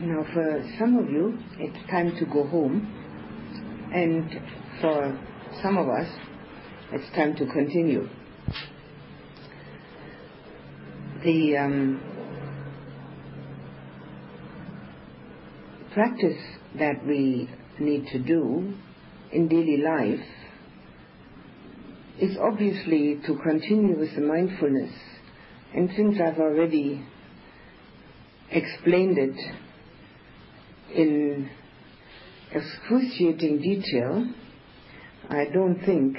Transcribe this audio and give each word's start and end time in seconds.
Now, 0.00 0.26
for 0.34 0.68
some 0.76 0.98
of 0.98 1.08
you, 1.08 1.38
it's 1.58 1.88
time 1.88 2.16
to 2.18 2.26
go 2.26 2.44
home, 2.48 2.82
and 3.94 4.28
for 4.80 5.16
some 5.62 5.78
of 5.78 5.88
us, 5.88 6.08
it's 6.90 7.14
time 7.14 7.36
to 7.36 7.46
continue. 7.46 8.08
The 11.22 11.56
um, 11.56 12.00
practice 15.92 16.42
that 16.76 17.06
we 17.06 17.48
need 17.78 18.08
to 18.08 18.18
do 18.18 18.74
in 19.30 19.46
daily 19.46 19.76
life 19.76 20.26
is 22.20 22.36
obviously 22.36 23.20
to 23.26 23.38
continue 23.44 23.96
with 23.96 24.12
the 24.16 24.22
mindfulness. 24.22 24.92
And 25.72 25.88
since 25.96 26.16
I've 26.20 26.40
already 26.40 27.06
explained 28.50 29.18
it 29.18 29.36
in 30.94 31.50
excruciating 32.52 33.60
detail, 33.60 34.26
I 35.28 35.46
don't 35.52 35.80
think 35.84 36.18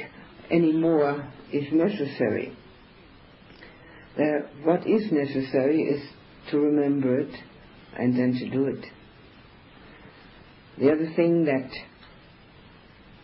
any 0.52 0.74
more 0.74 1.28
is 1.52 1.66
necessary. 1.72 2.56
Uh, 4.18 4.48
what 4.64 4.88
is 4.88 5.12
necessary 5.12 5.82
is 5.84 6.02
to 6.52 6.58
remember 6.58 7.20
it 7.20 7.34
and 7.98 8.18
then 8.18 8.34
to 8.34 8.50
do 8.50 8.66
it. 8.66 8.86
The 10.78 10.92
other 10.92 11.12
thing 11.16 11.46
that 11.46 11.70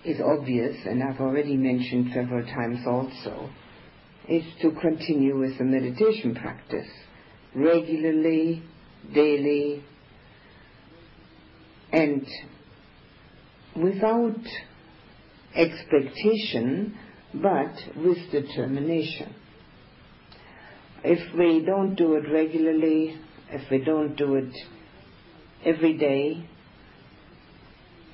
is 0.06 0.20
obvious, 0.22 0.76
and 0.86 1.04
I've 1.04 1.20
already 1.20 1.56
mentioned 1.56 2.12
several 2.14 2.46
times 2.46 2.80
also, 2.88 3.50
is 4.28 4.44
to 4.62 4.72
continue 4.80 5.38
with 5.38 5.58
the 5.58 5.64
meditation 5.64 6.36
practice 6.36 6.88
regularly, 7.54 8.64
daily, 9.14 9.84
and 11.92 12.26
without 13.76 14.40
expectation, 15.56 16.98
but 17.34 17.74
with 17.96 18.18
determination. 18.32 19.36
If 21.04 21.34
we 21.36 21.66
don't 21.66 21.96
do 21.96 22.16
it 22.16 22.32
regularly, 22.32 23.18
if 23.50 23.70
we 23.70 23.84
don't 23.84 24.16
do 24.16 24.36
it 24.36 24.54
every 25.66 25.98
day, 25.98 26.48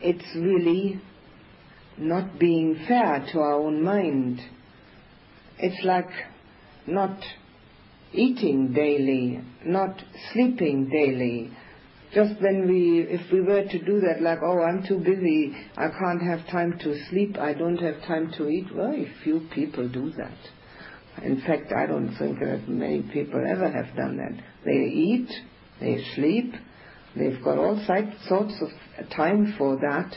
it's 0.02 0.36
really 0.36 1.02
not 1.98 2.40
being 2.40 2.84
fair 2.88 3.26
to 3.34 3.40
our 3.40 3.56
own 3.56 3.84
mind. 3.84 4.40
It's 5.58 5.84
like 5.84 6.10
not 6.86 7.18
eating 8.14 8.74
daily, 8.74 9.42
not 9.66 10.02
sleeping 10.32 10.90
daily. 10.90 11.52
Just 12.14 12.42
when 12.42 12.68
we, 12.68 13.06
if 13.10 13.32
we 13.32 13.42
were 13.42 13.64
to 13.64 13.86
do 13.86 14.00
that, 14.00 14.22
like, 14.22 14.40
oh, 14.42 14.62
I'm 14.62 14.86
too 14.88 15.00
busy, 15.00 15.54
I 15.76 15.88
can't 15.90 16.22
have 16.22 16.48
time 16.50 16.80
to 16.80 16.96
sleep, 17.10 17.38
I 17.38 17.54
don't 17.54 17.78
have 17.78 18.02
time 18.04 18.32
to 18.38 18.48
eat, 18.48 18.68
very 18.74 19.12
few 19.24 19.48
people 19.54 19.90
do 19.90 20.12
that. 20.12 20.38
In 21.24 21.42
fact, 21.42 21.74
I 21.76 21.86
don't 21.86 22.16
think 22.18 22.40
that 22.40 22.70
many 22.70 23.02
people 23.02 23.44
ever 23.46 23.70
have 23.70 23.96
done 23.96 24.18
that. 24.18 24.42
They 24.64 24.72
eat, 24.72 25.30
they 25.82 26.02
sleep, 26.16 26.54
they've 27.16 27.44
got 27.44 27.58
all 27.58 27.84
sorts 27.86 28.54
of 28.62 29.10
time 29.10 29.56
for 29.58 29.76
that, 29.78 30.16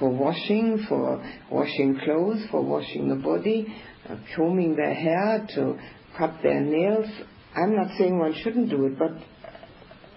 for 0.00 0.08
washing, 0.08 0.86
for 0.88 1.24
washing 1.52 2.00
clothes, 2.04 2.46
for 2.50 2.62
washing 2.62 3.08
the 3.08 3.16
body, 3.16 3.66
uh, 4.08 4.16
combing 4.34 4.74
their 4.74 4.94
hair, 4.94 5.46
to 5.54 5.78
cut 6.16 6.34
their 6.42 6.60
nails. 6.60 7.06
I'm 7.54 7.76
not 7.76 7.96
saying 7.96 8.18
one 8.18 8.34
shouldn't 8.42 8.70
do 8.70 8.86
it, 8.86 8.98
but 8.98 9.12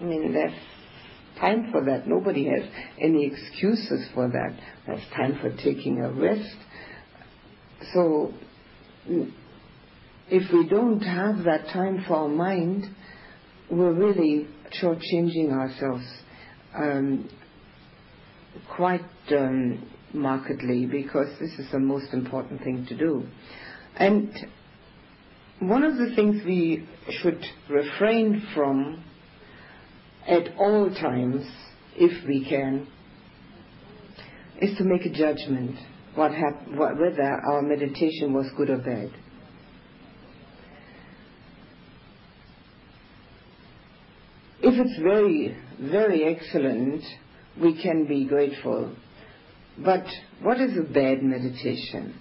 I 0.00 0.04
mean, 0.04 0.32
there's 0.32 0.52
time 1.38 1.70
for 1.72 1.84
that. 1.84 2.06
Nobody 2.06 2.46
has 2.46 2.62
any 3.00 3.26
excuses 3.26 4.08
for 4.14 4.28
that. 4.28 4.58
There's 4.86 5.06
time 5.14 5.38
for 5.40 5.50
taking 5.56 6.00
a 6.00 6.10
rest. 6.10 6.56
So, 7.92 8.32
if 10.28 10.52
we 10.52 10.68
don't 10.68 11.00
have 11.00 11.44
that 11.44 11.68
time 11.72 12.04
for 12.06 12.14
our 12.14 12.28
mind, 12.28 12.84
we're 13.70 13.92
really 13.92 14.46
shortchanging 14.80 15.50
ourselves. 15.50 16.04
Um, 16.74 17.28
quite 18.74 19.02
um, 19.30 19.88
markedly 20.12 20.86
because 20.86 21.28
this 21.40 21.52
is 21.58 21.70
the 21.72 21.78
most 21.78 22.12
important 22.12 22.62
thing 22.62 22.86
to 22.88 22.96
do. 22.96 23.26
And 23.96 24.30
one 25.58 25.84
of 25.84 25.96
the 25.96 26.14
things 26.14 26.42
we 26.44 26.86
should 27.08 27.42
refrain 27.68 28.42
from 28.54 29.04
at 30.26 30.56
all 30.58 30.90
times, 30.94 31.44
if 31.96 32.26
we 32.26 32.44
can, 32.48 32.86
is 34.60 34.76
to 34.78 34.84
make 34.84 35.04
a 35.04 35.10
judgment 35.10 35.76
what 36.14 36.32
hap- 36.32 36.68
what, 36.68 36.98
whether 36.98 37.22
our 37.22 37.62
meditation 37.62 38.32
was 38.32 38.46
good 38.56 38.70
or 38.70 38.78
bad. 38.78 39.10
If 44.64 44.74
it's 44.74 45.02
very, 45.02 45.56
very 45.80 46.24
excellent, 46.24 47.02
we 47.60 47.82
can 47.82 48.06
be 48.06 48.26
grateful. 48.26 48.94
But 49.78 50.04
what 50.42 50.60
is 50.60 50.76
a 50.78 50.82
bad 50.82 51.22
meditation? 51.22 52.14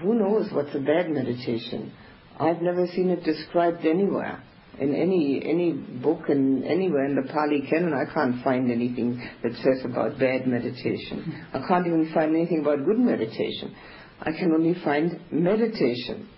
Who 0.00 0.14
knows 0.14 0.50
what's 0.52 0.74
a 0.74 0.80
bad 0.80 1.10
meditation? 1.10 1.92
I've 2.40 2.62
never 2.62 2.86
seen 2.88 3.10
it 3.10 3.22
described 3.22 3.84
anywhere. 3.86 4.42
In 4.82 4.96
any 4.96 5.40
any 5.44 5.72
book 5.72 6.28
and 6.28 6.64
anywhere 6.64 7.04
in 7.04 7.14
the 7.14 7.22
Pali 7.32 7.62
Canon, 7.70 7.94
I 7.94 8.12
can't 8.12 8.42
find 8.42 8.68
anything 8.68 9.22
that 9.44 9.52
says 9.54 9.84
about 9.84 10.18
bad 10.18 10.46
meditation. 10.48 11.46
I 11.54 11.60
can't 11.68 11.86
even 11.86 12.10
find 12.12 12.34
anything 12.34 12.62
about 12.62 12.84
good 12.84 12.98
meditation. 12.98 13.74
I 14.20 14.32
can 14.32 14.50
only 14.52 14.74
find 14.82 15.20
meditation, 15.30 16.28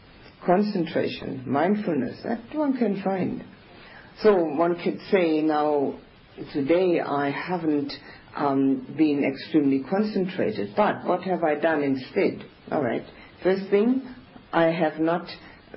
concentration, 0.44 1.44
mindfulness. 1.47 2.21
That 2.22 2.55
one 2.55 2.77
can 2.77 3.03
find. 3.03 3.43
So 4.22 4.34
one 4.37 4.76
could 4.76 5.00
say 5.11 5.41
now, 5.41 5.99
today 6.53 7.00
I 7.00 7.31
haven't 7.31 7.93
um, 8.37 8.94
been 8.97 9.25
extremely 9.25 9.84
concentrated, 9.88 10.75
but 10.76 11.05
what 11.06 11.22
have 11.22 11.43
I 11.43 11.55
done 11.55 11.82
instead? 11.82 12.44
All 12.71 12.82
right. 12.82 13.05
First 13.43 13.71
thing, 13.71 14.03
I 14.53 14.66
have 14.66 15.00
not 15.00 15.26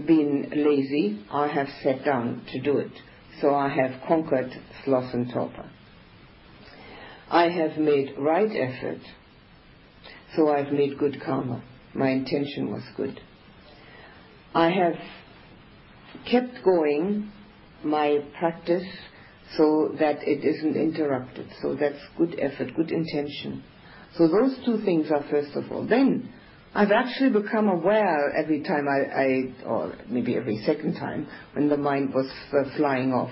been 0.05 0.51
lazy. 0.55 1.25
I 1.31 1.47
have 1.47 1.67
sat 1.83 2.05
down 2.05 2.45
to 2.51 2.61
do 2.61 2.77
it. 2.77 2.91
So 3.41 3.53
I 3.53 3.69
have 3.69 4.01
conquered 4.07 4.51
sloth 4.83 5.13
and 5.13 5.31
torpor. 5.31 5.69
I 7.29 7.49
have 7.49 7.77
made 7.77 8.15
right 8.17 8.49
effort. 8.49 9.01
So 10.35 10.49
I've 10.49 10.71
made 10.71 10.97
good 10.97 11.21
karma. 11.23 11.63
My 11.93 12.09
intention 12.09 12.71
was 12.71 12.83
good. 12.95 13.19
I 14.53 14.69
have 14.69 14.95
kept 16.29 16.63
going 16.63 17.31
my 17.83 18.19
practice 18.39 18.87
so 19.55 19.95
that 19.99 20.17
it 20.21 20.43
isn't 20.43 20.75
interrupted. 20.75 21.47
So 21.61 21.75
that's 21.75 21.99
good 22.17 22.37
effort, 22.39 22.75
good 22.75 22.91
intention. 22.91 23.63
So 24.17 24.27
those 24.27 24.57
two 24.65 24.83
things 24.83 25.07
are 25.11 25.23
first 25.29 25.55
of 25.55 25.71
all. 25.71 25.85
Then 25.85 26.29
I've 26.73 26.91
actually 26.91 27.41
become 27.41 27.69
aware 27.69 28.33
every 28.37 28.61
time 28.61 28.87
I, 28.87 29.19
I 29.19 29.65
or 29.65 29.95
maybe 30.07 30.35
every 30.35 30.61
second 30.65 30.95
time, 30.95 31.27
when 31.53 31.69
the 31.69 31.77
mind 31.77 32.13
was 32.13 32.29
flying 32.75 33.13
off. 33.13 33.31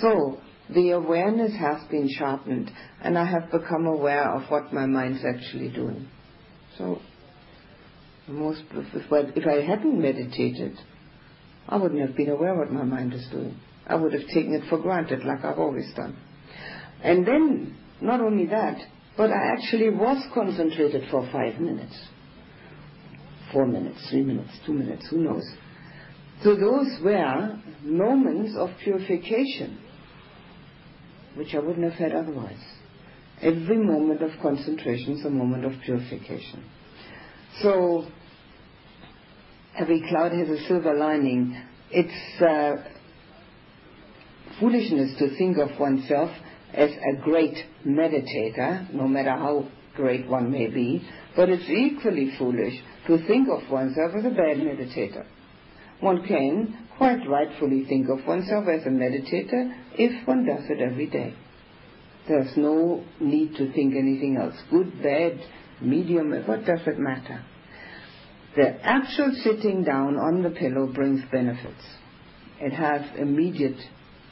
So 0.00 0.40
the 0.74 0.90
awareness 0.90 1.52
has 1.58 1.86
been 1.90 2.08
sharpened, 2.08 2.70
and 3.02 3.18
I 3.18 3.26
have 3.26 3.50
become 3.50 3.86
aware 3.86 4.28
of 4.30 4.50
what 4.50 4.72
my 4.72 4.86
mind's 4.86 5.24
actually 5.24 5.68
doing. 5.68 6.08
So 6.78 7.00
most 8.26 8.62
if 8.72 9.12
I, 9.12 9.18
if 9.36 9.46
I 9.46 9.64
hadn't 9.64 10.00
meditated, 10.00 10.78
I 11.68 11.76
wouldn't 11.76 12.00
have 12.00 12.16
been 12.16 12.30
aware 12.30 12.54
what 12.54 12.72
my 12.72 12.84
mind 12.84 13.12
is 13.12 13.26
doing. 13.30 13.58
I 13.86 13.94
would 13.96 14.12
have 14.12 14.26
taken 14.28 14.54
it 14.54 14.68
for 14.68 14.78
granted 14.78 15.24
like 15.24 15.44
I've 15.44 15.58
always 15.58 15.92
done. 15.94 16.16
And 17.02 17.26
then, 17.26 17.76
not 18.00 18.20
only 18.20 18.46
that, 18.46 18.78
but 19.16 19.30
I 19.30 19.52
actually 19.52 19.90
was 19.90 20.24
concentrated 20.32 21.04
for 21.10 21.28
five 21.30 21.60
minutes. 21.60 21.94
Four 23.54 23.66
minutes, 23.66 24.10
three 24.10 24.22
minutes, 24.22 24.50
two 24.66 24.74
minutes, 24.74 25.06
who 25.08 25.18
knows. 25.18 25.44
So 26.42 26.56
those 26.56 26.88
were 27.02 27.56
moments 27.82 28.56
of 28.58 28.70
purification, 28.82 29.78
which 31.36 31.54
I 31.54 31.60
wouldn't 31.60 31.84
have 31.84 31.94
had 31.94 32.12
otherwise. 32.12 32.62
Every 33.40 33.78
moment 33.78 34.22
of 34.22 34.30
concentration 34.42 35.12
is 35.12 35.24
a 35.24 35.30
moment 35.30 35.64
of 35.64 35.72
purification. 35.84 36.64
So 37.62 38.08
every 39.76 40.02
cloud 40.08 40.32
has 40.32 40.48
a 40.48 40.66
silver 40.66 40.94
lining. 40.94 41.56
It's 41.92 42.42
uh, 42.42 42.72
foolishness 44.58 45.16
to 45.20 45.36
think 45.38 45.58
of 45.58 45.78
oneself 45.78 46.30
as 46.72 46.90
a 46.90 47.22
great 47.22 47.56
meditator, 47.86 48.92
no 48.92 49.06
matter 49.06 49.30
how 49.30 49.68
great 49.96 50.26
one 50.28 50.50
may 50.50 50.66
be, 50.66 51.06
but 51.36 51.48
it's 51.48 51.68
equally 51.68 52.32
foolish 52.38 52.74
to 53.06 53.18
think 53.26 53.48
of 53.48 53.70
oneself 53.70 54.12
as 54.16 54.24
a 54.24 54.30
bad 54.30 54.58
meditator. 54.58 55.24
One 56.00 56.26
can 56.26 56.88
quite 56.96 57.26
rightfully 57.28 57.84
think 57.88 58.08
of 58.08 58.26
oneself 58.26 58.66
as 58.68 58.86
a 58.86 58.90
meditator 58.90 59.74
if 59.94 60.26
one 60.26 60.46
does 60.46 60.64
it 60.68 60.80
every 60.80 61.06
day. 61.06 61.34
There's 62.28 62.56
no 62.56 63.04
need 63.20 63.56
to 63.56 63.72
think 63.72 63.94
anything 63.94 64.36
else. 64.40 64.54
Good, 64.70 65.02
bad, 65.02 65.40
medium, 65.80 66.32
what 66.46 66.64
does 66.64 66.80
it 66.86 66.98
matter? 66.98 67.44
The 68.56 68.84
actual 68.84 69.34
sitting 69.42 69.84
down 69.84 70.16
on 70.16 70.42
the 70.42 70.50
pillow 70.50 70.86
brings 70.86 71.20
benefits. 71.30 71.84
It 72.60 72.72
has 72.72 73.02
immediate 73.18 73.80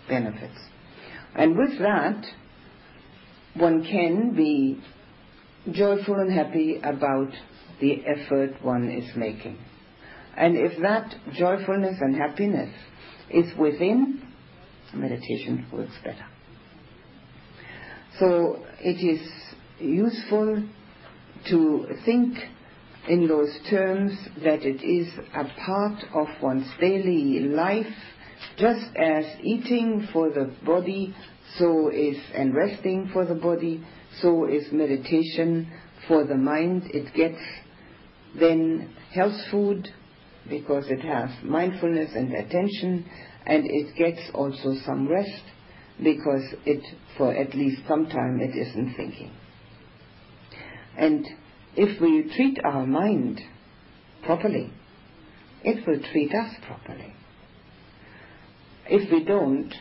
benefits. 0.09 0.59
And 1.35 1.57
with 1.57 1.79
that, 1.81 2.25
one 3.55 3.85
can 3.85 4.35
be 4.35 4.81
joyful 5.71 6.15
and 6.15 6.33
happy 6.33 6.81
about 6.83 7.31
the 7.81 8.03
effort 8.05 8.63
one 8.63 8.91
is 8.91 9.15
making. 9.17 9.59
And 10.37 10.57
if 10.57 10.81
that 10.83 11.15
joyfulness 11.35 11.97
and 12.01 12.17
happiness 12.17 12.75
is 13.31 13.53
within, 13.59 14.23
meditation 14.95 15.67
works 15.73 15.93
better. 16.03 16.27
So 18.19 18.65
it 18.81 18.97
is 19.05 19.27
useful 19.79 20.65
to 21.49 21.87
think 22.05 22.39
in 23.09 23.27
those 23.27 23.51
terms 23.69 24.13
that 24.45 24.63
it 24.63 24.83
is 24.83 25.13
a 25.35 25.45
part 25.65 26.05
of 26.15 26.29
one's 26.41 26.69
daily 26.81 27.41
life, 27.41 27.87
just 28.59 28.97
as 28.97 29.25
eating 29.43 30.09
for 30.13 30.31
the 30.31 30.55
body, 30.65 31.15
so 31.59 31.89
is 31.89 32.17
and 32.35 32.55
resting 32.55 33.11
for 33.13 33.25
the 33.25 33.35
body, 33.35 33.85
so 34.21 34.47
is 34.47 34.71
meditation 34.73 35.71
for 36.07 36.25
the 36.25 36.37
mind. 36.37 36.85
It 36.93 37.15
gets 37.15 37.41
then 38.39 38.95
health 39.13 39.39
food 39.51 39.89
because 40.49 40.85
it 40.89 41.01
has 41.03 41.31
mindfulness 41.43 42.11
and 42.15 42.33
attention, 42.35 43.09
and 43.47 43.65
it 43.67 43.97
gets 43.97 44.21
also 44.35 44.75
some 44.85 45.09
rest 45.09 45.43
because 46.03 46.43
it, 46.67 46.83
for 47.17 47.33
at 47.35 47.55
least 47.55 47.83
some 47.87 48.07
time, 48.07 48.41
it 48.41 48.57
isn't 48.57 48.95
thinking. 48.97 49.33
And 50.97 51.27
if 51.77 52.01
we 52.01 52.35
treat 52.35 52.59
our 52.65 52.87
mind 52.87 53.41
properly, 54.25 54.73
it 55.65 55.87
will 55.87 56.01
treat 56.11 56.35
us 56.35 56.55
properly. 56.67 57.15
If 58.87 59.11
we 59.13 59.25
don't, 59.25 59.73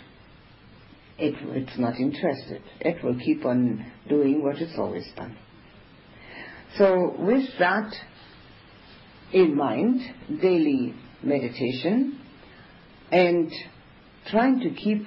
it, 1.22 1.36
it's 1.56 1.78
not 1.78 2.00
interested. 2.00 2.62
It 2.80 3.04
will 3.04 3.18
keep 3.20 3.46
on 3.46 3.86
doing 4.10 4.44
what 4.44 4.58
it's 4.58 4.78
always 4.78 5.08
done. 5.16 5.38
So 6.78 7.16
with 7.20 7.48
that 7.60 7.92
in 9.32 9.56
mind, 9.56 10.02
daily 10.42 10.96
meditation 11.22 12.20
and 13.12 13.52
trying 14.30 14.62
to 14.62 14.70
keep 14.72 15.06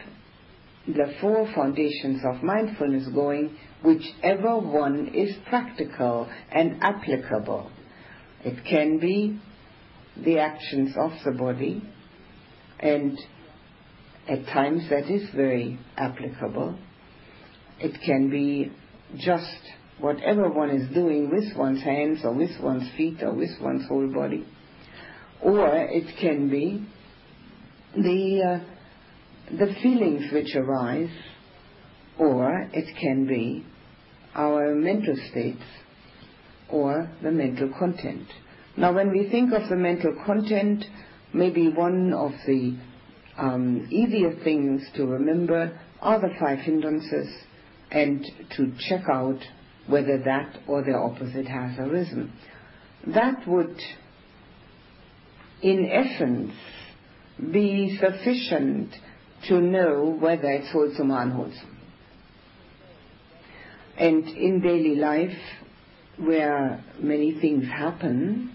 the 0.86 1.14
four 1.20 1.50
foundations 1.54 2.22
of 2.24 2.42
mindfulness 2.42 3.08
going, 3.14 3.56
whichever 3.82 4.58
one 4.58 5.08
is 5.14 5.34
practical 5.48 6.30
and 6.52 6.82
applicable. 6.82 7.70
It 8.44 8.64
can 8.68 8.98
be 8.98 9.40
the 10.22 10.38
actions 10.38 10.94
of 10.96 11.12
the 11.24 11.32
body, 11.32 11.82
and 12.78 13.18
at 14.28 14.46
times 14.46 14.88
that 14.90 15.10
is 15.10 15.28
very 15.34 15.78
applicable. 15.96 16.78
It 17.78 18.00
can 18.04 18.30
be 18.30 18.72
just 19.18 19.60
whatever 19.98 20.48
one 20.48 20.70
is 20.70 20.92
doing 20.94 21.30
with 21.30 21.56
one's 21.56 21.82
hands 21.82 22.20
or 22.24 22.32
with 22.32 22.50
one's 22.60 22.88
feet 22.96 23.22
or 23.22 23.32
with 23.32 23.50
one's 23.60 23.86
whole 23.88 24.08
body. 24.12 24.46
Or 25.42 25.68
it 25.74 26.16
can 26.20 26.48
be 26.48 26.86
the 27.94 28.60
uh, 28.60 29.54
the 29.56 29.74
feelings 29.82 30.32
which 30.32 30.56
arise, 30.56 31.10
or 32.18 32.68
it 32.72 32.96
can 32.98 33.26
be 33.26 33.64
our 34.34 34.74
mental 34.74 35.16
states 35.30 35.62
or 36.70 37.10
the 37.22 37.30
mental 37.30 37.70
content. 37.78 38.26
Now, 38.76 38.92
when 38.92 39.10
we 39.10 39.28
think 39.30 39.52
of 39.52 39.68
the 39.68 39.76
mental 39.76 40.16
content, 40.26 40.84
maybe 41.32 41.68
one 41.68 42.12
of 42.12 42.32
the 42.46 42.76
um, 43.38 43.88
easier 43.90 44.34
things 44.44 44.82
to 44.96 45.06
remember 45.06 45.78
are 46.00 46.20
the 46.20 46.34
five 46.38 46.58
hindrances 46.58 47.28
and 47.90 48.24
to 48.56 48.72
check 48.88 49.02
out 49.10 49.38
whether 49.86 50.18
that 50.24 50.56
or 50.66 50.82
the 50.82 50.94
opposite 50.94 51.46
has 51.46 51.78
arisen. 51.78 52.32
That 53.06 53.46
would, 53.46 53.80
in 55.62 55.90
essence, 55.90 56.52
be 57.52 57.98
sufficient 58.00 58.94
to 59.48 59.60
know 59.60 60.16
whether 60.18 60.50
it's 60.50 60.72
wholesome 60.72 61.10
or 61.10 61.22
unwholesome. 61.22 61.78
And 63.98 64.26
in 64.28 64.60
daily 64.60 64.96
life, 64.96 65.36
where 66.16 66.82
many 66.98 67.38
things 67.40 67.66
happen, 67.66 68.53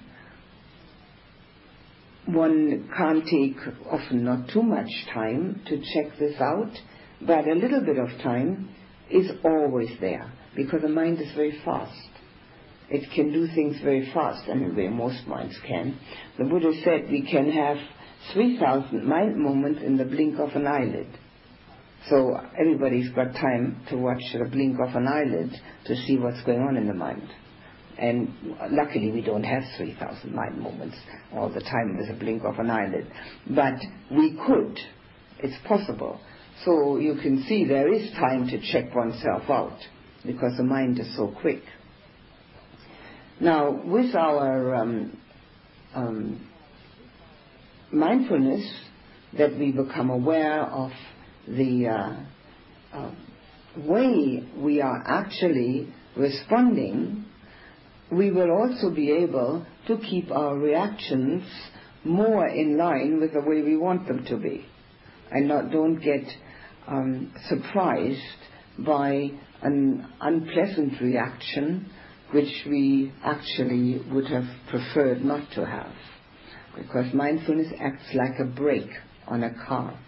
one 2.33 2.89
can't 2.95 3.25
take 3.25 3.57
often 3.89 4.23
not 4.23 4.49
too 4.49 4.63
much 4.63 4.89
time 5.13 5.61
to 5.67 5.77
check 5.93 6.17
this 6.19 6.39
out, 6.39 6.71
but 7.21 7.47
a 7.47 7.53
little 7.53 7.81
bit 7.81 7.97
of 7.97 8.09
time 8.21 8.69
is 9.09 9.29
always 9.43 9.89
there 9.99 10.31
because 10.55 10.81
the 10.81 10.89
mind 10.89 11.19
is 11.19 11.31
very 11.35 11.59
fast. 11.63 12.09
It 12.89 13.09
can 13.13 13.31
do 13.31 13.47
things 13.53 13.77
very 13.83 14.11
fast, 14.13 14.49
I 14.49 14.53
anyway, 14.53 14.87
most 14.87 15.27
minds 15.27 15.55
can. 15.67 15.99
The 16.37 16.45
Buddha 16.45 16.71
said 16.83 17.11
we 17.11 17.21
can 17.29 17.51
have 17.51 17.77
3,000 18.33 19.05
mind 19.05 19.37
moments 19.37 19.81
in 19.83 19.97
the 19.97 20.05
blink 20.05 20.39
of 20.39 20.49
an 20.55 20.65
eyelid. 20.65 21.07
So 22.09 22.39
everybody's 22.59 23.09
got 23.09 23.33
time 23.33 23.85
to 23.89 23.97
watch 23.97 24.21
the 24.33 24.45
blink 24.45 24.77
of 24.79 24.95
an 24.95 25.07
eyelid 25.07 25.51
to 25.85 25.95
see 25.95 26.17
what's 26.17 26.41
going 26.43 26.61
on 26.61 26.77
in 26.77 26.87
the 26.87 26.93
mind. 26.93 27.29
And 27.99 28.33
luckily 28.71 29.11
we 29.11 29.21
don't 29.21 29.43
have 29.43 29.63
3,000 29.77 30.33
mind 30.33 30.59
moments 30.59 30.95
all 31.33 31.49
the 31.49 31.59
time 31.59 31.97
with 31.97 32.09
a 32.09 32.17
blink 32.17 32.43
of 32.45 32.57
an 32.57 32.69
eyelid. 32.69 33.11
But 33.49 33.79
we 34.09 34.37
could. 34.47 34.79
It's 35.39 35.57
possible. 35.67 36.19
So 36.65 36.97
you 36.97 37.15
can 37.15 37.43
see 37.47 37.65
there 37.65 37.91
is 37.91 38.11
time 38.11 38.47
to 38.47 38.59
check 38.71 38.95
oneself 38.95 39.49
out 39.49 39.77
because 40.25 40.57
the 40.57 40.63
mind 40.63 40.99
is 40.99 41.15
so 41.15 41.33
quick. 41.41 41.61
Now, 43.39 43.71
with 43.85 44.15
our 44.15 44.75
um, 44.75 45.17
um, 45.95 46.49
mindfulness 47.91 48.69
that 49.37 49.57
we 49.57 49.71
become 49.71 50.09
aware 50.09 50.63
of 50.63 50.91
the 51.47 51.87
uh, 51.87 52.97
uh, 52.97 53.11
way 53.77 54.43
we 54.57 54.81
are 54.81 55.03
actually 55.05 55.93
responding, 56.17 57.25
we 58.11 58.31
will 58.31 58.51
also 58.51 58.89
be 58.89 59.11
able 59.11 59.65
to 59.87 59.97
keep 59.97 60.31
our 60.31 60.57
reactions 60.57 61.43
more 62.03 62.47
in 62.47 62.77
line 62.77 63.19
with 63.19 63.33
the 63.33 63.41
way 63.41 63.61
we 63.61 63.75
want 63.75 64.07
them 64.07 64.25
to 64.25 64.37
be 64.37 64.65
and 65.31 65.47
not, 65.47 65.71
don't 65.71 65.99
get 65.99 66.23
um, 66.87 67.31
surprised 67.47 68.19
by 68.79 69.29
an 69.61 70.07
unpleasant 70.21 70.99
reaction 71.01 71.89
which 72.31 72.65
we 72.67 73.11
actually 73.23 74.01
would 74.11 74.27
have 74.27 74.45
preferred 74.69 75.23
not 75.23 75.51
to 75.53 75.65
have 75.65 75.91
because 76.75 77.13
mindfulness 77.13 77.71
acts 77.79 78.13
like 78.13 78.39
a 78.39 78.45
brake 78.45 78.91
on 79.27 79.43
a 79.43 79.53
car. 79.67 79.99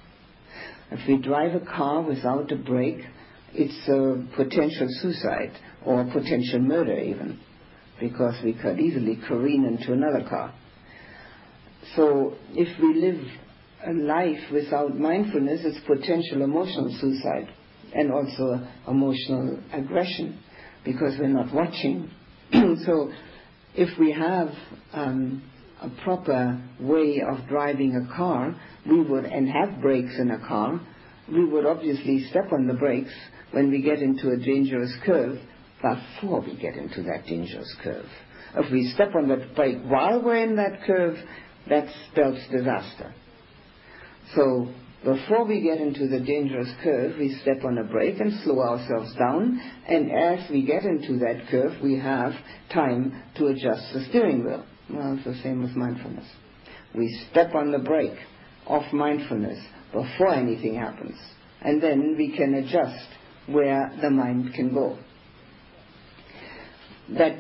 If 0.92 1.08
we 1.08 1.18
drive 1.18 1.56
a 1.56 1.66
car 1.66 2.02
without 2.02 2.52
a 2.52 2.56
brake, 2.56 3.02
it's 3.54 3.88
a 3.88 4.26
potential 4.36 4.88
suicide 5.02 5.52
or 5.86 6.06
potential 6.06 6.60
murder 6.60 6.98
even, 6.98 7.40
because 8.02 8.36
we 8.44 8.54
could 8.54 8.80
easily 8.80 9.18
careen 9.28 9.64
into 9.64 9.94
another 9.94 10.28
car. 10.28 10.54
So 11.96 12.34
if 12.54 12.80
we 12.82 13.00
live 13.00 13.22
a 13.86 13.94
life 13.94 14.52
without 14.52 14.98
mindfulness, 14.98 15.62
it's 15.64 15.80
potential 15.86 16.42
emotional 16.42 16.96
suicide 17.00 17.48
and 17.94 18.12
also 18.12 18.68
emotional 18.88 19.60
aggression 19.72 20.40
because 20.84 21.14
we're 21.20 21.28
not 21.28 21.54
watching. 21.54 22.10
so 22.52 23.12
if 23.76 23.98
we 24.00 24.12
have 24.12 24.50
um, 24.94 25.44
a 25.82 25.90
proper 26.04 26.62
way 26.80 27.22
of 27.22 27.48
driving 27.48 27.96
a 27.96 28.16
car, 28.16 28.56
we 28.90 29.02
would, 29.02 29.26
and 29.26 29.48
have 29.48 29.82
brakes 29.82 30.18
in 30.20 30.32
a 30.32 30.40
car, 30.48 30.82
we 31.32 31.46
would 31.46 31.66
obviously 31.66 32.26
step 32.30 32.52
on 32.52 32.68
the 32.68 32.74
brakes 32.74 33.14
when 33.52 33.70
we 33.70 33.82
get 33.82 34.00
into 34.00 34.30
a 34.30 34.38
dangerous 34.38 34.94
curve 35.06 35.40
before 35.82 36.42
we 36.42 36.56
get 36.56 36.76
into 36.76 37.04
that 37.04 37.26
dangerous 37.28 37.74
curve. 37.84 38.06
If 38.56 38.72
we 38.72 38.92
step 38.94 39.16
on 39.16 39.30
that 39.30 39.56
brake 39.56 39.80
while 39.86 40.22
we're 40.22 40.44
in 40.44 40.56
that 40.58 40.84
curve, 40.86 41.18
that 41.70 41.88
spells 42.12 42.40
disaster. 42.52 43.14
So 44.36 44.74
before 45.04 45.46
we 45.46 45.62
get 45.62 45.80
into 45.80 46.08
the 46.08 46.20
dangerous 46.20 46.70
curve, 46.84 47.18
we 47.18 47.36
step 47.42 47.64
on 47.66 47.78
a 47.78 47.84
brake 47.84 48.20
and 48.20 48.40
slow 48.44 48.60
ourselves 48.60 49.14
down, 49.18 49.60
and 49.88 50.12
as 50.12 50.50
we 50.50 50.64
get 50.64 50.84
into 50.84 51.18
that 51.20 51.48
curve, 51.50 51.82
we 51.82 51.98
have 51.98 52.34
time 52.72 53.24
to 53.38 53.48
adjust 53.48 53.94
the 53.94 54.06
steering 54.10 54.46
wheel. 54.46 54.66
Well, 54.90 55.16
it's 55.16 55.26
the 55.26 55.42
same 55.42 55.64
with 55.64 55.76
mindfulness. 55.76 56.28
We 56.94 57.26
step 57.32 57.56
on 57.56 57.72
the 57.72 57.80
brake 57.80 58.18
of 58.68 58.84
mindfulness 58.94 59.60
before 59.92 60.34
anything 60.34 60.76
happens. 60.76 61.18
And 61.62 61.82
then 61.82 62.16
we 62.18 62.36
can 62.36 62.54
adjust 62.56 63.08
where 63.48 63.92
the 64.02 64.10
mind 64.10 64.54
can 64.54 64.74
go. 64.74 64.98
That 67.18 67.40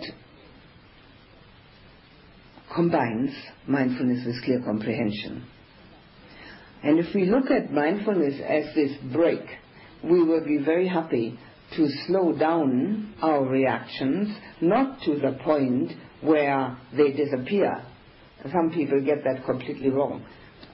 combines 2.73 3.31
mindfulness 3.67 4.25
with 4.25 4.43
clear 4.43 4.61
comprehension. 4.61 5.45
And 6.83 6.99
if 6.99 7.13
we 7.13 7.25
look 7.25 7.51
at 7.51 7.71
mindfulness 7.71 8.41
as 8.45 8.73
this 8.75 8.91
break, 9.13 9.41
we 10.03 10.23
will 10.23 10.43
be 10.43 10.57
very 10.57 10.87
happy 10.87 11.37
to 11.75 11.87
slow 12.07 12.33
down 12.37 13.13
our 13.21 13.45
reactions, 13.45 14.35
not 14.59 15.01
to 15.03 15.15
the 15.19 15.37
point 15.43 15.91
where 16.21 16.77
they 16.95 17.11
disappear. 17.11 17.83
Some 18.51 18.71
people 18.71 19.01
get 19.01 19.23
that 19.23 19.45
completely 19.45 19.89
wrong. 19.89 20.25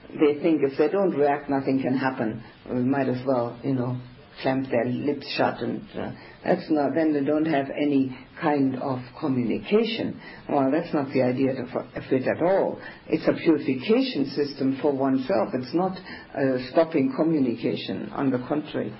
They 0.08 0.40
think 0.40 0.62
if 0.62 0.78
they 0.78 0.88
don't 0.88 1.10
react, 1.10 1.50
nothing 1.50 1.82
can 1.82 1.96
happen. 1.96 2.42
We 2.68 2.80
might 2.80 3.08
as 3.08 3.24
well, 3.26 3.58
you 3.62 3.74
know, 3.74 4.00
clamp 4.42 4.68
their 4.70 4.84
lips 4.84 5.26
shut 5.36 5.60
and 5.60 5.82
uh, 5.94 6.12
that's 6.44 6.70
not, 6.70 6.94
then 6.94 7.12
they 7.12 7.24
don't 7.24 7.46
have 7.46 7.66
any 7.70 8.16
kind 8.40 8.76
of 8.76 9.00
communication. 9.18 10.20
Well, 10.48 10.70
that's 10.70 10.92
not 10.94 11.12
the 11.12 11.22
idea 11.22 11.50
of, 11.50 11.68
it 12.12 12.28
at 12.28 12.42
all. 12.42 12.80
It's 13.08 13.26
a 13.26 13.32
purification 13.32 14.30
system 14.34 14.78
for 14.80 14.92
oneself. 14.92 15.48
It's 15.54 15.74
not 15.74 15.98
uh, 16.34 16.70
stopping 16.70 17.12
communication. 17.16 18.10
On 18.10 18.30
the 18.30 18.38
contrary, 18.48 18.94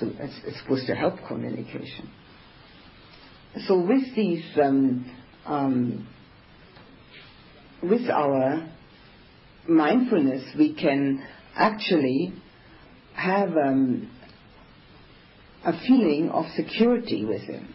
it's, 0.00 0.34
it's, 0.44 0.60
supposed 0.60 0.86
to 0.86 0.94
help 0.94 1.14
communication. 1.26 2.10
So 3.66 3.80
with 3.80 4.14
these, 4.14 4.44
um, 4.62 5.10
um, 5.46 6.06
with 7.82 8.08
our 8.10 8.68
mindfulness, 9.66 10.44
we 10.58 10.74
can 10.74 11.26
actually 11.56 12.34
have 13.14 13.50
um, 13.56 14.10
a 15.64 15.72
feeling 15.86 16.30
of 16.30 16.46
security 16.56 17.24
with 17.24 17.42
him. 17.42 17.74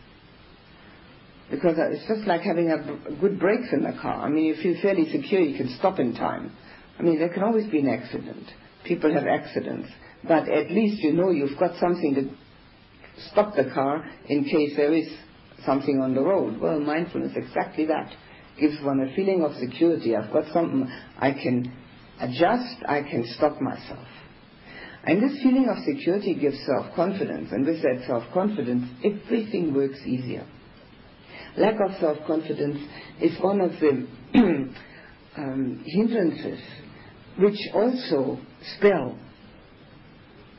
Because 1.52 1.76
it's 1.78 2.08
just 2.08 2.28
like 2.28 2.42
having 2.42 2.72
a 2.72 3.16
good 3.20 3.40
brakes 3.40 3.68
in 3.72 3.84
the 3.84 3.94
car. 4.02 4.26
I 4.26 4.30
mean, 4.30 4.46
you 4.46 4.56
feel 4.56 4.76
fairly 4.82 5.12
secure, 5.12 5.42
you 5.42 5.58
can 5.58 5.76
stop 5.78 6.00
in 6.00 6.16
time. 6.16 6.52
I 6.98 7.04
mean, 7.04 7.20
there 7.20 7.30
can 7.30 7.44
always 7.44 7.70
be 7.70 7.80
an 7.80 7.90
accident. 7.90 8.46
People 8.86 9.14
have 9.14 9.26
accidents. 9.28 9.90
But 10.28 10.48
at 10.50 10.72
least 10.72 11.02
you 11.04 11.14
know 11.14 11.32
you've 11.32 11.60
got 11.60 11.78
something 11.80 12.16
to 12.16 12.30
stop 13.32 13.56
the 13.56 13.70
car 13.74 14.06
in 14.28 14.46
case 14.46 14.74
there 14.78 14.94
is 14.94 15.08
something 15.66 16.02
on 16.02 16.16
the 16.16 16.22
road. 16.22 16.60
Well, 16.60 16.80
mindfulness, 16.80 17.34
exactly 17.36 17.86
that. 17.88 18.12
Gives 18.60 18.82
one 18.84 19.00
a 19.02 19.16
feeling 19.16 19.44
of 19.44 19.56
security. 19.56 20.16
I've 20.16 20.32
got 20.32 20.52
something 20.54 20.90
I 21.18 21.32
can 21.32 21.72
adjust, 22.20 22.78
I 22.88 23.02
can 23.02 23.26
stop 23.36 23.60
myself. 23.60 24.08
And 25.06 25.22
this 25.22 25.38
feeling 25.44 25.68
of 25.70 25.84
security 25.84 26.34
gives 26.34 26.58
self-confidence, 26.66 27.50
and 27.52 27.66
with 27.66 27.82
that 27.82 28.06
self-confidence, 28.08 28.86
everything 29.04 29.74
works 29.74 30.00
easier. 30.06 30.48
Lack 31.58 31.76
of 31.86 32.00
self-confidence 32.00 32.80
is 33.22 33.38
one 33.42 33.60
of 33.60 33.72
the 33.82 34.08
um, 35.38 35.84
hindrances 35.86 36.60
which 37.38 37.58
also 37.74 38.40
spell, 38.78 39.18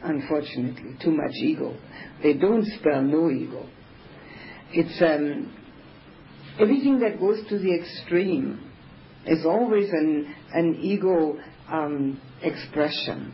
unfortunately, 0.02 0.96
too 1.02 1.12
much 1.12 1.32
ego. 1.42 1.76
They 2.22 2.34
don't 2.34 2.66
spell 2.78 3.00
no 3.00 3.30
ego. 3.30 3.66
It's 4.72 5.00
um, 5.00 5.56
everything 6.60 7.00
that 7.00 7.18
goes 7.18 7.46
to 7.48 7.58
the 7.58 7.74
extreme 7.74 8.60
is 9.26 9.46
always 9.46 9.88
an, 9.90 10.34
an 10.52 10.78
ego 10.82 11.38
um, 11.70 12.20
expression 12.42 13.32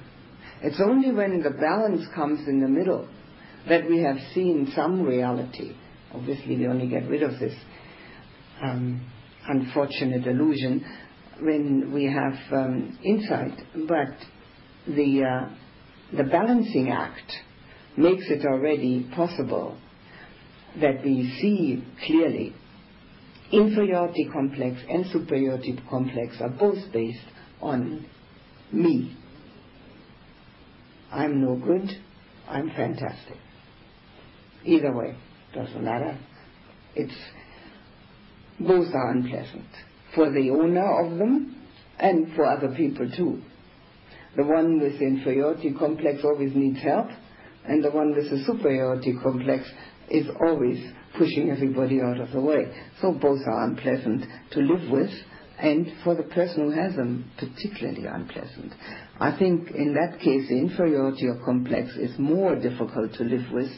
it's 0.62 0.80
only 0.80 1.12
when 1.12 1.42
the 1.42 1.50
balance 1.50 2.06
comes 2.14 2.46
in 2.46 2.60
the 2.60 2.68
middle 2.68 3.08
that 3.68 3.88
we 3.88 4.02
have 4.02 4.16
seen 4.34 4.72
some 4.74 5.02
reality. 5.02 5.74
Obviously, 6.12 6.56
we 6.56 6.66
only 6.66 6.88
get 6.88 7.08
rid 7.08 7.22
of 7.22 7.38
this 7.38 7.54
um, 8.62 9.06
unfortunate 9.48 10.26
illusion 10.26 10.84
when 11.40 11.92
we 11.92 12.04
have 12.04 12.34
um, 12.52 12.98
insight. 13.02 13.58
But 13.86 14.16
the 14.86 15.24
uh, 15.24 16.16
the 16.16 16.24
balancing 16.24 16.90
act 16.90 17.32
makes 17.96 18.24
it 18.28 18.44
already 18.44 19.08
possible 19.14 19.78
that 20.80 21.02
we 21.04 21.32
see 21.40 21.84
clearly 22.06 22.54
inferiority 23.52 24.28
complex 24.32 24.80
and 24.88 25.06
superiority 25.10 25.78
complex 25.88 26.36
are 26.40 26.50
both 26.50 26.78
based 26.92 27.18
on 27.60 28.06
me 28.72 29.16
I'm 31.10 31.40
no 31.40 31.56
good, 31.56 31.90
I'm 32.48 32.70
fantastic. 32.70 33.36
Either 34.64 34.92
way, 34.92 35.16
doesn't 35.54 35.82
matter. 35.82 36.18
It's 36.94 37.14
both 38.58 38.94
are 38.94 39.10
unpleasant 39.12 39.66
for 40.14 40.30
the 40.30 40.50
owner 40.50 41.04
of 41.04 41.18
them 41.18 41.56
and 41.98 42.34
for 42.34 42.46
other 42.46 42.74
people 42.74 43.10
too. 43.16 43.40
The 44.36 44.44
one 44.44 44.80
with 44.80 44.98
the 44.98 45.06
inferiority 45.06 45.74
complex 45.76 46.20
always 46.24 46.52
needs 46.54 46.80
help, 46.82 47.08
and 47.66 47.82
the 47.82 47.90
one 47.90 48.14
with 48.14 48.30
the 48.30 48.44
superiority 48.46 49.14
complex 49.22 49.64
is 50.08 50.26
always 50.40 50.78
pushing 51.18 51.50
everybody 51.50 52.00
out 52.00 52.20
of 52.20 52.30
the 52.32 52.40
way. 52.40 52.66
So 53.00 53.12
both 53.12 53.40
are 53.46 53.64
unpleasant 53.64 54.24
to 54.52 54.60
live 54.60 54.90
with, 54.90 55.10
and 55.58 55.92
for 56.04 56.14
the 56.14 56.22
person 56.22 56.64
who 56.64 56.70
has 56.70 56.94
them, 56.94 57.30
particularly 57.38 58.06
unpleasant. 58.06 58.72
I 59.20 59.36
think 59.38 59.72
in 59.72 59.92
that 59.94 60.18
case, 60.18 60.48
the 60.48 60.56
inferiority 60.58 61.28
of 61.28 61.42
complex 61.44 61.90
is 61.94 62.18
more 62.18 62.56
difficult 62.56 63.12
to 63.14 63.24
live 63.24 63.52
with 63.52 63.70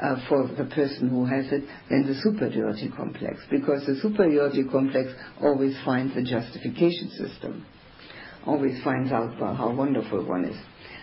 uh, 0.00 0.16
for 0.28 0.46
the 0.46 0.66
person 0.66 1.08
who 1.08 1.24
has 1.24 1.46
it 1.52 1.64
than 1.90 2.06
the 2.06 2.14
superiority 2.22 2.90
complex, 2.96 3.40
because 3.50 3.84
the 3.86 3.96
superiority 4.00 4.62
complex 4.70 5.10
always 5.42 5.76
finds 5.84 6.16
a 6.16 6.22
justification 6.22 7.10
system, 7.10 7.66
always 8.46 8.82
finds 8.84 9.10
out 9.10 9.34
how 9.38 9.72
wonderful 9.72 10.24
one 10.24 10.44
is. 10.44 10.56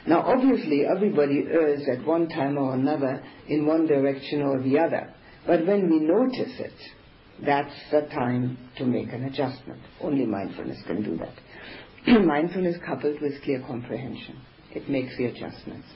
Now, 0.08 0.22
obviously, 0.22 0.86
everybody 0.86 1.46
errs 1.52 1.84
at 1.92 2.06
one 2.06 2.30
time 2.30 2.58
or 2.58 2.74
another 2.74 3.24
in 3.48 3.66
one 3.66 3.88
direction 3.88 4.42
or 4.42 4.62
the 4.62 4.80
other, 4.80 5.14
but 5.46 5.66
when 5.68 5.90
we 5.90 6.00
notice 6.00 6.60
it, 6.60 6.74
that's 7.46 7.74
the 7.92 8.02
time 8.14 8.58
to 8.78 8.86
make 8.86 9.12
an 9.12 9.26
adjustment. 9.26 9.82
Only 10.00 10.26
mindfulness 10.26 10.82
can 10.86 11.04
do 11.04 11.18
that. 11.18 11.34
mindfulness 12.26 12.78
coupled 12.86 13.22
with 13.22 13.42
clear 13.44 13.64
comprehension. 13.66 14.40
It 14.72 14.90
makes 14.90 15.16
the 15.18 15.26
adjustments. 15.26 15.88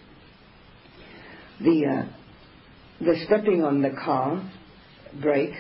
The, 1.62 1.86
uh, 1.86 3.04
the 3.04 3.24
stepping 3.26 3.64
on 3.64 3.82
the 3.82 3.92
car 3.92 4.52
brake 5.22 5.56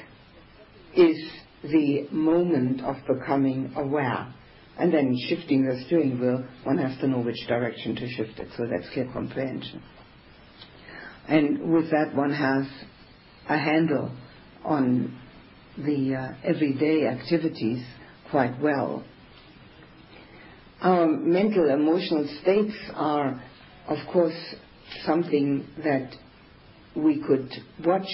is 0.95 1.17
the 1.63 2.07
moment 2.11 2.81
of 2.81 2.95
becoming 3.07 3.73
aware. 3.75 4.33
And 4.77 4.93
then 4.93 5.15
shifting 5.29 5.65
the 5.65 5.81
steering 5.85 6.19
wheel, 6.19 6.45
one 6.63 6.77
has 6.77 6.97
to 6.99 7.07
know 7.07 7.19
which 7.19 7.47
direction 7.47 7.95
to 7.95 8.07
shift 8.09 8.39
it. 8.39 8.49
So 8.57 8.65
that's 8.69 8.91
clear 8.93 9.09
comprehension. 9.11 9.81
And 11.27 11.71
with 11.71 11.89
that, 11.91 12.13
one 12.13 12.33
has 12.33 12.65
a 13.47 13.57
handle 13.57 14.11
on 14.63 15.17
the 15.77 16.15
uh, 16.15 16.33
everyday 16.43 17.07
activities 17.07 17.83
quite 18.29 18.59
well. 18.61 19.03
Our 20.81 21.07
mental 21.07 21.69
emotional 21.69 22.27
states 22.41 22.75
are, 22.93 23.41
of 23.87 23.97
course, 24.11 24.55
something 25.05 25.65
that 25.83 26.13
we 26.95 27.21
could 27.21 27.49
watch 27.83 28.07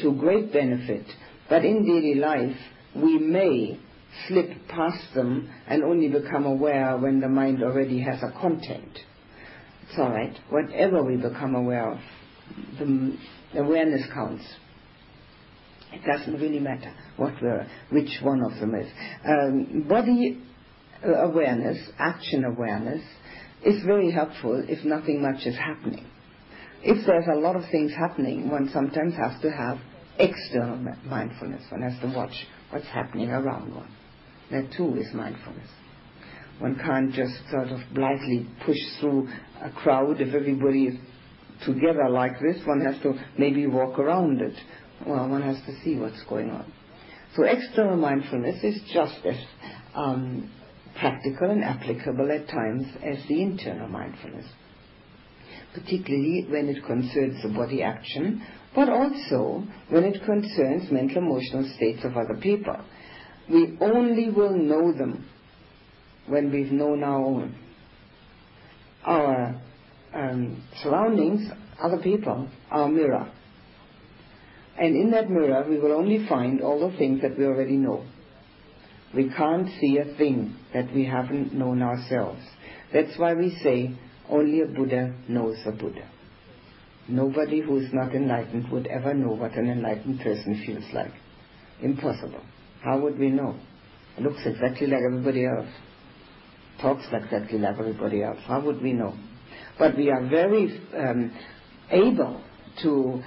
to 0.00 0.14
great 0.14 0.52
benefit, 0.52 1.06
but 1.48 1.64
in 1.64 1.84
daily 1.84 2.14
life 2.14 2.56
we 2.94 3.18
may 3.18 3.78
slip 4.26 4.50
past 4.68 5.14
them 5.14 5.50
and 5.68 5.84
only 5.84 6.08
become 6.08 6.44
aware 6.44 6.96
when 6.96 7.20
the 7.20 7.28
mind 7.28 7.62
already 7.62 8.00
has 8.00 8.20
a 8.22 8.32
content. 8.40 8.98
It's 9.88 9.98
all 9.98 10.10
right. 10.10 10.36
Whatever 10.48 11.02
we 11.02 11.16
become 11.16 11.54
aware 11.54 11.92
of, 11.92 11.98
the 12.78 13.16
awareness 13.54 14.02
counts. 14.12 14.44
It 15.92 16.02
doesn't 16.06 16.40
really 16.40 16.60
matter 16.60 16.94
what 17.16 17.34
which 17.90 18.10
one 18.22 18.42
of 18.44 18.60
them 18.60 18.74
is. 18.76 18.86
Um, 19.26 19.86
body 19.88 20.40
awareness, 21.04 21.78
action 21.98 22.44
awareness, 22.44 23.02
is 23.64 23.82
very 23.84 24.10
helpful 24.10 24.64
if 24.68 24.84
nothing 24.84 25.22
much 25.22 25.46
is 25.46 25.56
happening. 25.56 26.06
If 26.82 27.06
there's 27.06 27.26
a 27.30 27.38
lot 27.38 27.56
of 27.56 27.62
things 27.70 27.92
happening, 27.92 28.48
one 28.48 28.70
sometimes 28.72 29.14
has 29.14 29.40
to 29.42 29.50
have 29.50 29.78
external 30.18 30.76
mindfulness. 31.04 31.62
One 31.70 31.82
has 31.82 32.00
to 32.00 32.16
watch 32.16 32.34
what's 32.70 32.86
happening 32.86 33.30
around 33.30 33.74
one. 33.74 33.90
That 34.50 34.72
too 34.76 34.96
is 34.96 35.12
mindfulness. 35.12 35.68
One 36.58 36.76
can't 36.76 37.12
just 37.12 37.34
sort 37.50 37.68
of 37.68 37.80
blithely 37.94 38.46
push 38.64 38.78
through 38.98 39.28
a 39.62 39.70
crowd 39.70 40.20
if 40.20 40.34
everybody 40.34 40.86
is 40.86 40.96
together 41.64 42.08
like 42.08 42.40
this. 42.40 42.62
One 42.66 42.80
has 42.80 43.00
to 43.02 43.14
maybe 43.38 43.66
walk 43.66 43.98
around 43.98 44.40
it 44.40 44.54
well, 45.06 45.28
one 45.28 45.42
has 45.42 45.56
to 45.66 45.80
see 45.82 45.96
what's 45.96 46.22
going 46.24 46.50
on. 46.50 46.70
So 47.34 47.44
external 47.44 47.96
mindfulness 47.96 48.62
is 48.62 48.80
just 48.92 49.24
as 49.24 49.36
um, 49.94 50.50
practical 51.00 51.50
and 51.50 51.64
applicable 51.64 52.30
at 52.30 52.46
times 52.48 52.84
as 53.02 53.16
the 53.26 53.40
internal 53.42 53.88
mindfulness, 53.88 54.46
particularly 55.74 56.46
when 56.48 56.68
it 56.68 56.84
concerns 56.84 57.42
the 57.42 57.48
body 57.48 57.82
action, 57.82 58.46
but 58.74 58.88
also 58.88 59.64
when 59.88 60.04
it 60.04 60.22
concerns 60.24 60.90
mental 60.92 61.18
emotional 61.18 61.68
states 61.76 62.04
of 62.04 62.16
other 62.16 62.38
people. 62.40 62.76
We 63.50 63.78
only 63.80 64.30
will 64.30 64.56
know 64.56 64.92
them 64.92 65.26
when 66.28 66.52
we've 66.52 66.70
known 66.70 67.02
our 67.02 67.24
own. 67.24 67.54
Our 69.04 69.60
um, 70.14 70.62
surroundings, 70.82 71.50
other 71.82 71.98
people, 71.98 72.48
our 72.70 72.88
mirror. 72.88 73.32
And 74.78 74.94
in 74.94 75.10
that 75.12 75.30
mirror, 75.30 75.66
we 75.68 75.78
will 75.78 75.92
only 75.92 76.26
find 76.28 76.60
all 76.60 76.88
the 76.88 76.96
things 76.96 77.22
that 77.22 77.38
we 77.38 77.44
already 77.44 77.76
know. 77.76 78.04
We 79.14 79.28
can't 79.36 79.68
see 79.80 79.98
a 79.98 80.16
thing 80.16 80.56
that 80.72 80.94
we 80.94 81.04
haven't 81.04 81.52
known 81.52 81.82
ourselves. 81.82 82.40
That's 82.92 83.18
why 83.18 83.34
we 83.34 83.58
say 83.62 83.98
only 84.28 84.60
a 84.60 84.66
Buddha 84.66 85.14
knows 85.28 85.56
a 85.66 85.72
Buddha. 85.72 86.08
Nobody 87.08 87.60
who 87.60 87.78
is 87.78 87.92
not 87.92 88.14
enlightened 88.14 88.70
would 88.70 88.86
ever 88.86 89.12
know 89.12 89.32
what 89.32 89.54
an 89.54 89.68
enlightened 89.68 90.20
person 90.20 90.62
feels 90.64 90.84
like. 90.94 91.12
Impossible. 91.82 92.42
How 92.82 93.00
would 93.00 93.18
we 93.18 93.30
know? 93.30 93.56
Looks 94.20 94.42
exactly 94.44 94.86
like 94.86 95.00
everybody 95.04 95.44
else. 95.44 95.68
Talks 96.80 97.04
exactly 97.12 97.58
like 97.58 97.78
everybody 97.78 98.22
else. 98.22 98.38
How 98.46 98.60
would 98.64 98.80
we 98.80 98.92
know? 98.92 99.14
But 99.78 99.96
we 99.96 100.10
are 100.10 100.28
very 100.28 100.80
um, 100.96 101.32
able 101.90 102.40
to 102.82 103.22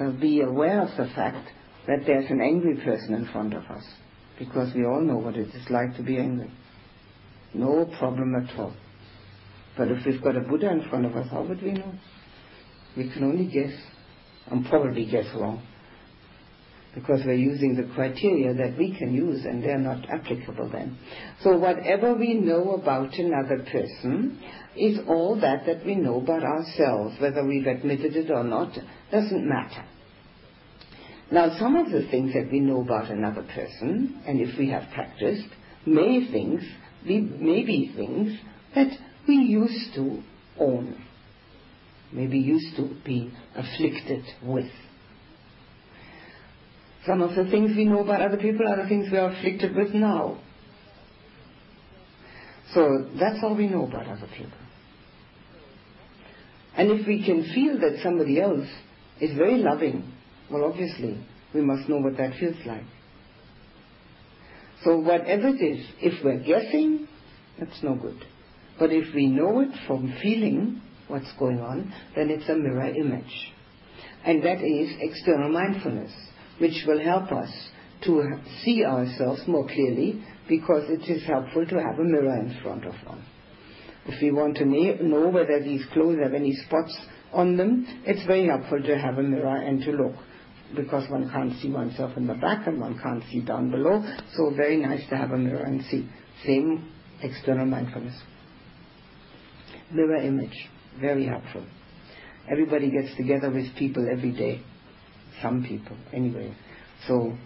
uh, 0.00 0.10
be 0.12 0.42
aware 0.42 0.82
of 0.82 0.96
the 0.96 1.12
fact 1.14 1.48
that 1.88 2.04
there's 2.06 2.30
an 2.30 2.40
angry 2.40 2.76
person 2.76 3.14
in 3.14 3.26
front 3.32 3.54
of 3.54 3.64
us 3.64 3.84
because 4.38 4.74
we 4.74 4.84
all 4.84 5.00
know 5.00 5.16
what 5.16 5.36
it 5.36 5.48
is 5.48 5.70
like 5.70 5.96
to 5.96 6.02
be 6.02 6.18
angry. 6.18 6.50
No 7.52 7.88
problem 7.98 8.34
at 8.34 8.58
all. 8.58 8.74
But 9.76 9.88
if 9.88 10.04
we've 10.06 10.22
got 10.22 10.36
a 10.36 10.40
Buddha 10.40 10.70
in 10.70 10.88
front 10.88 11.06
of 11.06 11.16
us, 11.16 11.28
how 11.30 11.42
would 11.42 11.62
we 11.62 11.72
know? 11.72 11.92
We 12.96 13.10
can 13.10 13.24
only 13.24 13.46
guess, 13.46 13.72
and 14.46 14.66
probably 14.66 15.06
guess 15.06 15.26
wrong, 15.34 15.66
because 16.94 17.20
we're 17.26 17.34
using 17.34 17.74
the 17.74 17.92
criteria 17.94 18.54
that 18.54 18.78
we 18.78 18.96
can 18.96 19.12
use 19.12 19.44
and 19.44 19.62
they're 19.62 19.78
not 19.78 20.08
applicable 20.08 20.70
then. 20.70 20.96
So 21.42 21.56
whatever 21.56 22.14
we 22.14 22.34
know 22.34 22.72
about 22.74 23.14
another 23.14 23.64
person 23.70 24.40
is 24.76 24.98
all 25.08 25.40
that 25.40 25.66
that 25.66 25.84
we 25.84 25.96
know 25.96 26.20
about 26.20 26.44
ourselves, 26.44 27.16
whether 27.20 27.44
we've 27.44 27.66
admitted 27.66 28.14
it 28.14 28.30
or 28.30 28.44
not, 28.44 28.78
doesn't 29.10 29.48
matter. 29.48 29.84
Now, 31.30 31.56
some 31.58 31.76
of 31.76 31.90
the 31.90 32.06
things 32.10 32.32
that 32.34 32.48
we 32.52 32.60
know 32.60 32.82
about 32.82 33.10
another 33.10 33.42
person, 33.42 34.20
and 34.26 34.40
if 34.40 34.58
we 34.58 34.70
have 34.70 34.84
practiced, 34.92 35.48
may 35.86 36.30
things 36.30 36.62
be, 37.06 37.20
may 37.20 37.64
be 37.64 37.92
things 37.96 38.38
that 38.74 38.90
we 39.26 39.36
used 39.36 39.94
to 39.94 40.22
own, 40.58 41.02
maybe 42.12 42.38
used 42.38 42.76
to 42.76 42.94
be 43.04 43.32
afflicted 43.56 44.24
with. 44.42 44.70
Some 47.06 47.20
of 47.20 47.34
the 47.34 47.50
things 47.50 47.76
we 47.76 47.84
know 47.84 48.02
about 48.02 48.22
other 48.22 48.38
people 48.38 48.66
are 48.68 48.82
the 48.82 48.88
things 48.88 49.08
we 49.10 49.18
are 49.18 49.30
afflicted 49.30 49.74
with 49.76 49.94
now. 49.94 50.38
So 52.72 53.08
that's 53.18 53.38
all 53.42 53.54
we 53.54 53.66
know 53.66 53.86
about 53.86 54.06
other 54.06 54.28
people. 54.36 54.58
And 56.76 56.90
if 56.90 57.06
we 57.06 57.24
can 57.24 57.44
feel 57.54 57.78
that 57.80 58.00
somebody 58.02 58.40
else 58.40 58.66
is 59.20 59.36
very 59.36 59.58
loving 59.58 60.13
well, 60.50 60.64
obviously, 60.64 61.24
we 61.54 61.60
must 61.60 61.88
know 61.88 61.98
what 61.98 62.16
that 62.16 62.34
feels 62.38 62.56
like. 62.66 62.84
So 64.84 64.98
whatever 64.98 65.48
it 65.48 65.62
is, 65.62 65.86
if 66.00 66.24
we're 66.24 66.40
guessing, 66.40 67.08
that's 67.58 67.82
no 67.82 67.94
good. 67.94 68.22
But 68.78 68.92
if 68.92 69.14
we 69.14 69.26
know 69.26 69.60
it 69.60 69.70
from 69.86 70.14
feeling 70.20 70.82
what's 71.08 71.32
going 71.38 71.60
on, 71.60 71.92
then 72.16 72.30
it's 72.30 72.48
a 72.48 72.54
mirror 72.54 72.92
image. 72.94 73.52
And 74.24 74.42
that 74.42 74.62
is 74.62 74.96
external 75.00 75.50
mindfulness, 75.50 76.12
which 76.58 76.84
will 76.86 77.02
help 77.02 77.30
us 77.32 77.50
to 78.04 78.22
see 78.62 78.84
ourselves 78.84 79.42
more 79.46 79.66
clearly 79.66 80.22
because 80.48 80.84
it 80.88 81.10
is 81.10 81.26
helpful 81.26 81.66
to 81.66 81.76
have 81.76 81.98
a 81.98 82.04
mirror 82.04 82.38
in 82.40 82.58
front 82.62 82.84
of 82.84 82.94
one. 83.06 83.24
If 84.06 84.20
we 84.20 84.32
want 84.32 84.56
to 84.58 84.66
know 84.66 85.28
whether 85.28 85.62
these 85.62 85.84
clothes 85.92 86.18
have 86.22 86.34
any 86.34 86.54
spots 86.66 86.94
on 87.32 87.56
them, 87.56 87.86
it's 88.04 88.26
very 88.26 88.46
helpful 88.46 88.82
to 88.82 88.98
have 88.98 89.18
a 89.18 89.22
mirror 89.22 89.56
and 89.56 89.80
to 89.82 89.92
look 89.92 90.14
because 90.74 91.08
one 91.10 91.30
can't 91.30 91.52
see 91.60 91.70
oneself 91.70 92.16
in 92.16 92.26
the 92.26 92.34
back 92.34 92.66
and 92.66 92.80
one 92.80 92.98
can't 93.02 93.22
see 93.30 93.40
down 93.40 93.70
below. 93.70 94.02
So 94.36 94.52
very 94.54 94.76
nice 94.76 95.08
to 95.10 95.16
have 95.16 95.30
a 95.30 95.38
mirror 95.38 95.64
and 95.64 95.82
see. 95.84 96.08
Same 96.44 96.90
external 97.22 97.66
mindfulness. 97.66 98.14
Mirror 99.92 100.16
image, 100.16 100.68
very 101.00 101.26
helpful. 101.26 101.64
Everybody 102.50 102.90
gets 102.90 103.16
together 103.16 103.50
with 103.50 103.74
people 103.76 104.06
every 104.10 104.32
day. 104.32 104.62
Some 105.42 105.64
people, 105.64 105.96
anyway. 106.12 106.54
So 107.06 107.36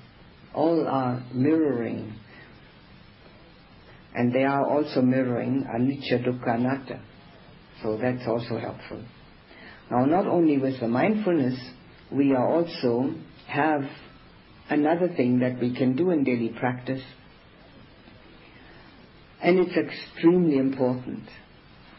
all 0.55 0.87
are 0.89 1.23
mirroring. 1.33 2.15
And 4.15 4.33
they 4.35 4.45
are 4.45 4.69
also 4.69 5.01
mirroring 5.03 5.65
anicca 5.73 6.25
dukkha 6.25 6.55
anatta. 6.57 7.01
So 7.83 7.99
that's 8.01 8.27
also 8.27 8.59
helpful. 8.59 9.05
Now 9.91 10.05
not 10.05 10.27
only 10.27 10.59
with 10.59 10.81
the 10.81 10.89
mindfulness 10.89 11.59
we 12.11 12.33
are 12.33 12.47
also 12.47 13.15
have 13.47 13.83
another 14.71 15.09
thing 15.09 15.41
that 15.41 15.61
we 15.61 15.75
can 15.75 15.97
do 15.97 16.11
in 16.11 16.25
daily 16.25 16.55
practice, 16.59 17.03
and 19.43 19.59
it's 19.59 19.77
extremely 19.77 20.59
important 20.59 21.23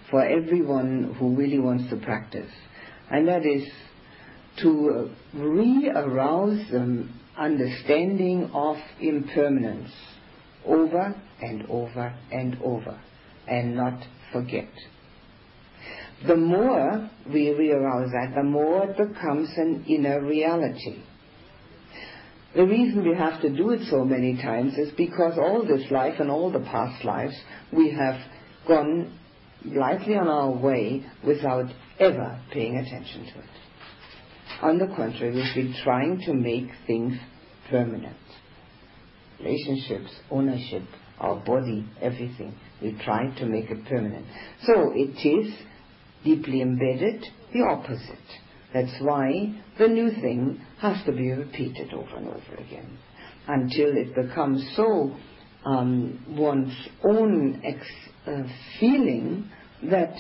for 0.10 0.26
everyone 0.26 1.16
who 1.20 1.36
really 1.36 1.60
wants 1.60 1.90
to 1.90 1.98
practice, 1.98 2.52
and 3.12 3.28
that 3.28 3.46
is 3.46 3.68
to 4.62 5.10
re-arouse 5.34 6.60
the 6.72 7.08
understanding 7.38 8.50
of 8.54 8.78
impermanence 9.00 9.92
over 10.66 11.16
and 11.42 11.66
over 11.70 12.14
and 12.32 12.58
over, 12.64 13.00
and 13.48 13.76
not 13.76 14.04
forget 14.34 14.68
the 16.28 16.36
more 16.36 17.10
we 17.32 17.54
realize 17.54 18.10
that, 18.12 18.34
the 18.36 18.44
more 18.44 18.90
it 18.90 18.98
becomes 18.98 19.50
an 19.58 19.86
inner 19.88 20.22
reality. 20.22 21.04
The 22.56 22.66
reason 22.66 23.08
we 23.08 23.16
have 23.16 23.42
to 23.42 23.56
do 23.56 23.70
it 23.72 23.88
so 23.90 24.04
many 24.04 24.36
times 24.36 24.78
is 24.78 24.92
because 24.98 25.38
all 25.38 25.66
this 25.66 25.90
life 25.92 26.16
and 26.20 26.32
all 26.32 26.52
the 26.52 26.60
past 26.60 27.06
lives 27.06 27.36
we 27.72 27.92
have 27.92 28.20
gone 28.68 29.18
lightly 29.66 30.16
on 30.16 30.28
our 30.28 30.52
way 30.52 31.06
without 31.26 31.72
ever 32.00 32.42
paying 32.52 32.78
attention 32.78 33.26
to 33.26 33.40
it. 33.40 33.50
On 34.62 34.78
the 34.78 34.88
contrary, 34.88 35.36
we've 35.36 35.56
been 35.56 35.76
trying 35.84 36.22
to 36.26 36.34
make 36.34 36.68
things 36.88 37.14
permanent. 37.70 38.18
Relationships, 39.40 40.12
ownership, 40.32 40.84
our 41.20 41.36
body, 41.38 41.86
everything. 42.02 42.56
We 42.82 42.98
try 43.04 43.30
to 43.38 43.46
make 43.46 43.70
it 43.70 43.86
permanent. 43.86 44.26
So 44.64 44.92
it 44.94 45.26
is 45.26 45.54
deeply 46.24 46.62
embedded, 46.62 47.26
the 47.54 47.62
opposite. 47.62 48.18
That's 48.74 49.02
why 49.02 49.56
the 49.78 49.88
new 49.88 50.12
thing 50.12 50.62
has 50.80 51.04
to 51.06 51.12
be 51.12 51.32
repeated 51.32 51.94
over 51.94 52.18
and 52.18 52.28
over 52.28 52.56
again 52.60 52.98
until 53.48 53.98
it 53.98 54.14
becomes 54.14 54.64
so 54.76 55.16
um, 55.66 56.24
one's 56.30 56.76
own 57.04 57.62
ex- 57.64 57.88
uh, 58.28 58.44
feeling 58.80 59.50
that 59.84 60.14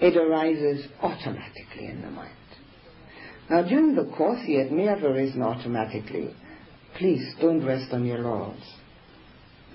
it 0.00 0.16
arises 0.16 0.86
automatically 1.02 1.86
in 1.86 2.02
the 2.02 2.10
mind. 2.10 2.34
Now, 3.48 3.62
during 3.62 3.94
the 3.94 4.04
course, 4.16 4.40
it 4.44 4.70
may 4.70 4.84
have 4.84 5.02
arisen 5.02 5.42
automatically. 5.42 6.34
Please 6.98 7.34
don't 7.40 7.64
rest 7.64 7.92
on 7.92 8.04
your 8.04 8.18
laurels. 8.18 8.62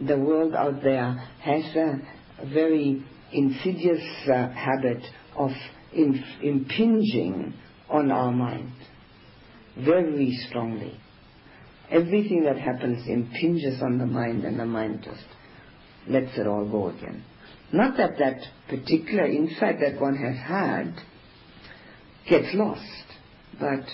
The 0.05 0.17
world 0.17 0.53
out 0.55 0.81
there 0.81 1.13
has 1.41 1.63
a 1.75 2.45
very 2.53 3.03
insidious 3.35 4.03
uh, 4.27 4.49
habit 4.49 5.03
of 5.35 5.51
impinging 5.93 7.53
on 7.89 8.11
our 8.11 8.31
mind 8.31 8.71
very 9.77 10.31
strongly. 10.47 10.99
Everything 11.89 12.43
that 12.45 12.57
happens 12.57 13.07
impinges 13.07 13.81
on 13.81 13.97
the 13.97 14.05
mind 14.05 14.43
and 14.43 14.59
the 14.59 14.65
mind 14.65 15.03
just 15.03 15.25
lets 16.07 16.37
it 16.37 16.47
all 16.47 16.65
go 16.69 16.89
again. 16.89 17.23
Not 17.71 17.97
that 17.97 18.17
that 18.19 18.41
particular 18.67 19.25
insight 19.25 19.79
that 19.81 19.99
one 19.99 20.15
has 20.15 20.37
had 20.37 20.93
gets 22.29 22.53
lost, 22.55 22.83
but 23.59 23.85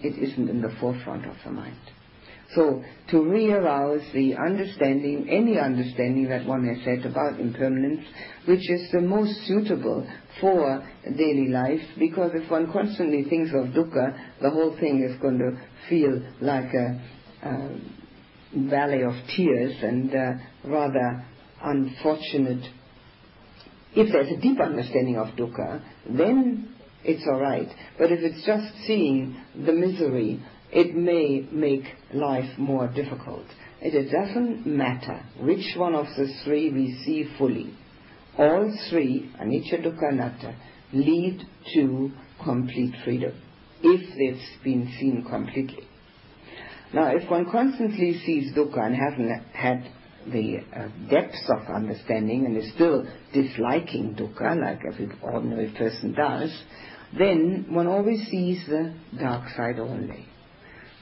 it 0.00 0.18
isn't 0.18 0.48
in 0.48 0.60
the 0.60 0.74
forefront 0.80 1.26
of 1.26 1.36
the 1.44 1.50
mind. 1.50 1.76
So 2.54 2.84
to 3.10 3.22
re-arouse 3.22 4.02
the 4.12 4.36
understanding, 4.36 5.28
any 5.28 5.58
understanding 5.58 6.28
that 6.28 6.46
one 6.46 6.66
has 6.66 6.84
had 6.84 7.04
about 7.04 7.40
impermanence, 7.40 8.06
which 8.46 8.70
is 8.70 8.90
the 8.92 9.00
most 9.00 9.46
suitable 9.46 10.06
for 10.40 10.86
daily 11.16 11.48
life, 11.48 11.80
because 11.98 12.30
if 12.34 12.50
one 12.50 12.72
constantly 12.72 13.24
thinks 13.24 13.50
of 13.54 13.68
dukkha, 13.68 14.16
the 14.40 14.50
whole 14.50 14.76
thing 14.78 15.02
is 15.08 15.20
going 15.20 15.38
to 15.38 15.58
feel 15.88 16.22
like 16.40 16.72
a, 16.74 17.00
valley 18.56 19.02
of 19.02 19.12
tears 19.36 19.74
and 19.82 20.14
uh, 20.14 20.32
rather 20.64 21.24
unfortunate. 21.62 22.64
If 23.96 24.12
there's 24.12 24.30
a 24.30 24.40
deep 24.40 24.60
understanding 24.60 25.16
of 25.16 25.28
dukkha, 25.36 25.82
then 26.08 26.74
it's 27.04 27.24
all 27.26 27.40
right. 27.40 27.68
But 27.98 28.12
if 28.12 28.20
it's 28.20 28.46
just 28.46 28.86
seeing 28.86 29.36
the 29.54 29.72
misery, 29.72 30.42
it 30.74 30.94
may 30.94 31.46
make 31.52 31.84
life 32.12 32.58
more 32.58 32.88
difficult. 32.88 33.46
It 33.80 34.10
doesn't 34.10 34.66
matter 34.66 35.22
which 35.40 35.74
one 35.76 35.94
of 35.94 36.06
the 36.16 36.26
three 36.44 36.70
we 36.70 37.00
see 37.04 37.28
fully. 37.38 37.72
All 38.36 38.76
three, 38.90 39.30
anicca, 39.40 39.84
dukkha, 39.84 40.12
anatta, 40.12 40.56
lead 40.92 41.42
to 41.74 42.10
complete 42.42 42.94
freedom 43.04 43.40
if 43.82 44.00
they've 44.00 44.64
been 44.64 44.92
seen 44.98 45.24
completely. 45.28 45.84
Now, 46.92 47.14
if 47.14 47.30
one 47.30 47.50
constantly 47.50 48.20
sees 48.24 48.52
dukkha 48.54 48.86
and 48.86 48.96
hasn't 48.96 49.46
had 49.52 49.88
the 50.26 50.58
uh, 50.74 50.88
depths 51.08 51.44
of 51.50 51.72
understanding 51.72 52.46
and 52.46 52.56
is 52.56 52.72
still 52.74 53.06
disliking 53.32 54.16
dukkha, 54.16 54.60
like 54.60 54.80
every 54.92 55.08
ordinary 55.22 55.72
person 55.76 56.14
does, 56.14 56.50
then 57.16 57.66
one 57.68 57.86
always 57.86 58.26
sees 58.28 58.64
the 58.66 58.92
dark 59.20 59.48
side 59.50 59.78
only. 59.78 60.26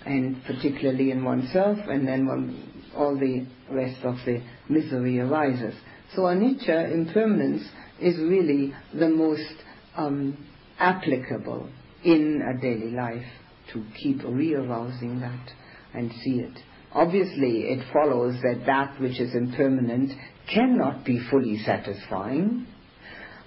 And 0.04 0.42
particularly 0.44 1.10
in 1.10 1.24
oneself, 1.24 1.78
and 1.88 2.06
then 2.06 2.26
one, 2.26 2.90
all 2.96 3.16
the 3.16 3.46
rest 3.70 4.02
of 4.04 4.16
the 4.26 4.42
misery 4.68 5.20
arises. 5.20 5.74
So 6.14 6.22
anicca, 6.22 6.92
impermanence, 6.92 7.62
is 8.00 8.18
really 8.18 8.74
the 8.92 9.08
most 9.08 9.54
um, 9.96 10.36
applicable 10.78 11.68
in 12.04 12.42
a 12.42 12.60
daily 12.60 12.90
life 12.90 13.24
to 13.72 13.84
keep 14.02 14.22
re-arousing 14.24 15.20
that 15.20 15.50
and 15.94 16.10
see 16.24 16.40
it. 16.40 16.58
Obviously, 16.92 17.62
it 17.62 17.86
follows 17.92 18.34
that 18.42 18.64
that 18.66 19.00
which 19.00 19.18
is 19.20 19.34
impermanent 19.34 20.10
cannot 20.52 21.04
be 21.04 21.20
fully 21.30 21.58
satisfying, 21.64 22.66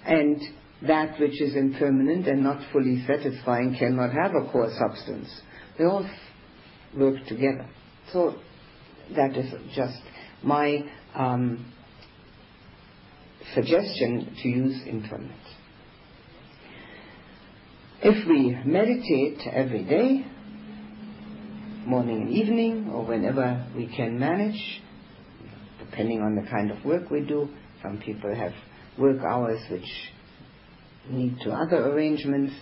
and 0.06 0.42
that 0.88 1.20
which 1.20 1.40
is 1.42 1.56
impermanent 1.56 2.28
and 2.28 2.44
not 2.44 2.62
fully 2.72 3.04
satisfying 3.06 3.76
cannot 3.78 4.12
have 4.12 4.32
a 4.34 4.52
core 4.52 4.72
substance. 4.80 5.30
They 5.78 5.84
all 5.84 6.10
work 6.98 7.26
together. 7.28 7.68
So 8.12 8.36
that 9.16 9.36
is 9.36 9.54
just 9.76 10.02
my 10.44 10.84
um, 11.14 11.72
suggestion 13.54 14.36
to 14.42 14.48
use 14.48 14.82
impermanence. 14.86 15.34
If 18.02 18.28
we 18.28 18.56
meditate 18.66 19.40
every 19.52 19.84
day, 19.84 20.26
morning 21.86 22.22
and 22.22 22.30
evening 22.32 22.90
or 22.92 23.06
whenever 23.06 23.66
we 23.76 23.88
can 23.96 24.20
manage, 24.20 24.82
depending 25.80 26.22
on 26.22 26.36
the 26.36 26.50
kind 26.50 26.72
of 26.72 26.84
work 26.84 27.10
we 27.10 27.22
do. 27.22 27.48
Some 27.82 28.00
people 28.00 28.34
have 28.36 28.54
work 28.98 29.22
hours 29.24 29.62
which 29.70 29.88
need 31.10 31.38
to 31.42 31.52
other 31.52 31.92
arrangements. 31.92 32.54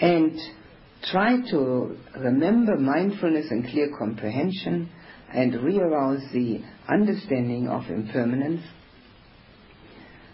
And 0.00 0.38
try 1.10 1.36
to 1.50 1.96
remember 2.18 2.76
mindfulness 2.76 3.46
and 3.50 3.68
clear 3.68 3.90
comprehension 3.98 4.90
and 5.32 5.54
rearouse 5.54 6.22
the 6.32 6.60
understanding 6.88 7.68
of 7.68 7.88
impermanence 7.88 8.62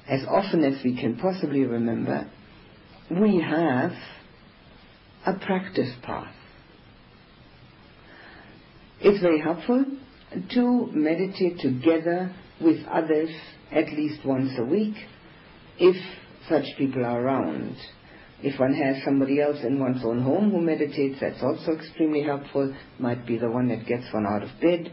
as 0.09 0.21
often 0.27 0.65
as 0.65 0.83
we 0.83 0.97
can 0.99 1.17
possibly 1.17 1.65
remember, 1.65 2.31
we 3.11 3.41
have 3.41 3.93
a 5.27 5.35
practice 5.45 5.93
path. 6.03 6.35
It's 9.01 9.23
very 9.23 9.41
helpful 9.41 9.85
to 10.55 10.89
meditate 10.93 11.59
together 11.61 12.35
with 12.61 12.85
others 12.87 13.31
at 13.71 13.87
least 13.93 14.25
once 14.25 14.51
a 14.59 14.65
week 14.65 14.95
if 15.79 15.97
such 16.49 16.65
people 16.77 17.05
are 17.05 17.21
around. 17.21 17.77
If 18.41 18.61
one 18.61 18.73
has 18.75 19.03
somebody 19.05 19.41
else 19.41 19.59
in 19.65 19.81
one's 19.81 20.05
own 20.05 20.23
home 20.23 20.53
who 20.53 20.61
meditates, 20.61 21.19
that's 21.21 21.43
also 21.43 21.73
extremely 21.73 22.23
helpful. 22.23 22.73
Might 22.99 23.27
be 23.27 23.37
the 23.37 23.51
one 23.51 23.69
that 23.69 23.87
gets 23.87 24.13
one 24.13 24.27
out 24.27 24.45
of 24.45 24.51
bed, 24.61 24.93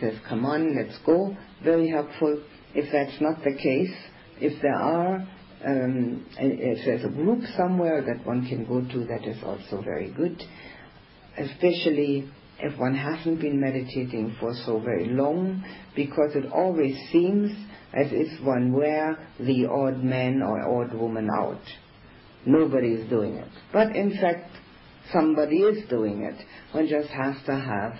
says, 0.00 0.14
come 0.28 0.46
on, 0.46 0.74
let's 0.74 0.98
go. 1.04 1.36
Very 1.62 1.90
helpful. 1.90 2.42
If 2.74 2.90
that's 2.92 3.20
not 3.20 3.44
the 3.44 3.54
case, 3.54 3.94
if 4.40 4.62
there 4.62 4.74
are, 4.74 5.16
um, 5.64 6.26
if 6.38 6.84
there's 6.86 7.04
a 7.04 7.14
group 7.14 7.42
somewhere 7.56 8.02
that 8.02 8.26
one 8.26 8.46
can 8.48 8.64
go 8.64 8.80
to, 8.80 9.06
that 9.06 9.26
is 9.26 9.42
also 9.44 9.82
very 9.82 10.10
good. 10.10 10.42
Especially 11.36 12.30
if 12.58 12.78
one 12.78 12.94
hasn't 12.94 13.40
been 13.40 13.60
meditating 13.60 14.36
for 14.40 14.54
so 14.64 14.80
very 14.80 15.08
long, 15.08 15.62
because 15.94 16.30
it 16.34 16.50
always 16.50 16.96
seems 17.12 17.50
as 17.92 18.06
if 18.10 18.42
one 18.42 18.72
were 18.72 19.16
the 19.38 19.66
odd 19.66 20.02
man 20.02 20.42
or 20.42 20.82
odd 20.82 20.94
woman 20.94 21.28
out. 21.38 21.60
Nobody 22.46 22.92
is 22.92 23.10
doing 23.10 23.34
it. 23.34 23.48
But 23.72 23.96
in 23.96 24.12
fact, 24.20 24.50
somebody 25.12 25.58
is 25.58 25.88
doing 25.88 26.22
it. 26.22 26.36
One 26.72 26.86
just 26.88 27.08
has 27.08 27.34
to 27.46 27.52
have 27.58 27.94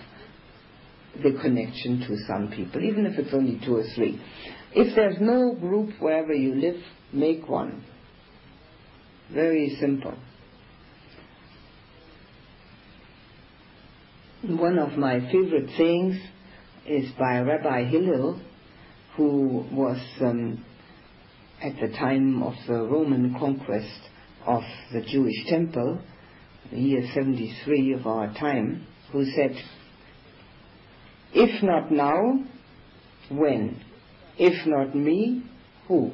the 1.22 1.38
connection 1.40 2.00
to 2.06 2.16
some 2.26 2.52
people, 2.54 2.82
even 2.82 3.06
if 3.06 3.18
it's 3.18 3.34
only 3.34 3.60
two 3.64 3.76
or 3.76 3.84
three. 3.94 4.20
If 4.72 4.94
there's 4.94 5.16
no 5.20 5.54
group 5.54 5.90
wherever 6.00 6.32
you 6.32 6.54
live, 6.54 6.80
make 7.12 7.48
one. 7.48 7.84
Very 9.32 9.76
simple. 9.80 10.14
One 14.42 14.78
of 14.78 14.96
my 14.96 15.20
favorite 15.32 15.70
sayings 15.76 16.18
is 16.86 17.10
by 17.18 17.40
Rabbi 17.40 17.84
Hillel, 17.84 18.40
who 19.16 19.66
was 19.72 19.98
um, 20.20 20.64
at 21.60 21.72
the 21.80 21.88
time 21.96 22.42
of 22.42 22.54
the 22.68 22.74
Roman 22.74 23.34
conquest 23.40 24.10
of 24.46 24.62
the 24.92 25.00
Jewish 25.00 25.46
temple, 25.48 26.00
the 26.70 26.78
year 26.78 27.02
73 27.14 27.94
of 27.94 28.06
our 28.06 28.32
time, 28.34 28.86
who 29.12 29.24
said, 29.24 29.56
If 31.32 31.62
not 31.62 31.90
now, 31.90 32.44
when? 33.30 33.80
If 34.38 34.66
not 34.66 34.94
me, 34.94 35.44
who? 35.88 36.12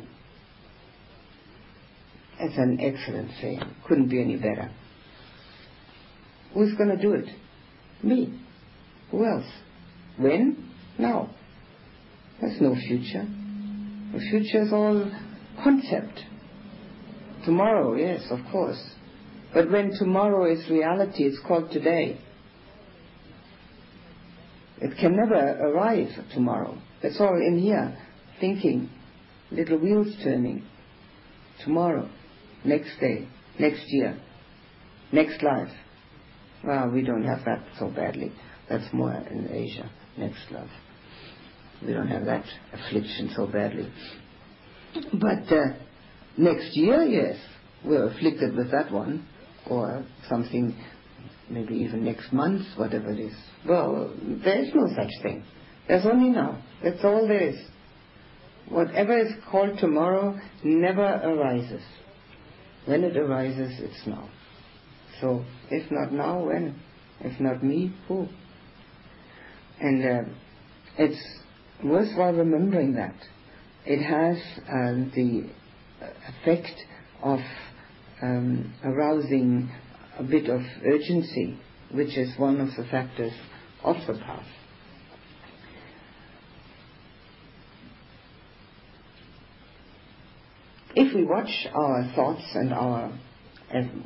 That's 2.38 2.56
an 2.56 2.78
excellent 2.80 3.30
saying. 3.40 3.62
Couldn't 3.86 4.08
be 4.08 4.20
any 4.20 4.36
better. 4.36 4.70
Who's 6.54 6.74
going 6.76 6.90
to 6.90 7.00
do 7.00 7.12
it? 7.12 7.26
Me. 8.02 8.38
Who 9.10 9.24
else? 9.24 9.46
When? 10.18 10.70
Now. 10.98 11.30
There's 12.40 12.60
no 12.60 12.74
future. 12.74 13.26
The 14.12 14.18
future 14.30 14.62
is 14.62 14.72
all 14.72 15.10
concept. 15.62 16.20
Tomorrow, 17.44 17.96
yes, 17.96 18.22
of 18.30 18.38
course. 18.50 18.80
But 19.52 19.70
when 19.70 19.92
tomorrow 19.98 20.50
is 20.50 20.68
reality, 20.70 21.24
it's 21.24 21.40
called 21.46 21.70
today. 21.70 22.18
It 24.78 24.96
can 24.98 25.16
never 25.16 25.58
arrive 25.68 26.08
tomorrow. 26.32 26.76
It's 27.02 27.20
all 27.20 27.36
in 27.36 27.58
here, 27.58 27.96
thinking, 28.40 28.90
little 29.50 29.78
wheels 29.78 30.14
turning. 30.24 30.64
Tomorrow, 31.64 32.08
next 32.64 32.98
day, 33.00 33.28
next 33.58 33.84
year, 33.88 34.18
next 35.12 35.42
life. 35.42 35.70
Well, 36.64 36.90
we 36.90 37.02
don't 37.02 37.24
have 37.24 37.44
that 37.44 37.64
so 37.78 37.90
badly. 37.90 38.32
That's 38.68 38.92
more 38.92 39.12
in 39.12 39.50
Asia, 39.50 39.90
next 40.16 40.50
life. 40.50 40.70
We 41.84 41.92
don't 41.92 42.08
have 42.08 42.24
that 42.24 42.44
affliction 42.72 43.30
so 43.36 43.46
badly. 43.46 43.92
But 45.12 45.52
uh, 45.52 45.74
next 46.36 46.76
year, 46.76 47.02
yes, 47.02 47.36
we're 47.84 48.08
afflicted 48.08 48.54
with 48.56 48.70
that 48.70 48.92
one, 48.92 49.26
or 49.68 50.04
something, 50.28 50.74
maybe 51.48 51.74
even 51.74 52.04
next 52.04 52.32
month, 52.32 52.62
whatever 52.76 53.10
it 53.10 53.20
is. 53.20 53.34
Well, 53.68 54.14
there 54.44 54.62
is 54.62 54.74
no 54.74 54.86
such 54.96 55.10
thing. 55.22 55.44
There's 55.88 56.06
only 56.06 56.30
now. 56.30 56.62
That's 56.82 57.04
all 57.04 57.26
there 57.26 57.48
is. 57.48 57.60
Whatever 58.68 59.18
is 59.18 59.32
called 59.50 59.78
tomorrow 59.78 60.38
never 60.64 61.02
arises. 61.02 61.82
When 62.86 63.04
it 63.04 63.16
arises, 63.16 63.78
it's 63.78 64.06
now. 64.06 64.28
So, 65.20 65.44
if 65.70 65.90
not 65.90 66.12
now, 66.12 66.44
when? 66.44 66.80
If 67.20 67.40
not 67.40 67.62
me, 67.62 67.94
who? 68.08 68.26
And 69.80 70.04
uh, 70.04 70.30
it's 70.98 71.22
worthwhile 71.84 72.32
remembering 72.32 72.94
that. 72.94 73.14
It 73.84 74.02
has 74.02 74.36
uh, 74.68 75.10
the 75.14 75.50
effect 76.28 76.74
of 77.22 77.40
um, 78.22 78.74
arousing 78.84 79.70
a 80.18 80.22
bit 80.22 80.48
of 80.48 80.60
urgency, 80.84 81.58
which 81.92 82.16
is 82.16 82.38
one 82.38 82.60
of 82.60 82.68
the 82.76 82.84
factors 82.90 83.32
of 83.82 83.96
the 84.06 84.14
path. 84.14 84.46
If 90.94 91.14
we 91.14 91.24
watch 91.24 91.66
our 91.74 92.12
thoughts 92.14 92.44
and 92.54 92.72
our, 92.72 93.18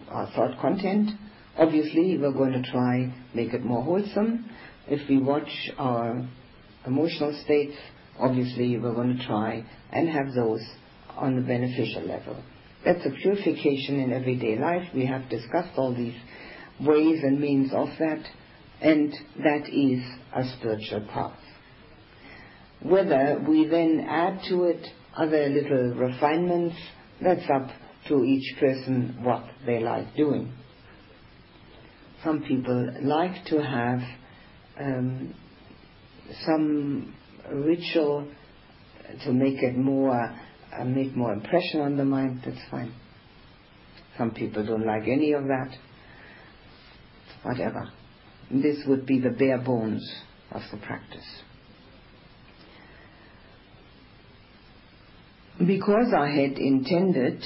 our 0.08 0.30
thought 0.34 0.60
content, 0.60 1.10
obviously 1.58 2.16
we're 2.16 2.32
going 2.32 2.52
to 2.52 2.70
try 2.70 3.12
make 3.34 3.52
it 3.52 3.64
more 3.64 3.82
wholesome 3.82 4.48
if 4.88 5.08
we 5.08 5.18
watch 5.18 5.48
our 5.78 6.26
emotional 6.86 7.38
states, 7.44 7.76
obviously 8.18 8.78
we're 8.78 8.94
going 8.94 9.16
to 9.16 9.26
try 9.26 9.64
and 9.90 10.08
have 10.08 10.32
those 10.34 10.62
on 11.16 11.36
the 11.36 11.42
beneficial 11.42 12.02
level. 12.02 12.42
That's 12.84 13.04
a 13.04 13.10
purification 13.10 14.00
in 14.00 14.12
everyday 14.12 14.58
life. 14.58 14.88
We 14.94 15.06
have 15.06 15.28
discussed 15.28 15.76
all 15.76 15.94
these 15.94 16.14
ways 16.80 17.20
and 17.22 17.40
means 17.40 17.72
of 17.72 17.88
that, 17.98 18.22
and 18.80 19.12
that 19.42 19.68
is 19.68 20.02
a 20.34 20.56
spiritual 20.56 21.06
path. 21.12 21.38
Whether 22.82 23.42
we 23.48 23.66
then 23.66 24.06
add 24.08 24.40
to 24.48 24.64
it 24.64 24.86
other 25.16 25.48
little 25.48 25.94
refinements, 25.94 26.76
that's 27.20 27.48
up 27.52 27.70
to 28.08 28.22
each 28.24 28.56
person 28.60 29.18
what 29.22 29.44
they 29.64 29.80
like 29.80 30.14
doing. 30.14 30.52
Some 32.22 32.42
people 32.42 32.90
like 33.02 33.44
to 33.46 33.62
have 33.62 34.00
um, 34.78 35.34
some 36.44 37.14
ritual 37.52 38.28
to 39.24 39.32
make 39.32 39.62
it 39.62 39.76
more 39.76 40.34
uh, 40.78 40.84
make 40.84 41.14
more 41.16 41.32
impression 41.32 41.80
on 41.80 41.96
the 41.96 42.04
mind. 42.04 42.42
That's 42.44 42.58
fine. 42.70 42.92
Some 44.18 44.30
people 44.30 44.64
don't 44.64 44.86
like 44.86 45.02
any 45.06 45.32
of 45.32 45.44
that. 45.44 45.70
Whatever. 47.42 47.90
This 48.50 48.78
would 48.86 49.06
be 49.06 49.20
the 49.20 49.30
bare 49.30 49.58
bones 49.58 50.08
of 50.52 50.62
the 50.70 50.78
practice. 50.78 51.26
Because 55.58 56.12
I 56.16 56.28
had 56.28 56.58
intended 56.58 57.42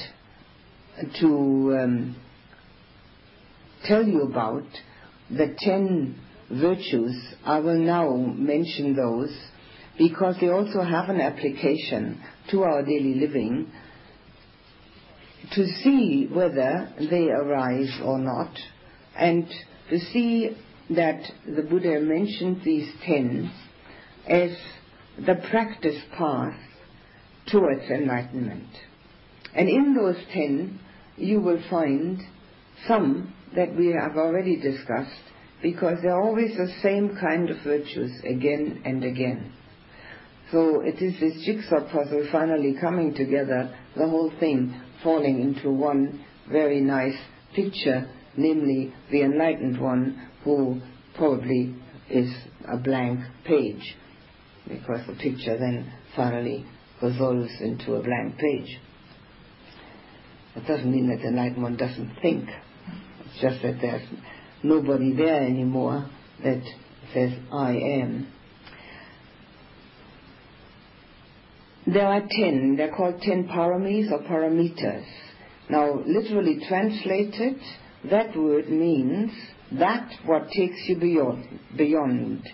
to 1.21 1.77
um, 1.81 2.15
tell 3.85 4.05
you 4.05 4.23
about 4.23 4.65
the 5.29 5.55
ten 5.59 6.19
virtues, 6.49 7.15
I 7.45 7.59
will 7.59 7.79
now 7.79 8.15
mention 8.15 8.95
those 8.95 9.33
because 9.97 10.35
they 10.41 10.49
also 10.49 10.81
have 10.81 11.09
an 11.09 11.21
application 11.21 12.21
to 12.51 12.63
our 12.63 12.83
daily 12.83 13.15
living 13.15 13.71
to 15.53 15.65
see 15.83 16.27
whether 16.31 16.93
they 17.09 17.29
arise 17.29 17.99
or 18.03 18.19
not 18.19 18.51
and 19.17 19.47
to 19.89 19.99
see 19.99 20.55
that 20.89 21.21
the 21.45 21.63
Buddha 21.63 21.99
mentioned 21.99 22.61
these 22.63 22.89
ten 23.05 23.51
as 24.27 24.51
the 25.17 25.35
practice 25.49 26.01
path 26.17 26.57
towards 27.47 27.83
enlightenment. 27.89 28.67
And 29.53 29.67
in 29.67 29.93
those 29.93 30.17
ten, 30.31 30.79
you 31.17 31.41
will 31.41 31.61
find 31.69 32.21
some 32.87 33.33
that 33.55 33.75
we 33.75 33.87
have 33.87 34.15
already 34.15 34.55
discussed 34.55 35.11
because 35.61 35.97
they're 36.01 36.19
always 36.19 36.55
the 36.55 36.73
same 36.81 37.17
kind 37.19 37.49
of 37.49 37.57
virtues 37.63 38.11
again 38.23 38.81
and 38.85 39.03
again. 39.03 39.53
So 40.51 40.81
it 40.81 41.01
is 41.01 41.19
this 41.19 41.45
jigsaw 41.45 41.89
puzzle 41.91 42.27
finally 42.31 42.75
coming 42.79 43.13
together, 43.13 43.73
the 43.95 44.07
whole 44.07 44.31
thing 44.39 44.79
falling 45.01 45.41
into 45.41 45.71
one 45.71 46.25
very 46.51 46.81
nice 46.81 47.15
picture, 47.55 48.09
namely 48.35 48.93
the 49.11 49.21
enlightened 49.21 49.79
one 49.79 50.29
who 50.43 50.81
probably 51.15 51.73
is 52.09 52.29
a 52.67 52.77
blank 52.77 53.19
page, 53.45 53.95
because 54.67 55.07
the 55.07 55.13
picture 55.13 55.57
then 55.57 55.91
finally 56.15 56.65
resolves 57.01 57.51
into 57.61 57.95
a 57.95 58.03
blank 58.03 58.37
page. 58.37 58.77
It 60.55 60.67
doesn't 60.67 60.91
mean 60.91 61.07
that 61.07 61.19
the 61.21 61.29
enlightened 61.29 61.63
one 61.63 61.77
doesn't 61.77 62.17
think. 62.21 62.49
It's 63.25 63.41
just 63.41 63.61
that 63.63 63.79
there's 63.79 64.07
nobody 64.63 65.13
there 65.13 65.43
anymore 65.43 66.09
that 66.43 66.61
says, 67.13 67.31
I 67.53 67.71
am. 67.71 68.27
There 71.87 72.05
are 72.05 72.21
ten. 72.21 72.75
They're 72.77 72.95
called 72.95 73.21
ten 73.21 73.47
paramis 73.47 74.11
or 74.11 74.19
paramitas. 74.19 75.05
Now, 75.69 76.01
literally 76.05 76.59
translated, 76.67 77.55
that 78.09 78.35
word 78.35 78.69
means 78.69 79.31
that 79.71 80.09
what 80.25 80.49
takes 80.49 80.83
you 80.87 80.99
beyond. 80.99 81.59
beyond. 81.75 82.47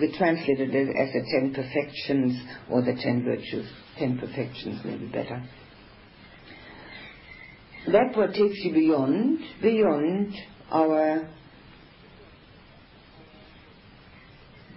We 0.00 0.16
translated 0.16 0.74
it 0.74 0.88
as 0.88 1.12
the 1.12 1.24
ten 1.30 1.54
perfections 1.54 2.40
or 2.70 2.82
the 2.82 2.94
ten 2.94 3.24
virtues. 3.24 3.68
Ten 3.98 4.18
perfections 4.18 4.84
may 4.84 4.96
be 4.96 5.06
better. 5.06 5.42
That 7.86 8.16
what 8.16 8.32
takes 8.32 8.56
you 8.64 8.72
beyond, 8.72 9.40
beyond 9.60 10.34
our 10.70 11.28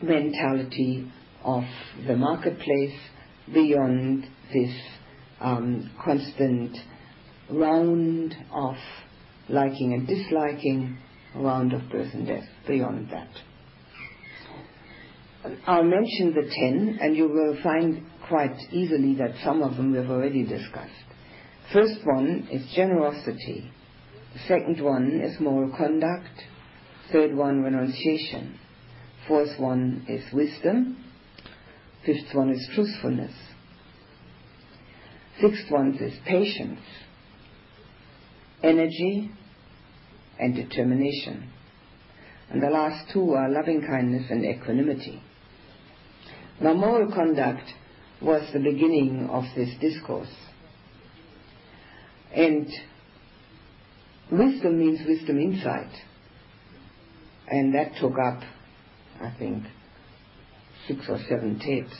mentality 0.02 1.10
of 1.44 1.64
the 2.06 2.16
marketplace, 2.16 3.00
beyond 3.54 4.28
this 4.54 4.76
um, 5.40 5.92
constant 6.04 6.78
round 7.50 8.36
of 8.52 8.76
liking 9.50 9.94
and 9.94 10.08
disliking, 10.08 10.98
round 11.36 11.74
of 11.74 11.90
birth 11.90 12.14
and 12.14 12.28
death, 12.28 12.48
beyond 12.68 13.10
that. 13.12 13.30
I'll 15.66 15.84
mention 15.84 16.34
the 16.34 16.50
ten, 16.50 17.00
and 17.02 17.16
you 17.16 17.30
will 17.30 17.58
find 17.64 18.06
quite 18.28 18.58
easily 18.72 19.16
that 19.16 19.36
some 19.44 19.62
of 19.62 19.78
them 19.78 19.94
we've 19.94 20.10
already 20.10 20.44
discussed. 20.44 20.92
First 21.72 22.00
one 22.04 22.48
is 22.52 22.70
generosity. 22.76 23.72
Second 24.48 24.84
one 24.84 25.22
is 25.22 25.40
moral 25.40 25.72
conduct. 25.78 26.30
Third 27.12 27.36
one, 27.36 27.64
renunciation. 27.64 28.60
Fourth 29.28 29.58
one 29.60 30.06
is 30.10 30.24
wisdom. 30.34 30.98
Fifth 32.08 32.34
one 32.34 32.52
is 32.52 32.70
truthfulness. 32.74 33.34
Sixth 35.42 35.70
one 35.70 35.94
is 35.96 36.14
patience, 36.26 36.80
energy, 38.64 39.30
and 40.40 40.56
determination. 40.56 41.52
And 42.50 42.64
the 42.64 42.70
last 42.70 43.12
two 43.12 43.34
are 43.34 43.50
loving 43.50 43.86
kindness 43.86 44.28
and 44.30 44.46
equanimity. 44.46 45.22
Now, 46.62 46.74
moral 46.74 47.12
conduct 47.12 47.74
was 48.22 48.42
the 48.54 48.60
beginning 48.60 49.28
of 49.30 49.44
this 49.54 49.76
discourse. 49.82 50.34
And 52.34 52.70
wisdom 54.32 54.80
means 54.80 55.06
wisdom 55.06 55.40
insight. 55.40 55.92
And 57.50 57.76
that 57.76 58.00
took 58.00 58.14
up, 58.18 58.44
I 59.22 59.36
think, 59.38 59.66
six 60.88 61.02
or 61.10 61.20
seven 61.30 61.60
tapes. 61.60 61.96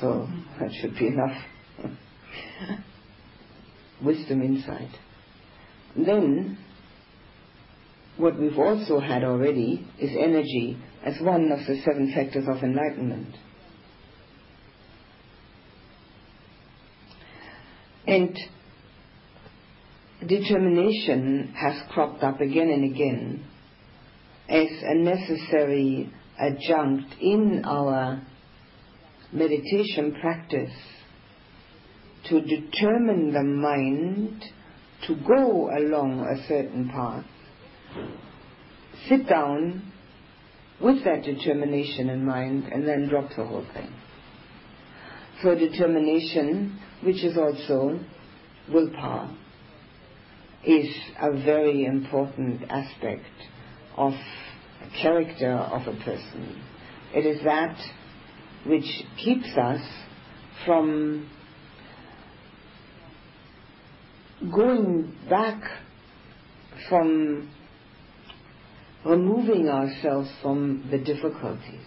So 0.00 0.28
that 0.58 0.70
should 0.80 0.96
be 0.96 1.08
enough. 1.08 1.36
wisdom 4.02 4.42
insight. 4.42 4.90
Then, 5.96 6.58
what 8.16 8.38
we've 8.38 8.58
also 8.58 9.00
had 9.00 9.24
already 9.24 9.86
is 9.98 10.10
energy 10.18 10.78
as 11.04 11.14
one 11.20 11.50
of 11.52 11.60
the 11.66 11.80
seven 11.84 12.12
factors 12.14 12.44
of 12.48 12.62
enlightenment. 12.62 13.34
And 18.06 18.36
determination 20.26 21.54
has 21.56 21.82
cropped 21.92 22.22
up 22.22 22.40
again 22.40 22.70
and 22.70 22.84
again 22.84 23.44
as 24.48 24.68
a 24.82 24.94
necessary 24.94 26.12
adjunct 26.40 27.14
in 27.20 27.62
our 27.64 28.22
meditation 29.32 30.16
practice 30.20 30.72
to 32.28 32.40
determine 32.40 33.32
the 33.32 33.42
mind 33.42 34.44
to 35.06 35.16
go 35.26 35.70
along 35.76 36.20
a 36.20 36.46
certain 36.48 36.88
path. 36.88 37.24
Sit 39.08 39.28
down 39.28 39.92
with 40.80 41.04
that 41.04 41.22
determination 41.22 42.10
in 42.10 42.24
mind 42.24 42.64
and 42.72 42.86
then 42.86 43.08
drop 43.08 43.28
the 43.36 43.44
whole 43.44 43.66
thing. 43.74 43.92
So 45.42 45.54
determination, 45.54 46.78
which 47.02 47.24
is 47.24 47.36
also 47.36 47.98
willpower, 48.70 49.34
is 50.64 50.94
a 51.20 51.32
very 51.32 51.86
important 51.86 52.62
aspect 52.68 53.24
of 53.96 54.12
character 55.00 55.52
of 55.52 55.82
a 55.82 55.96
person. 56.04 56.62
It 57.14 57.26
is 57.26 57.42
that 57.44 57.76
which 58.66 58.84
keeps 59.22 59.48
us 59.56 59.80
from 60.66 61.28
going 64.54 65.16
back 65.28 65.62
from 66.88 67.50
removing 69.04 69.68
ourselves 69.68 70.30
from 70.42 70.88
the 70.90 70.98
difficulties. 70.98 71.84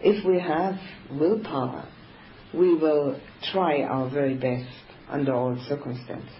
If 0.00 0.24
we 0.24 0.38
have 0.40 0.74
willpower, 1.10 1.88
we 2.52 2.74
will 2.74 3.18
try 3.52 3.82
our 3.82 4.08
very 4.10 4.34
best 4.36 4.70
under 5.08 5.34
all 5.34 5.56
circumstances. 5.68 6.30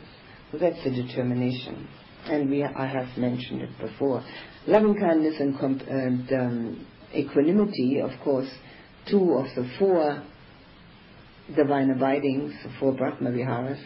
So 0.52 0.58
that's 0.58 0.82
the 0.84 0.90
determination. 0.90 1.88
And 2.26 2.48
we, 2.50 2.62
I 2.62 2.86
have 2.86 3.16
mentioned 3.18 3.62
it 3.62 3.78
before. 3.80 4.24
Loving 4.66 4.98
kindness 4.98 5.34
and, 5.40 5.54
and 5.82 6.32
um, 6.32 6.86
equanimity, 7.14 8.00
of 8.00 8.10
course, 8.22 8.48
two 9.10 9.34
of 9.34 9.46
the 9.54 9.68
four 9.78 10.22
divine 11.54 11.90
abidings, 11.90 12.54
the 12.62 12.70
four 12.80 12.92
Brahma 12.92 13.30
Viharas, 13.30 13.80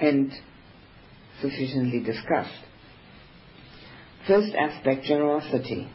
and 0.00 0.30
sufficiently 1.40 2.00
discussed. 2.00 2.52
First 4.26 4.54
aspect, 4.54 5.04
generosity. 5.04 5.88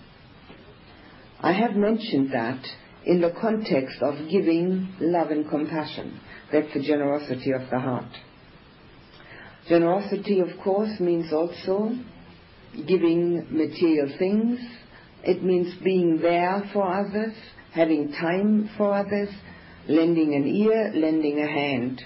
I 1.39 1.51
have 1.51 1.75
mentioned 1.75 2.31
that 2.33 2.63
in 3.05 3.21
the 3.21 3.33
context 3.39 3.97
of 4.01 4.15
giving 4.31 4.95
love 4.99 5.29
and 5.29 5.47
compassion. 5.47 6.19
That's 6.51 6.73
the 6.73 6.81
generosity 6.81 7.51
of 7.51 7.69
the 7.69 7.79
heart. 7.79 8.11
Generosity, 9.67 10.39
of 10.39 10.47
course, 10.63 10.99
means 10.99 11.31
also 11.31 11.95
giving 12.87 13.47
material 13.49 14.09
things. 14.17 14.59
It 15.23 15.43
means 15.43 15.73
being 15.83 16.19
there 16.21 16.69
for 16.73 16.83
others, 16.83 17.33
having 17.71 18.11
time 18.11 18.69
for 18.77 18.93
others, 18.93 19.29
lending 19.87 20.35
an 20.35 20.47
ear, 20.47 20.91
lending 20.95 21.39
a 21.39 21.47
hand, 21.47 22.01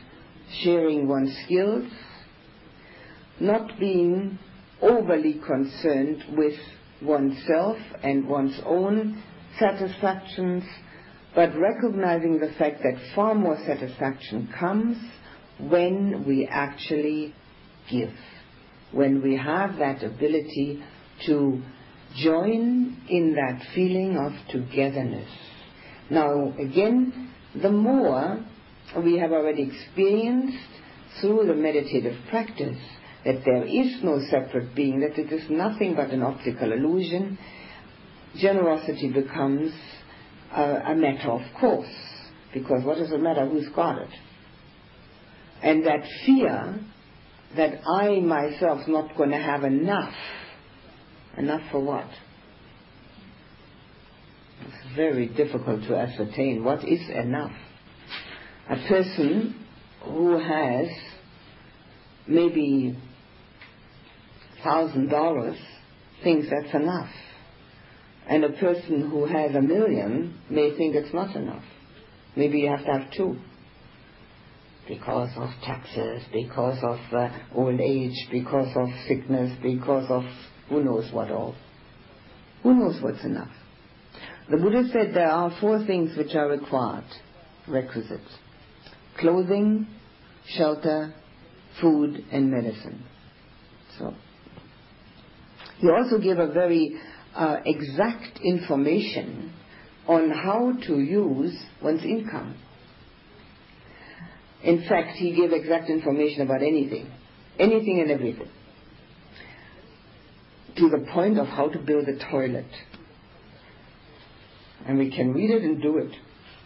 sharing 0.63 1.07
one's 1.07 1.35
skills, 1.45 1.89
not 3.39 3.79
being 3.79 4.39
overly 4.81 5.39
concerned 5.45 6.23
with 6.37 6.57
oneself 7.01 7.77
and 8.03 8.27
one's 8.27 8.59
own 8.65 9.21
satisfactions, 9.59 10.63
but 11.35 11.51
recognizing 11.57 12.39
the 12.39 12.51
fact 12.57 12.81
that 12.83 12.99
far 13.15 13.35
more 13.35 13.57
satisfaction 13.65 14.49
comes 14.57 14.97
when 15.59 16.25
we 16.25 16.47
actually 16.49 17.33
give, 17.89 18.13
when 18.91 19.21
we 19.21 19.35
have 19.37 19.77
that 19.77 20.03
ability 20.03 20.83
to 21.25 21.61
join 22.15 23.01
in 23.09 23.35
that 23.35 23.61
feeling 23.75 24.17
of 24.17 24.31
togetherness. 24.49 25.29
Now, 26.09 26.53
again, 26.57 27.33
the 27.61 27.71
more 27.71 28.43
we 29.03 29.17
have 29.19 29.31
already 29.31 29.63
experienced 29.63 30.57
through 31.19 31.45
the 31.47 31.55
meditative 31.55 32.17
practice 32.29 32.77
that 33.25 33.43
there 33.43 33.65
is 33.65 34.01
no 34.03 34.21
separate 34.29 34.73
being, 34.73 35.01
that 35.01 35.19
it 35.19 35.31
is 35.31 35.49
nothing 35.49 35.95
but 35.95 36.11
an 36.11 36.23
optical 36.23 36.71
illusion, 36.71 37.37
generosity 38.37 39.11
becomes 39.11 39.73
a, 40.53 40.61
a 40.61 40.95
matter 40.95 41.31
of 41.31 41.41
course. 41.59 41.93
Because 42.53 42.83
what 42.85 42.97
does 42.97 43.11
it 43.11 43.19
matter 43.19 43.45
who's 43.45 43.67
got 43.75 43.97
it? 44.01 44.09
And 45.61 45.85
that 45.85 46.05
fear 46.25 46.79
that 47.55 47.81
I 47.87 48.19
myself 48.19 48.87
not 48.87 49.15
going 49.15 49.31
to 49.31 49.37
have 49.37 49.63
enough, 49.63 50.13
enough 51.37 51.61
for 51.71 51.79
what? 51.79 52.07
It's 54.61 54.95
very 54.95 55.27
difficult 55.27 55.83
to 55.83 55.95
ascertain 55.95 56.63
what 56.63 56.83
is 56.87 56.99
enough. 57.09 57.53
A 58.69 58.75
person 58.87 59.55
who 60.03 60.37
has 60.37 60.87
maybe 62.27 62.97
thousand 64.63 65.09
dollars 65.09 65.57
thinks 66.23 66.47
that's 66.49 66.73
enough. 66.73 67.09
And 68.29 68.43
a 68.43 68.49
person 68.49 69.09
who 69.09 69.25
has 69.25 69.55
a 69.55 69.61
million 69.61 70.37
may 70.49 70.75
think 70.75 70.95
it's 70.95 71.13
not 71.13 71.35
enough. 71.35 71.63
Maybe 72.35 72.59
you 72.59 72.69
have 72.69 72.85
to 72.85 72.91
have 72.91 73.11
two. 73.11 73.37
Because 74.87 75.29
of 75.35 75.49
taxes, 75.63 76.23
because 76.31 76.77
of 76.81 76.99
uh, 77.13 77.29
old 77.53 77.79
age, 77.79 78.15
because 78.31 78.69
of 78.75 78.87
sickness, 79.07 79.57
because 79.61 80.09
of 80.09 80.23
who 80.69 80.83
knows 80.83 81.11
what 81.11 81.29
all. 81.29 81.55
Who 82.63 82.73
knows 82.73 83.01
what's 83.01 83.23
enough? 83.23 83.51
The 84.49 84.57
Buddha 84.57 84.83
said 84.93 85.13
there 85.13 85.29
are 85.29 85.55
four 85.59 85.85
things 85.85 86.17
which 86.17 86.35
are 86.35 86.47
required, 86.47 87.03
requisite. 87.67 88.21
Clothing, 89.19 89.87
shelter, 90.45 91.13
food, 91.81 92.23
and 92.31 92.49
medicine. 92.49 93.03
So, 93.97 94.13
he 95.79 95.89
also 95.89 96.17
gave 96.19 96.39
a 96.39 96.51
very 96.51 96.97
uh, 97.35 97.57
exact 97.65 98.39
information 98.43 99.53
on 100.07 100.31
how 100.31 100.73
to 100.87 100.99
use 100.99 101.55
one's 101.83 102.03
income. 102.03 102.55
In 104.63 104.85
fact, 104.87 105.17
he 105.17 105.35
gave 105.35 105.51
exact 105.53 105.89
information 105.89 106.41
about 106.41 106.61
anything, 106.61 107.09
anything 107.59 107.99
and 108.01 108.11
everything, 108.11 108.49
to 110.77 110.89
the 110.89 111.05
point 111.13 111.37
of 111.37 111.47
how 111.47 111.69
to 111.69 111.79
build 111.79 112.07
a 112.07 112.17
toilet. 112.31 112.65
And 114.85 114.97
we 114.97 115.11
can 115.11 115.33
read 115.33 115.51
it 115.51 115.63
and 115.63 115.81
do 115.81 115.97
it. 115.97 116.11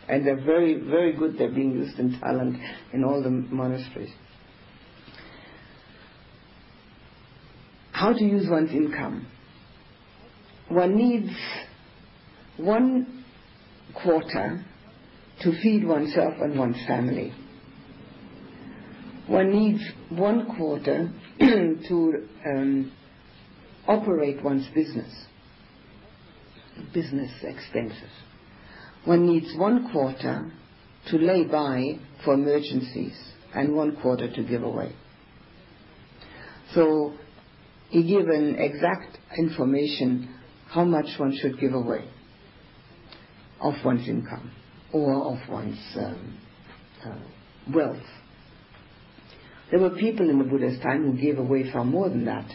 And 0.08 0.25
they're 0.25 0.43
very, 0.43 0.80
very 0.80 1.13
good. 1.13 1.38
They're 1.38 1.51
being 1.51 1.71
used 1.71 1.97
in 1.99 2.19
Thailand 2.19 2.62
in 2.91 3.04
all 3.04 3.21
the 3.21 3.30
monasteries. 3.30 4.12
How 7.91 8.13
to 8.13 8.23
use 8.23 8.49
one's 8.49 8.71
income 8.71 9.27
one 10.71 10.95
needs 10.95 11.34
one 12.58 13.25
quarter 13.93 14.63
to 15.41 15.62
feed 15.62 15.86
oneself 15.86 16.36
and 16.39 16.58
one's 16.58 16.77
family. 16.88 17.34
One 19.32 19.50
needs 19.50 19.82
one 20.10 20.58
quarter 20.58 21.10
to 21.39 22.28
um, 22.46 22.91
operate 23.88 24.44
one's 24.44 24.67
business, 24.76 25.10
business 26.94 27.32
expenses. 27.41 28.12
One 29.06 29.26
needs 29.26 29.48
one 29.56 29.89
quarter 29.94 30.52
to 31.08 31.17
lay 31.17 31.46
by 31.46 32.00
for 32.26 32.34
emergencies 32.34 33.17
and 33.56 33.74
one 33.74 33.96
quarter 34.02 34.30
to 34.30 34.44
give 34.44 34.63
away. 34.63 34.94
So 36.74 37.13
he 37.89 38.04
an 38.28 38.58
exact 38.60 39.17
information 39.38 40.36
how 40.67 40.84
much 40.84 41.17
one 41.17 41.38
should 41.41 41.58
give 41.58 41.74
away 41.74 42.04
of 43.62 43.76
one's 43.86 44.10
income 44.10 44.52
or 44.91 45.34
of 45.34 45.50
one's 45.50 45.80
um, 45.96 46.38
uh, 47.06 47.15
wealth. 47.74 47.98
There 49.71 49.79
were 49.79 49.91
people 49.91 50.29
in 50.29 50.38
the 50.38 50.43
Buddha's 50.43 50.79
time 50.81 51.03
who 51.03 51.19
gave 51.19 51.39
away 51.39 51.71
far 51.71 51.86
more 51.86 52.10
than 52.10 52.25
that. 52.25 52.49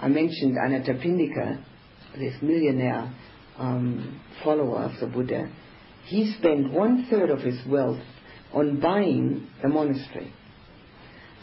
I 0.00 0.08
mentioned 0.08 0.56
Anathapindika, 0.56 1.62
this 2.18 2.34
millionaire 2.42 3.14
um, 3.58 4.20
follower 4.42 4.84
of 4.84 4.98
the 5.00 5.06
Buddha. 5.06 5.50
He 6.06 6.34
spent 6.38 6.72
one 6.72 7.06
third 7.10 7.30
of 7.30 7.40
his 7.40 7.58
wealth 7.66 8.00
on 8.52 8.80
buying 8.80 9.48
the 9.62 9.68
monastery 9.68 10.32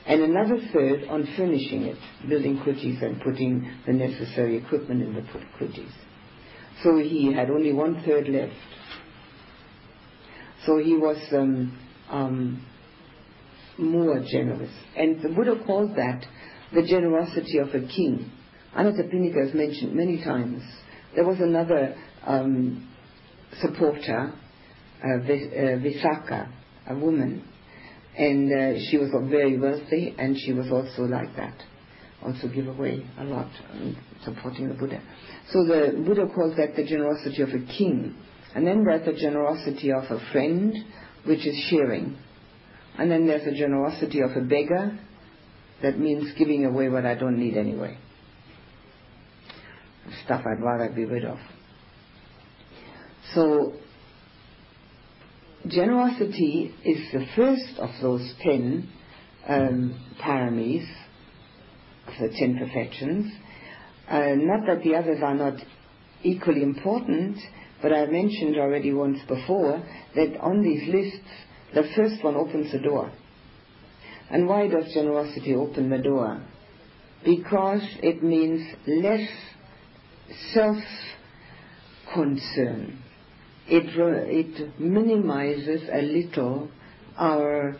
and 0.06 0.22
another 0.22 0.58
third 0.74 1.06
on 1.10 1.28
furnishing 1.38 1.84
it, 1.84 1.98
building 2.28 2.58
kutis 2.58 3.02
and 3.02 3.22
putting 3.22 3.70
the 3.86 3.94
necessary 3.94 4.58
equipment 4.58 5.02
in 5.02 5.14
the 5.14 5.22
kutis. 5.22 5.92
So 6.84 6.98
he 6.98 7.32
had 7.34 7.50
only 7.50 7.72
one 7.72 8.04
third 8.06 8.28
left. 8.28 8.54
So 10.66 10.78
he 10.78 10.96
was 10.96 11.18
um, 11.32 11.80
um, 12.10 12.66
more 13.78 14.24
generous. 14.30 14.72
And 14.96 15.22
the 15.22 15.30
Buddha 15.30 15.64
calls 15.66 15.96
that 15.96 16.26
the 16.74 16.84
generosity 16.84 17.58
of 17.60 17.70
a 17.70 17.88
king. 17.88 18.32
Anathapindika 18.76 19.50
is 19.50 19.54
mentioned 19.54 19.94
many 19.94 20.24
times. 20.24 20.64
There 21.16 21.26
was 21.26 21.38
another 21.40 21.96
um, 22.26 22.90
supporter, 23.62 24.34
uh, 25.04 25.08
uh 25.08 25.20
Visakha, 25.28 26.52
a 26.90 26.96
woman, 26.96 27.44
and 28.18 28.52
uh, 28.52 28.80
she 28.90 28.98
was 28.98 29.10
very 29.30 29.58
wealthy, 29.60 30.16
and 30.18 30.36
she 30.38 30.54
was 30.54 30.72
also 30.72 31.04
like 31.04 31.36
that, 31.36 31.56
also 32.24 32.48
give 32.48 32.68
away 32.68 33.06
a 33.20 33.24
lot, 33.24 33.50
supporting 34.24 34.70
the 34.70 34.76
Buddha. 34.76 35.02
So 35.52 35.66
the 35.66 36.04
Buddha 36.06 36.28
calls 36.34 36.56
that 36.58 36.76
the 36.76 36.86
generosity 36.86 37.42
of 37.42 37.50
a 37.50 37.66
king. 37.78 38.16
And 38.56 38.68
then 38.68 38.84
there's 38.84 39.06
the 39.06 39.14
generosity 39.14 39.92
of 39.92 40.04
a 40.04 40.20
friend, 40.32 40.76
which 41.26 41.46
is 41.46 41.56
sharing. 41.70 42.18
And 42.98 43.10
then 43.10 43.28
there's 43.28 43.46
the 43.46 43.58
generosity 43.58 44.22
of 44.22 44.32
a 44.32 44.42
beggar, 44.42 45.00
that 45.82 46.00
means 46.00 46.32
giving 46.38 46.66
away 46.66 46.90
what 46.90 47.06
I 47.06 47.16
don't 47.16 47.38
need 47.38 47.58
anyway. 47.58 47.98
Stuff 50.26 50.44
I'd 50.46 50.64
rather 50.64 50.94
be 50.94 51.06
rid 51.06 51.26
of. 51.26 51.38
So, 53.34 53.74
generosity 55.68 56.74
is 56.86 57.12
the 57.12 57.26
first 57.36 57.80
of 57.80 57.90
those 58.02 58.34
ten 58.42 58.90
um, 59.48 60.00
paramis, 60.22 60.86
the 62.20 62.30
ten 62.38 62.58
perfections, 62.58 63.32
uh, 64.10 64.36
not 64.36 64.66
that 64.68 64.84
the 64.84 64.96
others 64.96 65.20
are 65.24 65.36
not 65.36 65.56
equally 66.24 66.62
important, 66.62 67.38
but 67.82 67.92
I 67.92 68.06
mentioned 68.06 68.58
already 68.58 68.94
once 68.94 69.20
before 69.28 69.84
that 70.16 70.38
on 70.40 70.62
these 70.62 70.88
lists, 70.94 71.30
the 71.74 71.84
first 71.96 72.24
one 72.24 72.36
opens 72.36 72.72
the 72.72 72.80
door. 72.80 73.12
And 74.30 74.48
why 74.48 74.68
does 74.68 74.94
generosity 74.94 75.56
open 75.56 75.90
the 75.90 75.98
door? 75.98 76.42
Because 77.24 77.82
it 78.02 78.24
means 78.24 78.62
less 78.88 79.28
self 80.54 80.78
concern. 82.14 83.00
It, 83.68 83.84
it 83.96 84.80
minimizes 84.80 85.88
a 85.92 86.02
little 86.02 86.70
our 87.18 87.78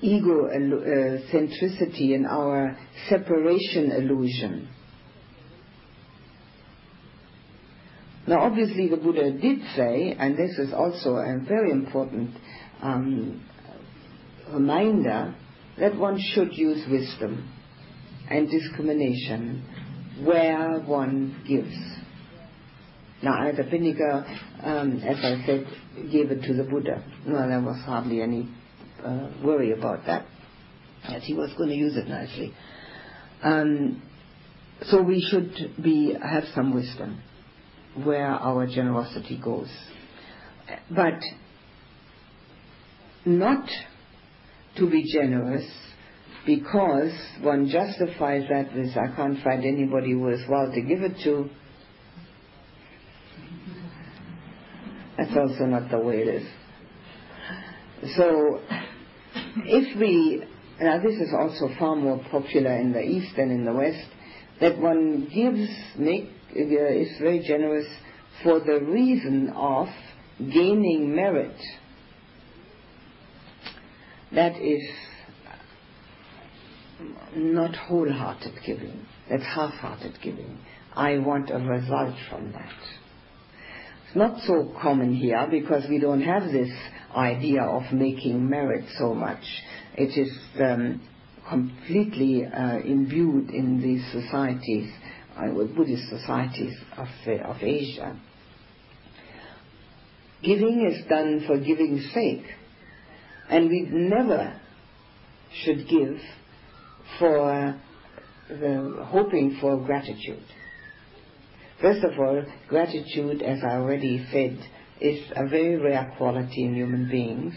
ego 0.00 0.46
uh, 0.46 1.32
centricity 1.32 2.14
and 2.14 2.26
our 2.26 2.76
separation 3.08 3.90
illusion. 3.92 4.68
Now, 8.26 8.42
obviously, 8.42 8.88
the 8.88 8.96
Buddha 8.96 9.32
did 9.32 9.58
say, 9.74 10.14
and 10.18 10.36
this 10.36 10.58
is 10.58 10.72
also 10.72 11.16
a 11.16 11.38
very 11.48 11.70
important 11.70 12.30
reminder, 14.52 15.34
that 15.78 15.96
one 15.96 16.20
should 16.34 16.52
use 16.52 16.84
wisdom 16.90 17.48
and 18.30 18.50
discrimination 18.50 19.64
where 20.24 20.80
one 20.80 21.42
gives. 21.46 21.74
Now, 23.22 23.32
Anathapindika, 23.40 24.64
um, 24.64 25.00
as 25.00 25.16
I 25.18 25.42
said, 25.46 25.66
gave 26.10 26.30
it 26.30 26.42
to 26.42 26.54
the 26.54 26.64
Buddha. 26.64 27.04
No, 27.26 27.48
there 27.48 27.60
was 27.60 27.80
hardly 27.84 28.22
any 28.22 28.48
uh, 29.04 29.30
worry 29.42 29.72
about 29.72 30.06
that, 30.06 30.26
as 31.04 31.22
he 31.24 31.34
was 31.34 31.52
going 31.56 31.70
to 31.70 31.74
use 31.74 31.96
it 31.96 32.08
nicely. 32.08 32.52
Um, 33.42 34.02
so 34.82 35.02
we 35.02 35.20
should 35.20 35.82
be 35.82 36.14
have 36.20 36.44
some 36.54 36.74
wisdom 36.74 37.20
where 38.04 38.28
our 38.28 38.66
generosity 38.66 39.40
goes, 39.42 39.70
but 40.90 41.20
not 43.28 43.68
to 44.76 44.90
be 44.90 45.04
generous 45.12 45.64
because 46.46 47.12
one 47.42 47.68
justifies 47.68 48.44
that 48.50 48.74
with 48.74 48.96
I 48.96 49.14
can't 49.14 49.42
find 49.44 49.64
anybody 49.64 50.14
worthwhile 50.14 50.72
to 50.72 50.80
give 50.80 51.02
it 51.02 51.16
to. 51.24 51.50
That's 55.18 55.36
also 55.36 55.64
not 55.66 55.90
the 55.90 55.98
way 55.98 56.18
it 56.18 56.28
is. 56.28 56.48
So, 58.16 58.60
if 59.56 59.98
we, 59.98 60.44
now 60.80 61.02
this 61.02 61.14
is 61.14 61.34
also 61.36 61.68
far 61.78 61.96
more 61.96 62.24
popular 62.30 62.76
in 62.76 62.92
the 62.92 63.02
East 63.02 63.34
than 63.36 63.50
in 63.50 63.64
the 63.64 63.72
West, 63.72 64.08
that 64.60 64.78
one 64.78 65.28
gives, 65.34 65.68
make, 65.98 66.30
uh, 66.56 66.94
is 66.94 67.18
very 67.20 67.40
generous 67.46 67.86
for 68.42 68.60
the 68.60 68.80
reason 68.80 69.50
of 69.54 69.88
gaining 70.38 71.14
merit. 71.14 71.56
That 74.34 74.60
is 74.60 74.82
not 77.34 77.74
wholehearted 77.74 78.52
giving. 78.66 79.06
That's 79.30 79.44
half-hearted 79.44 80.18
giving. 80.22 80.58
I 80.94 81.18
want 81.18 81.50
a 81.50 81.58
result 81.58 82.14
from 82.28 82.52
that. 82.52 82.72
It's 84.06 84.16
not 84.16 84.40
so 84.46 84.74
common 84.80 85.14
here 85.14 85.46
because 85.50 85.84
we 85.88 85.98
don't 85.98 86.22
have 86.22 86.50
this 86.50 86.70
idea 87.14 87.62
of 87.62 87.92
making 87.92 88.48
merit 88.48 88.84
so 88.98 89.14
much. 89.14 89.42
It 89.96 90.18
is 90.18 90.36
um, 90.60 91.00
completely 91.48 92.44
uh, 92.44 92.78
imbued 92.80 93.50
in 93.50 93.80
these 93.80 94.04
societies, 94.12 94.90
uh, 95.36 95.48
Buddhist 95.74 96.08
societies 96.08 96.76
of, 96.96 97.08
uh, 97.26 97.32
of 97.50 97.62
Asia. 97.62 98.18
Giving 100.42 100.90
is 100.90 101.06
done 101.08 101.44
for 101.46 101.58
giving's 101.58 102.12
sake, 102.12 102.44
and 103.48 103.68
we 103.68 103.88
never 103.90 104.60
should 105.62 105.88
give 105.88 106.18
for 107.18 107.80
the, 108.48 109.04
hoping 109.06 109.58
for 109.60 109.78
gratitude. 109.78 110.44
First 111.80 112.04
of 112.04 112.18
all, 112.18 112.42
gratitude, 112.68 113.42
as 113.42 113.58
I 113.62 113.76
already 113.76 114.26
said, 114.32 114.58
is 115.00 115.20
a 115.36 115.48
very 115.48 115.76
rare 115.76 116.12
quality 116.16 116.64
in 116.64 116.74
human 116.74 117.08
beings. 117.08 117.54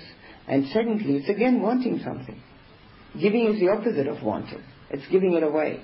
And 0.48 0.68
secondly, 0.68 1.18
it's 1.18 1.30
again 1.30 1.62
wanting 1.62 2.02
something. 2.04 2.42
Giving 3.20 3.54
is 3.54 3.60
the 3.60 3.70
opposite 3.70 4.08
of 4.08 4.24
wanting. 4.24 4.64
It's 4.90 5.08
giving 5.12 5.34
it 5.34 5.44
away. 5.44 5.82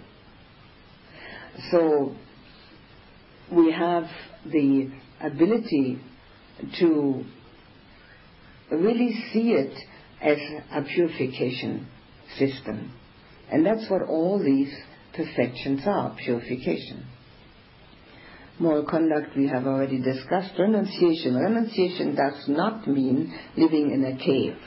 So 1.72 2.16
we 3.52 3.72
have 3.72 4.06
the 4.46 4.92
ability 5.20 6.00
to 6.80 7.24
really 8.72 9.14
see 9.34 9.52
it 9.52 9.74
as 10.22 10.38
a 10.72 10.82
purification 10.84 11.88
system. 12.38 12.94
And 13.52 13.66
that's 13.66 13.90
what 13.90 14.04
all 14.04 14.42
these 14.44 14.74
perfections 15.14 15.82
are, 15.86 16.16
purification. 16.18 17.06
Moral 18.60 18.86
conduct 18.86 19.38
we 19.38 19.48
have 19.48 19.68
already 19.68 20.02
discussed. 20.02 20.58
Renunciation. 20.58 21.36
Renunciation 21.36 22.16
does 22.16 22.48
not 22.48 22.88
mean 22.88 23.34
living 23.56 23.92
in 23.92 24.04
a 24.04 24.18
cave. 24.18 24.58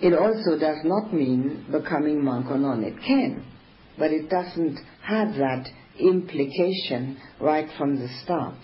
It 0.00 0.14
also 0.14 0.58
does 0.58 0.78
not 0.84 1.12
mean 1.12 1.66
becoming 1.70 2.24
monk 2.24 2.46
or 2.50 2.58
nun. 2.58 2.82
It 2.82 2.96
can, 3.06 3.44
but 3.98 4.12
it 4.12 4.28
doesn't 4.28 4.78
have 5.02 5.34
that 5.34 5.68
implication 5.98 7.18
right 7.40 7.68
from 7.78 7.96
the 7.96 8.08
start. 8.22 8.56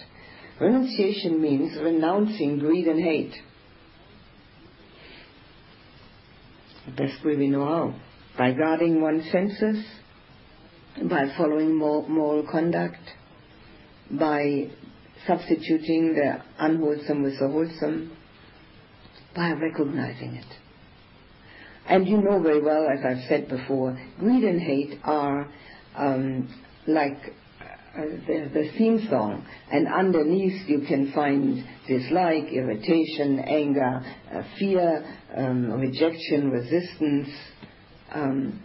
Renunciation 0.61 1.41
means 1.41 1.79
renouncing 1.79 2.59
greed 2.59 2.87
and 2.87 3.03
hate. 3.03 3.35
The 6.97 7.05
best 7.05 7.25
way 7.25 7.37
we 7.37 7.49
know 7.49 7.65
how. 7.65 7.95
By 8.37 8.53
guarding 8.53 9.01
one's 9.01 9.31
senses, 9.31 9.85
by 11.09 11.33
following 11.37 11.75
moral 11.75 12.47
conduct, 12.51 12.99
by 14.11 14.71
substituting 15.27 16.15
the 16.15 16.43
unwholesome 16.59 17.23
with 17.23 17.39
the 17.39 17.49
wholesome, 17.49 18.17
by 19.35 19.53
recognizing 19.53 20.35
it. 20.37 20.47
And 21.87 22.09
you 22.09 22.19
know 22.19 22.41
very 22.43 22.63
well, 22.63 22.89
as 22.89 23.05
I've 23.05 23.29
said 23.29 23.49
before, 23.49 24.01
greed 24.19 24.45
and 24.45 24.61
hate 24.61 24.99
are 25.05 25.49
um, 25.97 26.49
like 26.87 27.35
uh, 27.97 28.03
the, 28.03 28.51
the, 28.55 28.71
theme 28.79 29.07
song, 29.11 29.45
and 29.73 29.89
underneath 29.89 30.69
you 30.69 30.81
can 30.87 31.13
find 31.13 31.65
dislike, 31.89 32.45
irritation, 32.53 33.41
anger, 33.41 34.01
uh, 34.33 34.43
fear, 34.59 35.05
um, 35.37 35.73
rejection, 35.73 36.51
resistance, 36.51 37.29
um, 38.13 38.63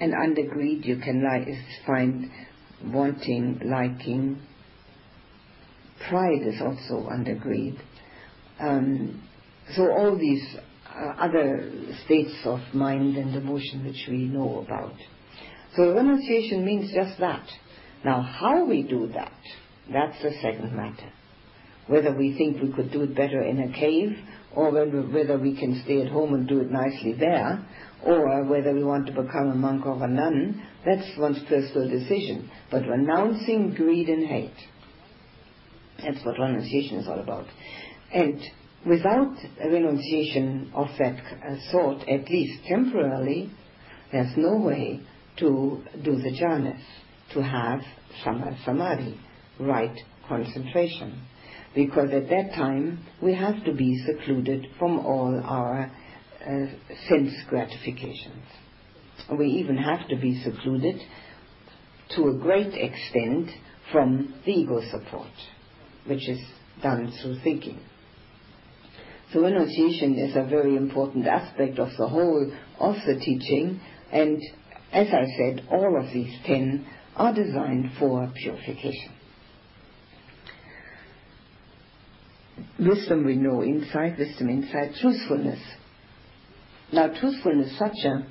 and 0.00 0.14
under 0.14 0.42
greed, 0.42 0.84
you 0.84 0.96
can 0.96 1.22
li- 1.22 1.58
find 1.86 2.30
wanting, 2.84 3.60
liking. 3.64 4.40
Pride 6.08 6.42
is 6.46 6.60
also 6.60 7.08
under 7.08 7.34
greed. 7.34 7.78
Um, 8.58 9.22
so 9.76 9.82
all 9.92 10.16
these 10.18 10.44
uh, 10.88 11.14
other 11.20 11.70
states 12.04 12.34
of 12.44 12.60
mind 12.72 13.16
and 13.16 13.34
emotion 13.36 13.84
which 13.84 14.06
we 14.08 14.24
know 14.24 14.64
about. 14.66 14.94
So 15.76 15.94
renunciation 15.94 16.64
means 16.64 16.92
just 16.92 17.18
that. 17.20 17.46
Now, 18.04 18.22
how 18.22 18.64
we 18.64 18.82
do 18.82 19.08
that, 19.14 19.32
that's 19.92 20.20
the 20.22 20.32
second 20.42 20.74
matter. 20.76 21.12
Whether 21.86 22.14
we 22.14 22.36
think 22.36 22.62
we 22.62 22.72
could 22.72 22.92
do 22.92 23.02
it 23.02 23.14
better 23.14 23.42
in 23.42 23.60
a 23.60 23.72
cave, 23.72 24.16
or 24.54 24.70
whether 24.70 25.38
we 25.38 25.56
can 25.56 25.82
stay 25.84 26.02
at 26.02 26.08
home 26.08 26.34
and 26.34 26.48
do 26.48 26.60
it 26.60 26.70
nicely 26.70 27.14
there, 27.14 27.64
or 28.04 28.44
whether 28.44 28.72
we 28.72 28.84
want 28.84 29.06
to 29.06 29.12
become 29.12 29.50
a 29.50 29.54
monk 29.54 29.86
or 29.86 30.02
a 30.02 30.08
nun, 30.08 30.62
that's 30.84 31.16
one's 31.16 31.42
personal 31.48 31.88
decision. 31.88 32.50
But 32.70 32.86
renouncing 32.86 33.74
greed 33.74 34.08
and 34.08 34.26
hate, 34.26 34.50
that's 36.02 36.24
what 36.24 36.38
renunciation 36.38 36.98
is 36.98 37.08
all 37.08 37.20
about. 37.20 37.46
And 38.12 38.40
without 38.86 39.36
a 39.60 39.68
renunciation 39.68 40.72
of 40.74 40.88
that 40.98 41.22
sort, 41.70 42.08
at 42.08 42.28
least 42.28 42.64
temporarily, 42.66 43.50
there's 44.10 44.36
no 44.36 44.56
way 44.56 45.00
to 45.38 45.82
do 46.02 46.16
the 46.16 46.30
jhanas, 46.30 46.82
to 47.34 47.42
have 47.42 47.80
samadhi, 48.24 49.20
right 49.58 49.96
concentration. 50.28 51.22
Because 51.74 52.10
at 52.12 52.28
that 52.28 52.52
time 52.54 53.04
we 53.22 53.34
have 53.34 53.64
to 53.64 53.72
be 53.72 53.96
secluded 54.06 54.66
from 54.78 54.98
all 54.98 55.40
our 55.44 55.90
uh, 56.42 56.66
sense 57.08 57.32
gratifications. 57.48 58.44
We 59.38 59.46
even 59.46 59.76
have 59.76 60.08
to 60.08 60.16
be 60.16 60.42
secluded 60.42 61.00
to 62.16 62.28
a 62.28 62.34
great 62.34 62.74
extent 62.74 63.50
from 63.90 64.34
the 64.44 64.52
ego 64.52 64.82
support, 64.90 65.30
which 66.06 66.28
is 66.28 66.40
done 66.82 67.12
through 67.22 67.38
thinking. 67.42 67.80
So 69.32 69.40
renunciation 69.40 70.18
is 70.18 70.36
a 70.36 70.44
very 70.44 70.76
important 70.76 71.26
aspect 71.26 71.78
of 71.78 71.88
the 71.96 72.06
whole 72.06 72.52
of 72.78 72.96
the 73.06 73.14
teaching, 73.18 73.80
and 74.12 74.38
as 74.92 75.06
I 75.08 75.24
said, 75.38 75.66
all 75.70 75.98
of 75.98 76.12
these 76.12 76.36
ten 76.44 76.86
are 77.16 77.34
designed 77.34 77.92
for 77.98 78.30
purification. 78.34 79.12
Wisdom 82.78 83.24
we 83.24 83.36
know, 83.36 83.62
insight, 83.62 84.18
wisdom, 84.18 84.48
insight, 84.48 84.94
truthfulness 85.00 85.60
now, 86.92 87.08
truthfulness, 87.08 87.78
satya, 87.78 88.26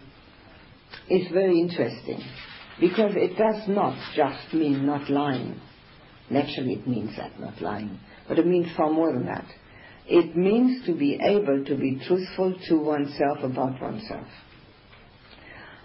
is 1.09 1.27
very 1.33 1.59
interesting 1.59 2.21
Because 2.79 3.13
it 3.15 3.35
does 3.37 3.67
not 3.67 3.97
just 4.15 4.53
mean 4.53 4.85
not 4.85 5.09
lying. 5.09 5.59
Naturally, 6.29 6.73
it 6.73 6.87
means 6.87 7.15
that, 7.17 7.39
not 7.39 7.59
lying. 7.61 7.99
But 8.27 8.39
it 8.39 8.45
means 8.45 8.67
far 8.77 8.91
more 8.91 9.11
than 9.11 9.25
that. 9.25 9.45
It 10.05 10.35
means 10.35 10.85
to 10.85 10.95
be 10.95 11.19
able 11.21 11.65
to 11.65 11.75
be 11.75 12.01
truthful 12.07 12.55
to 12.69 12.75
oneself 12.77 13.39
about 13.43 13.81
oneself. 13.81 14.27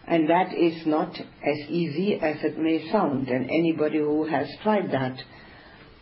And 0.06 0.30
that 0.30 0.54
is 0.54 0.86
not 0.86 1.18
as 1.18 1.68
easy 1.68 2.14
as 2.14 2.36
it 2.44 2.58
may 2.58 2.90
sound, 2.92 3.28
and 3.28 3.50
anybody 3.50 3.98
who 3.98 4.24
has 4.24 4.48
tried 4.62 4.92
that 4.92 5.18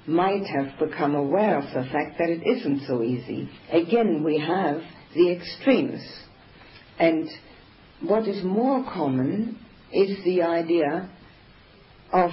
might 0.07 0.44
have 0.46 0.78
become 0.78 1.14
aware 1.14 1.59
of 1.59 1.64
the 1.64 1.90
fact 1.90 2.18
that 2.18 2.28
it 2.28 2.42
isn't 2.46 2.86
so 2.86 3.02
easy. 3.02 3.48
Again, 3.72 4.22
we 4.22 4.38
have 4.38 4.82
the 5.14 5.32
extremes. 5.32 6.02
And 6.98 7.28
what 8.02 8.28
is 8.28 8.44
more 8.44 8.84
common 8.84 9.59
is 9.90 10.22
the 10.24 10.42
idea 10.42 11.09
of 12.12 12.30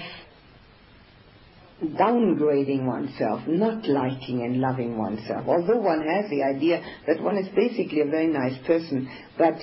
downgrading 1.82 2.86
oneself, 2.86 3.42
not 3.48 3.88
liking 3.88 4.44
and 4.44 4.60
loving 4.60 4.98
oneself. 4.98 5.48
Although 5.48 5.80
one 5.80 6.06
has 6.06 6.30
the 6.30 6.44
idea 6.44 6.84
that 7.08 7.24
one 7.24 7.38
is 7.38 7.48
basically 7.56 8.02
a 8.02 8.06
very 8.06 8.28
nice 8.28 8.58
person, 8.68 9.10
but 9.38 9.56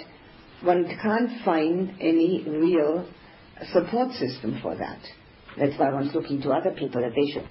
one 0.63 0.85
can't 1.03 1.45
find 1.45 1.95
any 2.01 2.45
real 2.47 3.09
support 3.73 4.13
system 4.13 4.59
for 4.63 4.77
that. 4.77 5.01
That's 5.59 5.79
why 5.79 5.93
one's 5.93 6.15
looking 6.15 6.41
to 6.43 6.51
other 6.51 6.71
people 6.71 7.01
that 7.03 7.13
they 7.15 7.33
should 7.33 7.49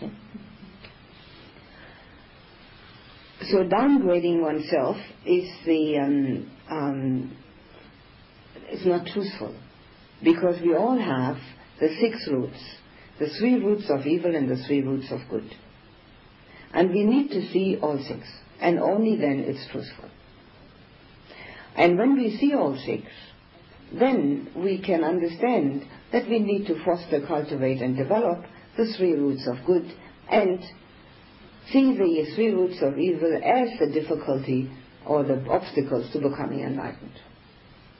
hmm. 0.00 0.59
So 3.50 3.64
downgrading 3.64 4.40
oneself 4.40 4.96
is 5.26 5.48
the 5.66 5.98
um, 5.98 6.50
um, 6.70 7.36
is 8.70 8.86
not 8.86 9.06
truthful 9.06 9.54
because 10.22 10.60
we 10.62 10.76
all 10.76 10.96
have 10.96 11.36
the 11.80 11.88
six 12.00 12.28
roots, 12.30 12.62
the 13.18 13.28
three 13.38 13.56
roots 13.56 13.90
of 13.90 14.06
evil 14.06 14.36
and 14.36 14.48
the 14.48 14.62
three 14.66 14.82
roots 14.82 15.10
of 15.10 15.20
good, 15.28 15.50
and 16.72 16.90
we 16.90 17.02
need 17.02 17.30
to 17.30 17.50
see 17.50 17.78
all 17.82 17.98
six, 18.06 18.20
and 18.60 18.78
only 18.78 19.16
then 19.16 19.40
it's 19.40 19.66
truthful. 19.72 20.08
And 21.74 21.98
when 21.98 22.16
we 22.16 22.36
see 22.36 22.54
all 22.54 22.76
six, 22.86 23.04
then 23.92 24.50
we 24.54 24.80
can 24.80 25.02
understand 25.02 25.84
that 26.12 26.28
we 26.28 26.38
need 26.38 26.66
to 26.66 26.84
foster, 26.84 27.26
cultivate, 27.26 27.82
and 27.82 27.96
develop 27.96 28.44
the 28.76 28.92
three 28.96 29.14
roots 29.14 29.48
of 29.48 29.66
good 29.66 29.90
and 30.30 30.60
see 31.72 31.96
the 31.96 32.34
three 32.34 32.50
roots 32.50 32.78
of 32.82 32.98
evil 32.98 33.34
as 33.36 33.78
the 33.78 33.86
difficulty 33.92 34.70
or 35.06 35.24
the 35.24 35.44
obstacles 35.48 36.12
to 36.12 36.20
becoming 36.20 36.60
enlightened. 36.60 37.12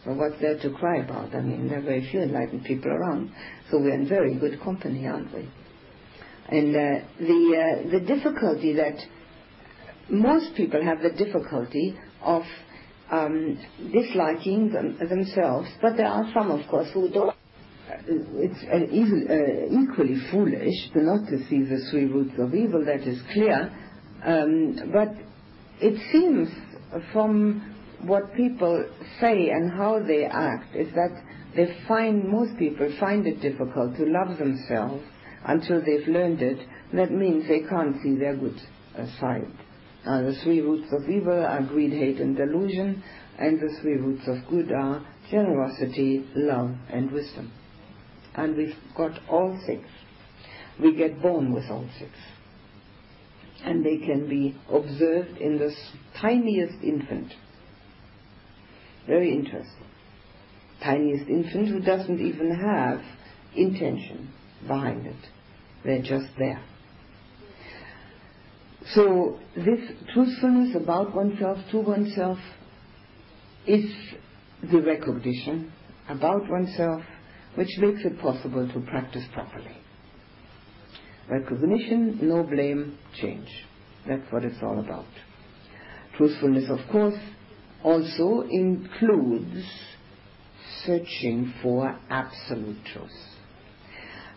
So 0.04 0.12
what's 0.12 0.40
there 0.40 0.58
to 0.58 0.70
cry 0.70 0.98
about? 0.98 1.34
I 1.34 1.40
mean, 1.42 1.68
there 1.68 1.78
are 1.78 1.82
very 1.82 2.08
few 2.10 2.22
enlightened 2.22 2.64
people 2.64 2.90
around, 2.90 3.32
so 3.70 3.78
we're 3.78 3.94
in 3.94 4.08
very 4.08 4.34
good 4.34 4.60
company, 4.62 5.06
aren't 5.06 5.32
we? 5.34 5.48
And 6.48 6.74
uh, 6.74 7.04
the 7.18 7.84
uh, 7.86 7.90
the 7.90 8.00
difficulty 8.00 8.74
that 8.74 8.98
most 10.08 10.54
people 10.56 10.82
have 10.82 11.00
the 11.02 11.10
difficulty 11.10 11.96
of 12.22 12.42
um, 13.10 13.58
disliking 13.92 14.72
them, 14.72 14.98
themselves, 15.08 15.68
but 15.82 15.96
there 15.96 16.06
are 16.06 16.30
some, 16.34 16.50
of 16.50 16.66
course, 16.68 16.88
who 16.92 17.08
don't 17.10 17.36
it's 18.06 18.62
uh, 18.64 19.82
equally 19.82 20.16
foolish 20.30 20.90
not 20.94 21.28
to 21.28 21.38
see 21.48 21.62
the 21.62 21.86
three 21.90 22.06
roots 22.06 22.34
of 22.38 22.54
evil, 22.54 22.84
that 22.84 23.00
is 23.00 23.20
clear. 23.32 23.72
Um, 24.24 24.90
but 24.92 25.14
it 25.80 26.00
seems 26.12 26.48
from 27.12 27.74
what 28.02 28.34
people 28.34 28.84
say 29.20 29.50
and 29.50 29.70
how 29.70 30.00
they 30.00 30.24
act 30.24 30.74
is 30.74 30.92
that 30.94 31.22
they 31.56 31.66
find, 31.88 32.28
most 32.28 32.58
people 32.58 32.94
find 33.00 33.26
it 33.26 33.40
difficult 33.40 33.96
to 33.96 34.04
love 34.06 34.38
themselves 34.38 35.02
until 35.44 35.80
they've 35.80 36.06
learned 36.06 36.42
it. 36.42 36.58
That 36.92 37.10
means 37.10 37.48
they 37.48 37.60
can't 37.68 37.96
see 38.02 38.16
their 38.16 38.36
good 38.36 38.58
side. 39.20 39.50
Uh, 40.06 40.22
the 40.22 40.34
three 40.42 40.60
roots 40.60 40.92
of 40.92 41.08
evil 41.08 41.44
are 41.44 41.62
greed, 41.62 41.92
hate, 41.92 42.20
and 42.20 42.36
delusion, 42.36 43.02
and 43.38 43.60
the 43.60 43.76
three 43.80 43.96
roots 43.96 44.26
of 44.26 44.36
good 44.48 44.72
are 44.72 45.04
generosity, 45.30 46.26
love, 46.34 46.74
and 46.90 47.10
wisdom 47.10 47.52
and 48.34 48.56
we've 48.56 48.74
got 48.96 49.12
all 49.28 49.60
six. 49.66 49.82
We 50.80 50.96
get 50.96 51.20
born 51.20 51.52
with 51.52 51.64
all 51.70 51.88
six. 51.98 52.10
And 53.64 53.84
they 53.84 53.98
can 53.98 54.28
be 54.28 54.56
observed 54.72 55.36
in 55.38 55.58
the 55.58 55.74
tiniest 56.20 56.82
infant. 56.82 57.32
Very 59.06 59.34
interesting. 59.34 59.86
Tiniest 60.82 61.28
infant 61.28 61.68
who 61.68 61.80
doesn't 61.80 62.20
even 62.20 62.54
have 62.54 63.02
intention 63.54 64.32
behind 64.66 65.06
it. 65.06 65.16
They're 65.84 66.02
just 66.02 66.28
there. 66.38 66.62
So 68.94 69.38
this 69.54 69.80
truthfulness 70.14 70.74
about 70.74 71.14
oneself, 71.14 71.58
to 71.70 71.80
oneself, 71.80 72.38
is 73.66 73.84
the 74.70 74.80
recognition 74.80 75.72
about 76.08 76.48
oneself 76.48 77.02
which 77.54 77.68
makes 77.78 78.04
it 78.04 78.20
possible 78.20 78.68
to 78.68 78.80
practice 78.80 79.24
properly. 79.32 79.76
Recognition, 81.28 82.18
no 82.22 82.42
blame, 82.42 82.98
change. 83.20 83.48
That's 84.08 84.30
what 84.30 84.44
it's 84.44 84.62
all 84.62 84.80
about. 84.80 85.06
Truthfulness, 86.16 86.68
of 86.68 86.80
course, 86.90 87.18
also 87.82 88.42
includes 88.50 89.64
searching 90.84 91.52
for 91.62 91.98
absolute 92.08 92.78
truth. 92.92 93.10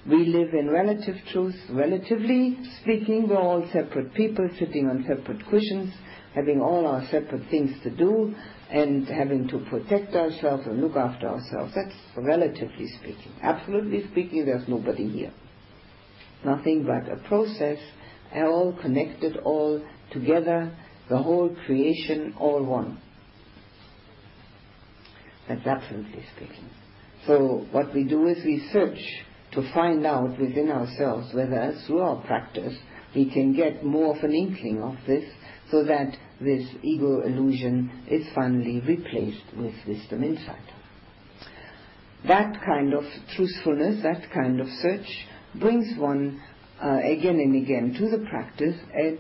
We 0.06 0.26
live 0.26 0.54
in 0.54 0.70
relative 0.70 1.16
truth. 1.32 1.56
Relatively 1.70 2.58
speaking, 2.82 3.28
we're 3.30 3.38
all 3.38 3.66
separate 3.72 4.14
people 4.14 4.50
sitting 4.60 4.90
on 4.90 5.06
separate 5.08 5.46
cushions, 5.50 5.94
having 6.36 6.60
all 6.60 6.86
our 6.86 7.06
separate 7.10 7.50
things 7.50 7.72
to 7.84 7.90
do, 7.90 8.36
and 8.74 9.08
having 9.08 9.48
to 9.48 9.60
protect 9.70 10.16
ourselves 10.16 10.66
and 10.66 10.82
look 10.82 10.96
after 10.96 11.28
ourselves. 11.28 11.74
That's 11.76 11.96
relatively 12.18 12.88
speaking. 13.00 13.32
Absolutely 13.44 14.04
speaking, 14.12 14.46
there's 14.46 14.68
nobody 14.68 15.08
here. 15.08 15.32
Nothing 16.44 16.84
but 16.84 17.12
a 17.12 17.18
process, 17.28 17.78
all 18.36 18.76
connected, 18.82 19.38
all 19.38 19.80
together, 20.12 20.76
the 21.08 21.20
whole 21.20 21.56
creation, 21.68 22.34
all 22.40 22.64
one. 22.64 23.00
That's 25.48 25.68
absolutely 25.68 26.26
speaking. 26.36 26.70
So 27.28 27.68
what 27.72 27.94
we 27.94 28.06
do 28.06 28.28
is 28.28 28.44
we 28.44 28.68
search 28.74 29.00
to 29.52 29.72
find 29.72 30.04
out 30.04 30.40
within 30.40 30.72
ourselves 30.72 31.32
whether 31.34 31.76
through 31.86 32.00
our 32.00 32.26
practice 32.26 32.74
we 33.16 33.30
can 33.30 33.54
get 33.56 33.86
more 33.86 34.18
of 34.18 34.24
an 34.24 34.34
inkling 34.34 34.82
of 34.82 34.96
this 35.06 35.26
so 35.70 35.84
that 35.84 36.18
this 36.44 36.68
ego 36.82 37.22
illusion 37.22 38.04
is 38.10 38.26
finally 38.36 38.80
replaced 38.82 39.56
with 39.58 39.74
wisdom 39.88 40.24
insight. 40.24 40.58
That 42.28 42.62
kind 42.66 42.94
of 42.94 43.04
truthfulness, 43.36 44.04
that 44.04 44.32
kind 44.34 44.60
of 44.62 44.68
search, 44.82 45.08
brings 45.56 45.98
one 45.98 46.42
uh, 46.82 47.00
again 47.04 47.36
and 47.36 47.56
again 47.62 47.96
to 48.00 48.10
the 48.10 48.26
practice, 48.30 48.76
and 48.94 49.20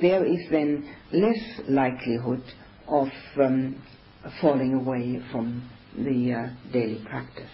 there 0.00 0.24
is 0.24 0.40
then 0.50 0.94
less 1.12 1.60
likelihood 1.68 2.42
of 2.88 3.08
um, 3.40 3.82
falling 4.40 4.74
away 4.74 5.20
from 5.32 5.68
the 5.96 6.32
uh, 6.32 6.72
daily 6.72 7.02
practice. 7.08 7.50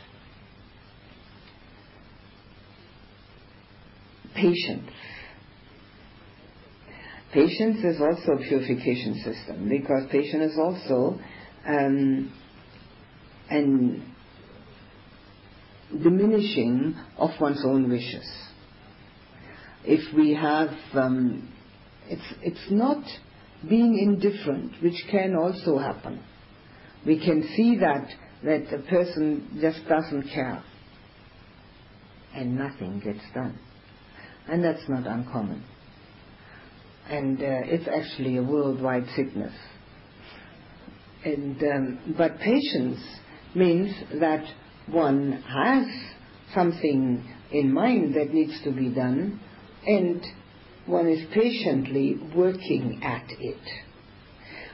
Patience 4.35 4.91
Patience 7.33 7.79
is 7.83 7.99
also 7.99 8.33
a 8.33 8.47
purification 8.47 9.15
system 9.25 9.69
because 9.69 10.05
patience 10.11 10.53
is 10.53 10.59
also 10.59 11.19
um, 11.67 12.31
an 13.49 14.13
diminishing 16.03 16.95
of 17.17 17.31
one's 17.41 17.65
own 17.65 17.89
wishes. 17.89 18.31
If 19.85 20.15
we 20.15 20.35
have, 20.35 20.71
um, 20.95 21.53
it's, 22.07 22.35
it's 22.43 22.71
not 22.71 23.03
being 23.69 23.99
indifferent, 23.99 24.83
which 24.83 25.03
can 25.11 25.35
also 25.35 25.79
happen. 25.79 26.23
We 27.07 27.19
can 27.19 27.49
see 27.57 27.79
that, 27.81 28.09
that 28.45 28.75
a 28.75 28.83
person 28.89 29.59
just 29.61 29.89
doesn't 29.89 30.29
care 30.35 30.63
and 32.35 32.57
nothing 32.57 33.01
gets 33.05 33.25
done. 33.35 33.59
And 34.49 34.63
that's 34.63 34.87
not 34.89 35.07
uncommon 35.07 35.65
and 37.09 37.39
uh, 37.41 37.45
it's 37.65 37.89
actually 37.89 38.37
a 38.37 38.43
worldwide 38.43 39.07
sickness. 39.17 39.55
and 41.25 41.63
um, 41.63 42.15
but 42.17 42.39
patience 42.39 43.01
means 43.55 43.95
that 44.21 44.45
one 44.87 45.33
has 45.33 45.87
something 46.55 47.25
in 47.51 47.73
mind 47.73 48.15
that 48.15 48.33
needs 48.33 48.61
to 48.65 48.73
be 48.73 48.89
done, 48.89 49.41
and 49.87 50.25
one 50.87 51.09
is 51.09 51.27
patiently 51.33 52.19
working 52.35 53.01
at 53.03 53.27
it. 53.39 53.61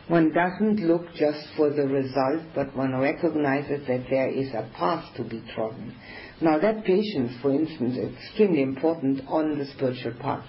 One 0.09 0.33
doesn't 0.33 0.81
look 0.81 1.13
just 1.15 1.47
for 1.55 1.69
the 1.69 1.87
result, 1.87 2.43
but 2.55 2.75
one 2.75 2.97
recognizes 2.99 3.87
that 3.87 4.07
there 4.09 4.31
is 4.31 4.49
a 4.55 4.71
path 4.75 5.05
to 5.17 5.25
be 5.25 5.43
trodden. 5.55 5.95
Now 6.41 6.59
that 6.59 6.85
patience, 6.85 7.33
for 7.43 7.51
instance, 7.51 7.99
is 7.99 8.15
extremely 8.17 8.63
important 8.63 9.21
on 9.29 9.59
the 9.59 9.67
spiritual 9.67 10.15
path. 10.19 10.47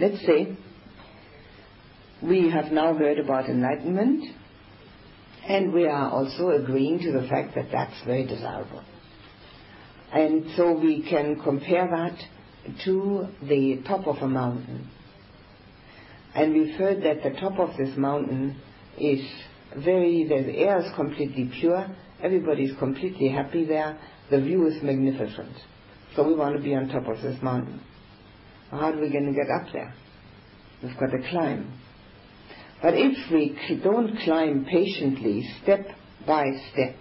Let's 0.00 0.20
say 0.26 0.56
we 2.22 2.50
have 2.50 2.72
now 2.72 2.94
heard 2.94 3.18
about 3.18 3.48
enlightenment, 3.48 4.24
and 5.48 5.72
we 5.72 5.86
are 5.86 6.10
also 6.10 6.50
agreeing 6.50 6.98
to 7.00 7.12
the 7.12 7.26
fact 7.28 7.54
that 7.54 7.68
that's 7.72 8.04
very 8.04 8.26
desirable. 8.26 8.82
And 10.12 10.46
so 10.56 10.72
we 10.72 11.02
can 11.08 11.40
compare 11.42 11.88
that 11.88 12.18
to 12.84 13.28
the 13.42 13.82
top 13.86 14.06
of 14.06 14.16
a 14.18 14.28
mountain. 14.28 14.88
And 16.34 16.52
we've 16.52 16.74
heard 16.74 17.02
that 17.02 17.22
the 17.22 17.38
top 17.40 17.58
of 17.58 17.76
this 17.76 17.96
mountain 17.96 18.60
is 18.98 19.20
very, 19.76 20.26
the 20.28 20.58
air 20.58 20.80
is 20.80 20.92
completely 20.94 21.50
pure, 21.60 21.86
everybody 22.22 22.64
is 22.64 22.78
completely 22.78 23.28
happy 23.28 23.64
there, 23.64 23.98
the 24.30 24.40
view 24.40 24.66
is 24.66 24.82
magnificent. 24.82 25.54
So 26.14 26.26
we 26.26 26.34
want 26.34 26.56
to 26.56 26.62
be 26.62 26.74
on 26.74 26.88
top 26.88 27.08
of 27.08 27.22
this 27.22 27.40
mountain. 27.42 27.80
How 28.70 28.92
are 28.92 29.00
we 29.00 29.10
going 29.10 29.26
to 29.26 29.32
get 29.32 29.50
up 29.50 29.72
there? 29.72 29.94
We've 30.82 30.96
got 30.98 31.10
to 31.10 31.30
climb. 31.30 31.79
But 32.82 32.94
if 32.94 33.30
we 33.30 33.80
don't 33.82 34.16
climb 34.20 34.64
patiently, 34.64 35.46
step 35.62 35.86
by 36.26 36.46
step, 36.72 36.96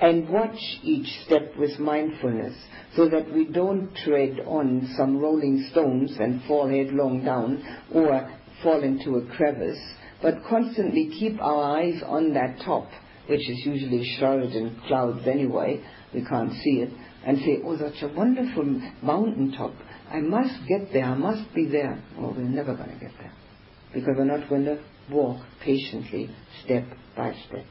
and 0.00 0.28
watch 0.30 0.58
each 0.82 1.08
step 1.26 1.54
with 1.58 1.78
mindfulness, 1.78 2.54
so 2.96 3.06
that 3.10 3.30
we 3.32 3.44
don't 3.44 3.94
tread 3.96 4.40
on 4.46 4.88
some 4.96 5.18
rolling 5.18 5.68
stones 5.70 6.16
and 6.18 6.42
fall 6.44 6.68
headlong 6.68 7.22
down 7.22 7.62
or 7.92 8.32
fall 8.62 8.82
into 8.82 9.16
a 9.16 9.36
crevice, 9.36 9.78
but 10.22 10.42
constantly 10.48 11.10
keep 11.18 11.38
our 11.40 11.78
eyes 11.78 12.02
on 12.06 12.32
that 12.32 12.58
top, 12.64 12.88
which 13.26 13.46
is 13.46 13.66
usually 13.66 14.04
shrouded 14.18 14.52
in 14.52 14.74
clouds 14.86 15.26
anyway, 15.26 15.84
we 16.14 16.24
can't 16.24 16.52
see 16.62 16.80
it, 16.80 16.90
and 17.26 17.38
say, 17.40 17.58
oh, 17.62 17.76
such 17.76 18.02
a 18.02 18.14
wonderful 18.14 18.64
mountain 19.02 19.52
top. 19.52 19.74
I 20.10 20.20
must 20.20 20.66
get 20.66 20.94
there, 20.94 21.04
I 21.04 21.14
must 21.14 21.54
be 21.54 21.66
there. 21.66 22.02
Oh, 22.18 22.32
we're 22.34 22.44
never 22.44 22.74
going 22.74 22.88
to 22.88 22.98
get 22.98 23.12
there 23.18 23.32
because 23.92 24.14
we're 24.16 24.24
not 24.24 24.48
going 24.48 24.64
to 24.64 24.78
walk 25.10 25.44
patiently 25.62 26.30
step 26.64 26.84
by 27.16 27.34
step. 27.48 27.66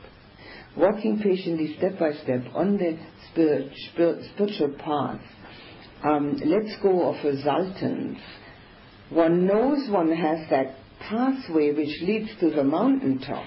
Walking 0.75 1.19
patiently 1.19 1.75
step 1.77 1.99
by 1.99 2.13
step 2.23 2.43
on 2.53 2.77
the 2.77 2.97
spirit, 3.31 3.71
spiritual 3.93 4.75
path 4.79 5.21
um, 6.03 6.39
lets 6.45 6.75
go 6.81 7.13
of 7.13 7.23
resultants. 7.23 8.21
One 9.09 9.45
knows 9.45 9.89
one 9.89 10.11
has 10.11 10.49
that 10.49 10.75
pathway 10.99 11.73
which 11.73 12.01
leads 12.01 12.29
to 12.39 12.49
the 12.51 12.63
mountaintop, 12.63 13.45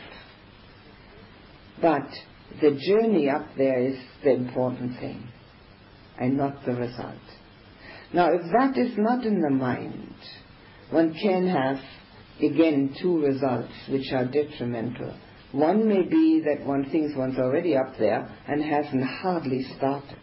but 1.81 2.09
the 2.61 2.79
journey 2.87 3.29
up 3.29 3.47
there 3.57 3.81
is 3.81 3.97
the 4.25 4.35
important 4.35 4.99
thing 4.99 5.29
and 6.19 6.37
not 6.37 6.65
the 6.65 6.73
result. 6.73 7.15
Now, 8.13 8.29
if 8.33 8.43
that 8.59 8.77
is 8.77 8.93
not 8.99 9.25
in 9.25 9.41
the 9.41 9.51
mind, 9.51 10.15
one 10.91 11.15
can 11.15 11.47
have 11.47 11.79
again 12.43 12.95
two 13.01 13.21
results 13.21 13.73
which 13.89 14.13
are 14.13 14.25
detrimental. 14.25 15.17
One 15.53 15.89
may 15.89 16.03
be 16.03 16.43
that 16.45 16.67
one 16.67 16.89
thinks 16.91 17.17
one's 17.17 17.39
already 17.39 17.77
up 17.77 17.99
there 17.99 18.29
and 18.47 18.63
hasn't 18.63 19.03
hardly 19.05 19.65
started. 19.77 20.19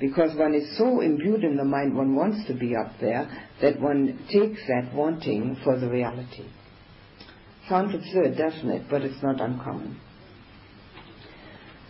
Because 0.00 0.36
one 0.36 0.54
is 0.54 0.76
so 0.76 1.00
imbued 1.00 1.44
in 1.44 1.56
the 1.56 1.64
mind 1.64 1.96
one 1.96 2.14
wants 2.14 2.46
to 2.48 2.54
be 2.54 2.74
up 2.76 2.92
there 3.00 3.30
that 3.62 3.80
one 3.80 4.18
takes 4.30 4.60
that 4.66 4.92
wanting 4.92 5.56
for 5.64 5.78
the 5.78 5.88
reality. 5.88 6.44
Sounds 7.68 7.94
absurd, 7.94 8.36
doesn't 8.36 8.70
it? 8.70 8.82
But 8.90 9.02
it's 9.02 9.22
not 9.22 9.40
uncommon. 9.40 9.98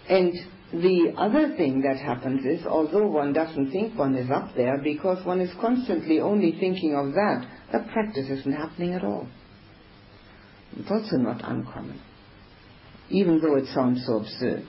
And 0.09 0.32
the 0.72 1.14
other 1.16 1.57
thing 1.57 1.82
that 1.82 1.99
happens 1.99 2.45
is, 2.45 2.64
although 2.66 3.07
one 3.07 3.32
doesn't 3.32 3.72
think 3.72 3.99
one 3.99 4.14
is 4.14 4.30
up 4.30 4.55
there, 4.57 4.78
because 4.78 5.24
one 5.26 5.41
is 5.41 5.51
constantly 5.61 6.20
only 6.20 6.53
thinking 6.59 6.95
of 6.95 7.12
that, 7.14 7.47
the 7.73 7.81
practice 7.93 8.29
isn't 8.31 8.53
happening 8.53 8.95
at 8.95 9.05
all. 9.05 9.29
It's 10.77 10.91
also 10.91 11.17
not 11.17 11.41
uncommon, 11.45 12.01
even 13.09 13.41
though 13.41 13.57
it 13.57 13.67
sounds 13.75 14.05
so 14.07 14.21
absurd. 14.21 14.67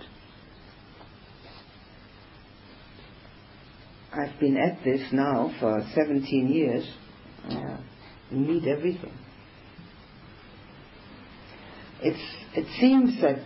I've 4.14 4.40
been 4.40 4.58
at 4.58 4.84
this 4.84 5.02
now 5.12 5.54
for 5.60 5.84
17 5.94 6.50
years. 6.50 6.90
Uh, 7.48 7.78
need 8.32 8.68
everything. 8.68 9.14
It's, 12.02 12.36
it 12.56 12.68
seems 12.80 13.22
that 13.22 13.38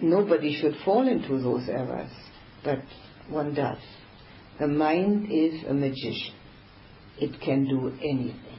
nobody 0.00 0.58
should 0.60 0.74
fall 0.84 1.06
into 1.06 1.40
those 1.42 1.68
errors, 1.68 2.10
but 2.64 2.80
one 3.28 3.54
does. 3.54 3.78
The 4.58 4.66
mind 4.66 5.28
is 5.30 5.64
a 5.68 5.74
magician. 5.74 6.34
It 7.18 7.40
can 7.40 7.64
do 7.64 7.88
anything. 7.98 8.49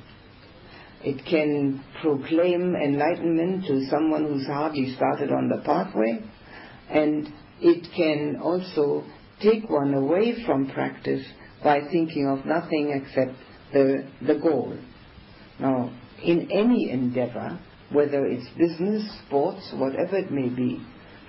It 1.03 1.25
can 1.25 1.83
proclaim 2.01 2.75
enlightenment 2.75 3.65
to 3.65 3.85
someone 3.89 4.25
who's 4.25 4.45
hardly 4.45 4.93
started 4.95 5.31
on 5.31 5.49
the 5.49 5.61
pathway, 5.65 6.19
and 6.89 7.27
it 7.59 7.87
can 7.95 8.39
also 8.41 9.03
take 9.41 9.67
one 9.69 9.95
away 9.95 10.43
from 10.45 10.69
practice 10.69 11.25
by 11.63 11.81
thinking 11.91 12.27
of 12.27 12.45
nothing 12.45 12.91
except 12.91 13.35
the, 13.73 14.07
the 14.25 14.35
goal. 14.35 14.77
Now, 15.59 15.91
in 16.23 16.51
any 16.51 16.91
endeavor, 16.91 17.59
whether 17.91 18.25
it's 18.25 18.47
business, 18.57 19.03
sports, 19.25 19.73
whatever 19.73 20.17
it 20.17 20.31
may 20.31 20.49
be, 20.49 20.81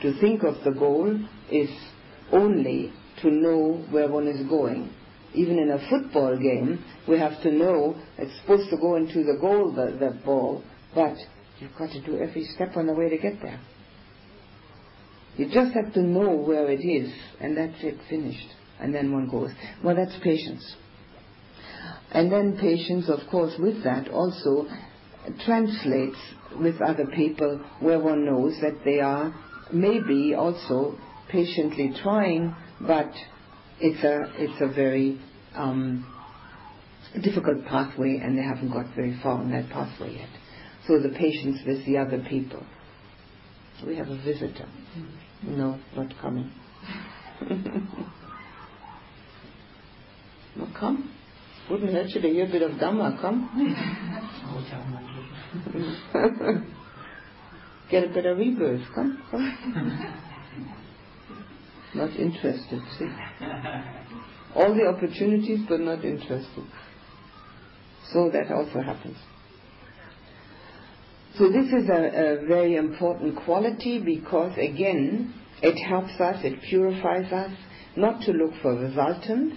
to 0.02 0.18
think 0.20 0.42
of 0.42 0.62
the 0.64 0.72
goal 0.72 1.18
is 1.50 1.70
only 2.30 2.92
to 3.22 3.30
know 3.30 3.84
where 3.90 4.08
one 4.08 4.28
is 4.28 4.46
going 4.48 4.92
even 5.34 5.58
in 5.58 5.70
a 5.70 5.88
football 5.88 6.36
game, 6.36 6.84
we 7.08 7.18
have 7.18 7.40
to 7.42 7.50
know 7.50 7.96
it's 8.18 8.38
supposed 8.40 8.70
to 8.70 8.76
go 8.76 8.96
into 8.96 9.24
the 9.24 9.38
goal, 9.40 9.72
the, 9.72 9.96
the 9.98 10.18
ball, 10.24 10.62
but 10.94 11.16
you've 11.58 11.74
got 11.78 11.90
to 11.90 12.02
do 12.02 12.18
every 12.18 12.44
step 12.54 12.76
on 12.76 12.86
the 12.86 12.94
way 12.94 13.08
to 13.08 13.18
get 13.18 13.40
there. 13.40 13.60
You 15.36 15.46
just 15.46 15.74
have 15.74 15.94
to 15.94 16.02
know 16.02 16.30
where 16.30 16.70
it 16.70 16.84
is, 16.84 17.12
and 17.40 17.56
that's 17.56 17.82
it, 17.82 17.98
finished. 18.10 18.48
And 18.78 18.94
then 18.94 19.12
one 19.12 19.28
goes. 19.28 19.50
Well, 19.82 19.96
that's 19.96 20.16
patience. 20.22 20.76
And 22.10 22.30
then 22.30 22.58
patience, 22.58 23.08
of 23.08 23.20
course, 23.30 23.54
with 23.58 23.82
that 23.84 24.08
also 24.08 24.66
translates 25.46 26.18
with 26.58 26.82
other 26.82 27.06
people 27.06 27.64
where 27.80 27.98
one 27.98 28.26
knows 28.26 28.54
that 28.60 28.84
they 28.84 29.00
are 29.00 29.34
maybe 29.72 30.34
also 30.34 30.98
patiently 31.30 31.94
trying, 32.02 32.54
but 32.80 33.10
it's 33.82 34.02
a 34.04 34.32
it's 34.36 34.60
a 34.60 34.68
very 34.72 35.18
um, 35.54 36.06
difficult 37.20 37.64
pathway, 37.66 38.20
and 38.22 38.38
they 38.38 38.42
haven't 38.42 38.70
got 38.72 38.94
very 38.94 39.18
far 39.22 39.38
on 39.38 39.50
that 39.50 39.68
pathway 39.70 40.14
yet. 40.14 40.28
So 40.86 40.98
the 41.00 41.10
patience 41.10 41.58
with 41.66 41.84
the 41.84 41.98
other 41.98 42.24
people. 42.28 42.64
We 43.84 43.96
have 43.96 44.08
a 44.08 44.16
visitor. 44.22 44.68
No, 45.42 45.76
not 45.96 46.14
coming. 46.20 46.52
well, 50.56 50.72
come. 50.78 51.12
Wouldn't 51.68 51.92
hurt 51.92 52.10
you 52.10 52.20
to 52.20 52.28
hear 52.28 52.46
a 52.46 52.48
bit 52.48 52.62
of 52.62 52.72
Dhamma. 52.72 53.20
Come. 53.20 53.48
Get 57.90 58.04
a 58.04 58.08
bit 58.08 58.26
of 58.26 58.38
rebirth. 58.38 58.86
Come, 58.94 59.22
come. 59.30 60.18
Not 61.94 62.10
interested, 62.18 62.80
see? 62.98 63.08
All 64.54 64.74
the 64.74 64.86
opportunities, 64.86 65.60
but 65.68 65.80
not 65.80 66.04
interested. 66.04 66.64
So 68.12 68.30
that 68.30 68.50
also 68.52 68.80
happens. 68.82 69.16
So 71.38 71.48
this 71.48 71.66
is 71.66 71.88
a, 71.88 72.42
a 72.42 72.46
very 72.46 72.76
important 72.76 73.36
quality 73.44 73.98
because 73.98 74.52
again, 74.58 75.32
it 75.62 75.78
helps 75.88 76.20
us, 76.20 76.44
it 76.44 76.60
purifies 76.68 77.32
us, 77.32 77.52
not 77.96 78.20
to 78.22 78.32
look 78.32 78.52
for 78.60 78.74
resultants. 78.74 79.56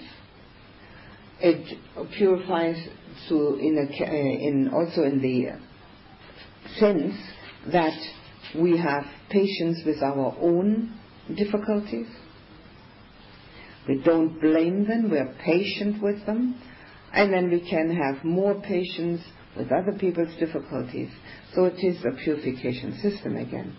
It 1.42 1.78
purifies 2.18 2.78
to 3.28 3.58
in, 3.58 3.78
a, 3.78 4.04
eh, 4.04 4.48
in 4.48 4.70
also 4.74 5.04
in 5.04 5.22
the 5.22 5.60
sense 6.80 7.16
that 7.72 7.98
we 8.58 8.78
have 8.78 9.04
patience 9.30 9.80
with 9.86 10.02
our 10.02 10.36
own 10.40 10.98
difficulties 11.36 12.08
we 13.88 14.02
don't 14.04 14.40
blame 14.40 14.88
them, 14.88 15.10
we're 15.12 15.34
patient 15.44 16.02
with 16.02 16.26
them, 16.26 16.60
and 17.14 17.32
then 17.32 17.50
we 17.50 17.68
can 17.70 17.96
have 17.96 18.24
more 18.24 18.56
patience 18.62 19.22
with 19.56 19.72
other 19.72 19.98
people's 19.98 20.36
difficulties. 20.40 21.10
So 21.54 21.66
it 21.66 21.76
is 21.78 22.04
a 22.04 22.16
purification 22.24 23.00
system 23.02 23.38
again. 23.38 23.76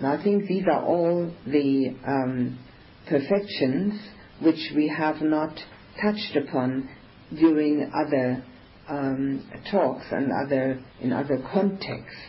Now 0.00 0.14
I 0.18 0.22
think 0.22 0.46
these 0.46 0.64
are 0.66 0.82
all 0.82 1.30
the 1.46 1.94
um, 2.06 2.58
perfections 3.06 4.00
which 4.40 4.72
we 4.74 4.88
have 4.88 5.20
not 5.20 5.58
touched 6.00 6.36
upon 6.36 6.88
during 7.34 7.90
other 7.94 8.42
um, 8.90 9.48
talks 9.70 10.04
and 10.10 10.30
other 10.44 10.82
in 11.00 11.12
other 11.12 11.38
contexts. 11.52 12.20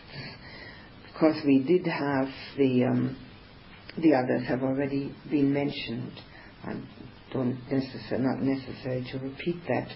Because 1.12 1.43
we 1.45 1.64
did 1.64 1.86
have 1.86 2.30
the 2.57 2.86
um, 2.86 3.18
the 3.97 4.14
others 4.14 4.47
have 4.47 4.64
already 4.64 5.14
been 5.30 5.53
mentioned. 5.53 6.14
I 6.64 6.76
don't 7.34 7.57
necessar- 7.70 8.20
not 8.20 8.41
necessary 8.41 9.05
to 9.12 9.20
repeat 9.20 9.57
that. 9.68 9.89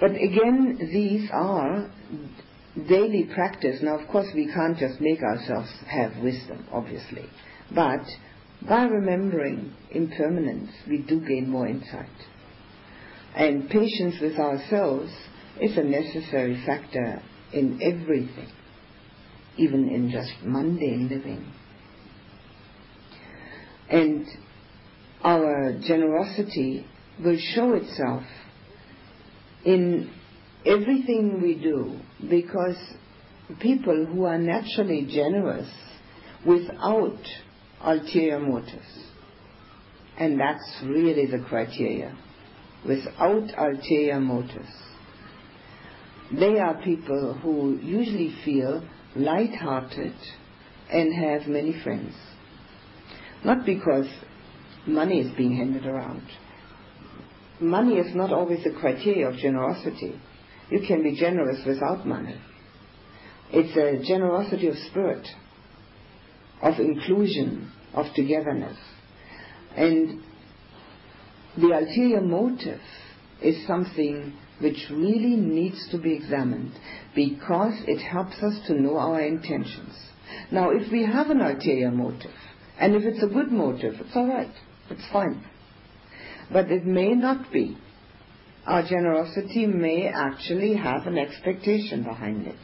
But 0.00 0.12
again, 0.12 0.78
these 0.92 1.28
are 1.32 1.90
daily 2.88 3.28
practice. 3.32 3.80
Now, 3.82 3.98
of 3.98 4.08
course, 4.08 4.26
we 4.34 4.46
can't 4.46 4.78
just 4.78 5.00
make 5.00 5.22
ourselves 5.22 5.70
have 5.86 6.16
wisdom, 6.22 6.66
obviously. 6.72 7.26
But 7.72 8.04
by 8.68 8.84
remembering 8.84 9.72
impermanence, 9.90 10.70
we 10.88 10.98
do 10.98 11.20
gain 11.20 11.48
more 11.48 11.66
insight. 11.66 12.08
And 13.36 13.68
patience 13.68 14.16
with 14.20 14.38
ourselves 14.38 15.12
is 15.60 15.76
a 15.76 15.82
necessary 15.82 16.62
factor 16.66 17.22
in 17.52 17.80
everything, 17.82 18.50
even 19.56 19.88
in 19.88 20.10
just 20.10 20.32
mundane 20.44 21.08
living. 21.08 21.52
And 23.88 24.26
our 25.22 25.78
generosity 25.86 26.86
will 27.22 27.38
show 27.54 27.74
itself 27.74 28.24
in 29.64 30.10
everything 30.66 31.40
we 31.40 31.54
do 31.54 31.98
because 32.28 32.76
people 33.60 34.06
who 34.06 34.24
are 34.24 34.38
naturally 34.38 35.06
generous 35.10 35.70
without 36.46 37.18
ulterior 37.80 38.40
motives, 38.40 39.06
and 40.18 40.40
that's 40.40 40.82
really 40.84 41.26
the 41.26 41.44
criteria, 41.48 42.16
without 42.86 43.50
ulterior 43.56 44.20
motives. 44.20 44.83
They 46.38 46.58
are 46.58 46.80
people 46.82 47.38
who 47.42 47.78
usually 47.82 48.34
feel 48.44 48.82
light-hearted 49.14 50.14
and 50.90 51.14
have 51.14 51.48
many 51.48 51.80
friends. 51.82 52.14
Not 53.44 53.64
because 53.66 54.06
money 54.86 55.20
is 55.20 55.36
being 55.36 55.56
handed 55.56 55.86
around. 55.86 56.22
Money 57.60 57.96
is 57.96 58.14
not 58.14 58.32
always 58.32 58.64
a 58.66 58.80
criteria 58.80 59.28
of 59.28 59.36
generosity. 59.36 60.20
You 60.70 60.80
can 60.86 61.02
be 61.02 61.14
generous 61.18 61.64
without 61.66 62.06
money. 62.06 62.40
It's 63.52 63.76
a 63.76 64.04
generosity 64.06 64.66
of 64.68 64.74
spirit, 64.90 65.26
of 66.62 66.80
inclusion, 66.80 67.70
of 67.92 68.06
togetherness. 68.16 68.78
And 69.76 70.22
the 71.56 71.70
ulterior 71.70 72.22
motive 72.22 72.80
is 73.44 73.66
something 73.66 74.32
which 74.60 74.86
really 74.90 75.36
needs 75.36 75.88
to 75.90 75.98
be 75.98 76.14
examined 76.14 76.72
because 77.14 77.74
it 77.86 78.00
helps 78.00 78.36
us 78.42 78.66
to 78.66 78.74
know 78.74 78.96
our 78.96 79.20
intentions. 79.20 79.94
Now, 80.50 80.70
if 80.70 80.90
we 80.90 81.04
have 81.04 81.30
an 81.30 81.40
ulterior 81.40 81.90
motive, 81.90 82.30
and 82.78 82.94
if 82.94 83.02
it's 83.04 83.22
a 83.22 83.28
good 83.28 83.52
motive, 83.52 83.94
it's 84.00 84.16
all 84.16 84.28
right, 84.28 84.52
it's 84.90 85.06
fine. 85.12 85.44
But 86.52 86.70
it 86.70 86.84
may 86.84 87.14
not 87.14 87.52
be. 87.52 87.76
Our 88.66 88.82
generosity 88.82 89.66
may 89.66 90.08
actually 90.08 90.74
have 90.76 91.06
an 91.06 91.18
expectation 91.18 92.02
behind 92.02 92.46
it. 92.46 92.56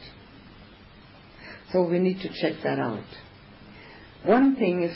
So 1.71 1.87
we 1.87 1.99
need 1.99 2.19
to 2.21 2.29
check 2.29 2.63
that 2.63 2.79
out. 2.79 3.03
One 4.25 4.55
thing 4.55 4.83
is 4.83 4.95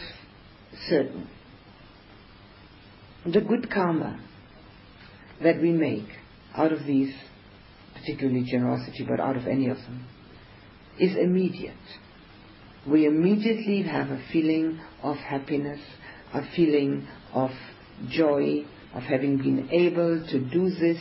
certain. 0.87 1.29
The 3.25 3.41
good 3.41 3.71
karma 3.71 4.19
that 5.43 5.61
we 5.61 5.71
make 5.71 6.07
out 6.55 6.71
of 6.71 6.85
these, 6.85 7.13
particularly 7.93 8.43
generosity, 8.43 9.05
but 9.07 9.19
out 9.19 9.37
of 9.37 9.47
any 9.47 9.69
of 9.69 9.77
them, 9.77 10.07
is 10.99 11.15
immediate. 11.15 11.75
We 12.87 13.05
immediately 13.05 13.83
have 13.83 14.09
a 14.09 14.21
feeling 14.31 14.79
of 15.01 15.17
happiness, 15.17 15.81
a 16.33 16.41
feeling 16.55 17.07
of 17.33 17.51
joy, 18.09 18.65
of 18.93 19.03
having 19.03 19.37
been 19.37 19.69
able 19.71 20.25
to 20.29 20.39
do 20.39 20.69
this 20.69 20.99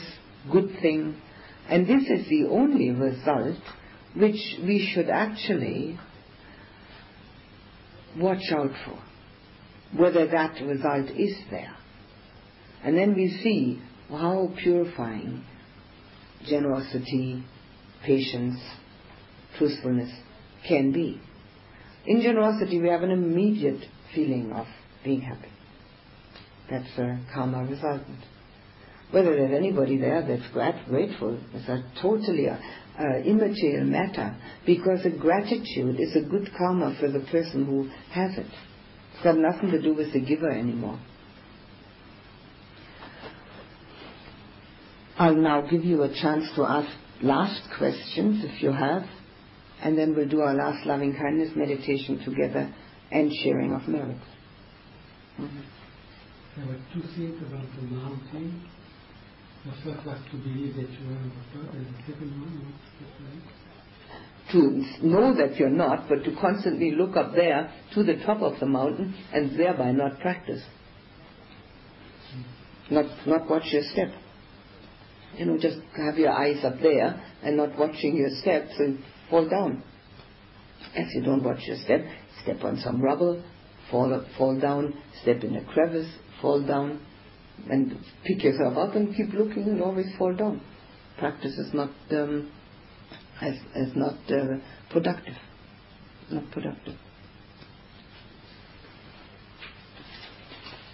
good 0.51 0.71
thing. 0.81 1.17
And 1.69 1.87
this 1.87 2.03
is 2.03 2.29
the 2.29 2.47
only 2.51 2.91
result 2.91 3.61
which 4.15 4.57
we 4.63 4.91
should 4.93 5.09
actually 5.09 5.99
watch 8.17 8.43
out 8.53 8.71
for, 8.85 8.99
whether 9.99 10.27
that 10.27 10.61
result 10.63 11.11
is 11.11 11.37
there. 11.51 11.77
And 12.83 12.97
then 12.97 13.15
we 13.15 13.29
see 13.43 13.83
how 14.17 14.51
purifying 14.63 15.45
generosity, 16.47 17.45
patience, 18.05 18.59
truthfulness 19.59 20.11
can 20.69 20.93
be. 20.93 21.21
In 22.07 22.21
generosity, 22.21 22.81
we 22.81 22.89
have 22.89 23.03
an 23.03 23.11
immediate 23.11 23.83
feeling 24.15 24.53
of 24.53 24.67
being 25.05 25.21
happy. 25.21 25.49
That's 26.71 26.99
a 26.99 27.21
karma 27.33 27.65
resultant. 27.65 28.19
Whether 29.11 29.37
there's 29.37 29.57
anybody 29.57 29.99
there 29.99 30.23
that's 30.27 30.53
grateful 30.89 31.39
is 31.55 31.69
a 31.69 31.85
totally 32.03 32.49
uh, 32.49 32.57
uh, 32.99 33.19
immaterial 33.25 33.85
matter 33.85 34.37
because 34.67 35.05
a 35.05 35.11
gratitude 35.11 36.01
is 36.01 36.17
a 36.17 36.29
good 36.29 36.51
karma 36.57 36.97
for 36.99 37.09
the 37.09 37.21
person 37.31 37.65
who 37.65 37.89
has 38.11 38.37
it. 38.39 38.47
It's 39.15 39.23
got 39.23 39.37
nothing 39.37 39.71
to 39.71 39.81
do 39.81 39.95
with 39.95 40.13
the 40.13 40.21
giver 40.21 40.51
anymore. 40.51 40.99
I'll 45.17 45.37
now 45.37 45.61
give 45.61 45.85
you 45.85 46.03
a 46.03 46.09
chance 46.09 46.45
to 46.57 46.65
ask 46.65 46.89
last 47.23 47.63
questions 47.79 48.45
if 48.45 48.63
you 48.63 48.73
have, 48.73 49.05
and 49.83 49.97
then 49.97 50.15
we'll 50.17 50.29
do 50.29 50.41
our 50.41 50.55
last 50.55 50.85
loving 50.87 51.15
kindness 51.15 51.51
meditation 51.55 52.21
together 52.25 52.75
and 53.13 53.33
sharing 53.43 53.73
of 53.73 53.87
merit. 53.87 54.17
Mm-hmm. 55.41 55.61
There 56.57 56.67
were 56.67 56.81
two 56.93 57.03
things 57.17 57.43
about 57.43 57.67
the 57.77 57.83
mountain. 57.83 58.69
The 59.65 59.73
first 59.83 60.07
was 60.07 60.19
to 60.31 60.37
believe 60.37 60.75
that 60.77 60.91
you 60.91 61.11
are 61.11 61.65
God, 61.65 61.75
and 61.75 61.87
the 61.87 62.13
second 62.13 62.31
one 62.41 62.67
was 62.67 63.55
to 64.53 65.07
know 65.07 65.35
that 65.35 65.57
you're 65.57 65.71
not, 65.71 66.09
but 66.09 66.23
to 66.25 66.37
constantly 66.41 66.93
look 66.93 67.17
up 67.17 67.35
there 67.35 67.73
to 67.95 68.03
the 68.03 68.17
top 68.27 68.43
of 68.43 68.61
the 68.61 68.67
mountain 68.67 69.15
and 69.33 69.59
thereby 69.59 69.91
not 69.93 70.21
practice. 70.21 70.63
Not, 72.91 73.07
not 73.27 73.49
watch 73.49 73.65
your 73.73 73.83
step. 73.93 74.11
You 75.37 75.47
know, 75.47 75.59
just 75.59 75.79
have 75.97 76.17
your 76.17 76.33
eyes 76.33 76.65
up 76.65 76.81
there 76.81 77.21
and 77.43 77.57
not 77.57 77.79
watching 77.79 78.17
your 78.17 78.31
steps 78.41 78.73
and 78.79 78.99
fall 79.31 79.49
down. 79.49 79.83
As 80.97 81.07
you 81.15 81.23
don't 81.23 81.43
watch 81.43 81.61
your 81.67 81.77
step, 81.79 82.05
step 82.43 82.63
on 82.63 82.79
some 82.79 83.01
rubble, 83.01 83.43
fall, 83.91 84.25
fall 84.39 84.59
down, 84.61 84.95
step 85.23 85.43
in 85.43 85.57
a 85.57 85.65
crevice, 85.65 86.11
fall 86.41 86.65
down, 86.65 87.01
and 87.69 87.99
pick 88.25 88.45
yourself 88.45 88.77
up 88.77 88.95
and 88.95 89.15
keep 89.17 89.33
looking 89.33 89.65
and 89.65 89.83
always 89.83 90.07
fall 90.19 90.35
down. 90.35 90.61
Practice 91.19 91.57
is 91.59 91.73
not 91.73 91.91
um, 92.11 92.51
as, 93.41 93.55
as 93.75 93.89
not 93.95 94.19
uh, 94.31 94.59
productive. 94.91 95.35
Not 96.31 96.51
productive. 96.51 96.95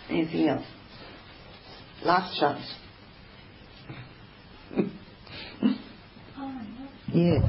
Anything 0.09 0.49
else? 0.49 0.66
Last 2.05 2.38
chance. 2.41 2.80
Yes. 7.12 7.43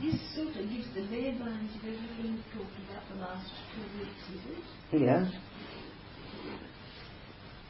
This 0.00 0.34
sort 0.34 0.48
of 0.48 0.70
gives 0.70 0.88
the 0.94 1.02
bare 1.10 1.32
lines 1.38 1.74
of 1.74 1.82
everything 1.84 2.22
we've 2.22 2.44
talked 2.54 2.78
about 2.88 3.04
the 3.12 3.20
last 3.20 3.50
two 3.74 3.82
weeks, 3.98 4.24
is 4.32 4.40
it? 4.56 5.02
Yeah. 5.02 5.28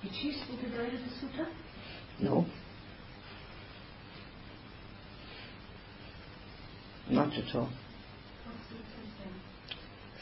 It's 0.05 0.23
useful 0.23 0.57
to 0.59 0.69
go 0.71 0.85
to 0.85 0.97
the 0.97 1.11
sutta? 1.19 1.47
No. 2.21 2.47
Not 7.11 7.33
at 7.33 7.55
all. 7.57 7.71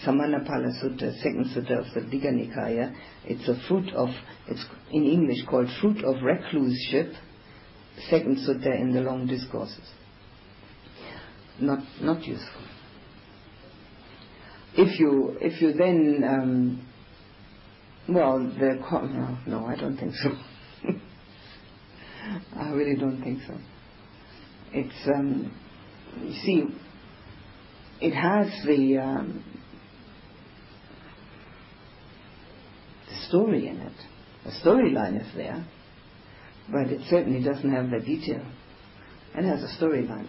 Samannaphala 0.04 0.70
Sutta, 0.82 1.12
second 1.18 1.46
sutta 1.54 1.78
of 1.80 1.86
the 1.94 2.00
Digha 2.00 2.30
Nikaya. 2.32 2.94
It's 3.24 3.48
a 3.48 3.56
fruit 3.66 3.92
of, 3.92 4.08
it's 4.46 4.64
in 4.92 5.04
English 5.04 5.44
called 5.48 5.68
fruit 5.80 5.98
of 6.04 6.16
recluseship, 6.22 7.14
second 8.10 8.36
sutta 8.38 8.78
in 8.80 8.92
the 8.92 9.00
long 9.00 9.26
discourses. 9.26 9.90
Not, 11.60 11.80
not 12.00 12.22
useful. 12.24 12.62
If 14.74 15.00
you, 15.00 15.36
if 15.40 15.62
you 15.62 15.72
then, 15.72 16.22
um, 16.28 16.86
well, 18.08 18.38
the, 18.38 18.74
no, 18.74 19.38
no, 19.46 19.66
I 19.66 19.76
don't 19.76 19.96
think 19.96 20.14
so. 20.14 20.30
I 22.56 22.70
really 22.70 22.96
don't 22.96 23.22
think 23.22 23.40
so. 23.46 23.54
It's, 24.72 25.08
um, 25.14 25.50
you 26.22 26.34
see, 26.44 26.64
it 28.00 28.12
has 28.12 28.48
the, 28.66 28.98
um, 28.98 29.44
story 33.28 33.68
in 33.68 33.76
it. 33.78 33.92
The 34.44 34.50
storyline 34.64 35.20
is 35.20 35.26
there, 35.34 35.64
but 36.70 36.88
it 36.88 37.00
certainly 37.08 37.42
doesn't 37.42 37.70
have 37.70 37.90
the 37.90 38.00
detail. 38.00 38.44
It 39.34 39.44
has 39.44 39.62
a 39.62 39.82
storyline. 39.82 40.28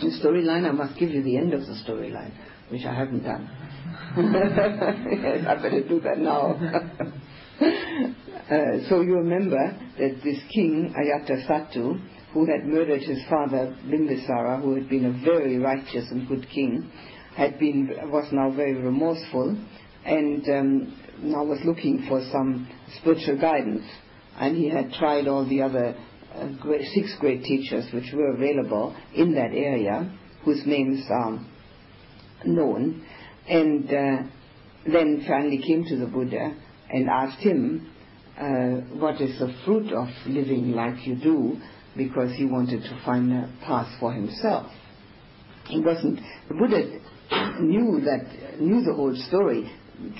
The 0.00 0.06
storyline, 0.22 0.68
I 0.68 0.72
must 0.72 0.98
give 0.98 1.10
you 1.10 1.22
the 1.22 1.36
end 1.36 1.54
of 1.54 1.60
the 1.60 1.78
storyline, 1.86 2.32
which 2.68 2.84
I 2.84 2.94
haven't 2.94 3.22
done. 3.22 3.48
yes, 4.16 5.46
I 5.46 5.54
better 5.56 5.82
do 5.86 6.00
that 6.00 6.18
now. 6.18 6.54
uh, 7.60 8.88
so 8.88 9.02
you 9.02 9.14
remember 9.14 9.78
that 9.98 10.20
this 10.24 10.38
king, 10.52 10.94
Ajatasattu, 10.96 12.00
who 12.32 12.46
had 12.46 12.66
murdered 12.66 13.02
his 13.02 13.20
father 13.30 13.76
Bimbisara, 13.86 14.60
who 14.60 14.74
had 14.74 14.88
been 14.88 15.04
a 15.06 15.24
very 15.24 15.58
righteous 15.58 16.10
and 16.10 16.26
good 16.26 16.48
king, 16.52 16.90
had 17.36 17.58
been 17.58 17.90
was 18.10 18.28
now 18.32 18.50
very 18.50 18.74
remorseful, 18.74 19.56
and 20.04 20.48
um, 20.48 21.00
now 21.22 21.44
was 21.44 21.60
looking 21.64 22.04
for 22.08 22.20
some 22.32 22.68
spiritual 22.98 23.40
guidance. 23.40 23.84
And 24.38 24.56
he 24.56 24.68
had 24.68 24.92
tried 24.92 25.28
all 25.28 25.48
the 25.48 25.62
other 25.62 25.96
uh, 26.34 26.48
great, 26.60 26.82
six 26.94 27.14
great 27.20 27.44
teachers 27.44 27.84
which 27.92 28.12
were 28.12 28.34
available 28.34 28.96
in 29.14 29.34
that 29.34 29.52
area, 29.52 30.12
whose 30.44 30.62
names 30.66 31.04
are 31.10 31.38
known, 32.44 33.04
and 33.48 33.86
uh, 33.86 34.22
then 34.90 35.24
finally 35.26 35.58
came 35.58 35.84
to 35.84 35.96
the 35.96 36.06
Buddha 36.06 36.54
and 36.90 37.08
asked 37.08 37.40
him, 37.40 37.90
uh, 38.38 38.96
what 38.98 39.20
is 39.20 39.38
the 39.38 39.54
fruit 39.64 39.92
of 39.92 40.08
living 40.26 40.72
like 40.72 41.06
you 41.06 41.14
do, 41.16 41.56
because 41.96 42.32
he 42.36 42.44
wanted 42.44 42.82
to 42.82 43.00
find 43.04 43.32
a 43.32 43.50
path 43.64 43.88
for 44.00 44.12
himself. 44.12 44.66
He 45.66 45.80
wasn't, 45.80 46.20
the 46.48 46.54
Buddha 46.54 47.00
knew 47.60 48.00
that, 48.04 48.60
knew 48.60 48.82
the 48.82 48.94
whole 48.94 49.14
story. 49.28 49.70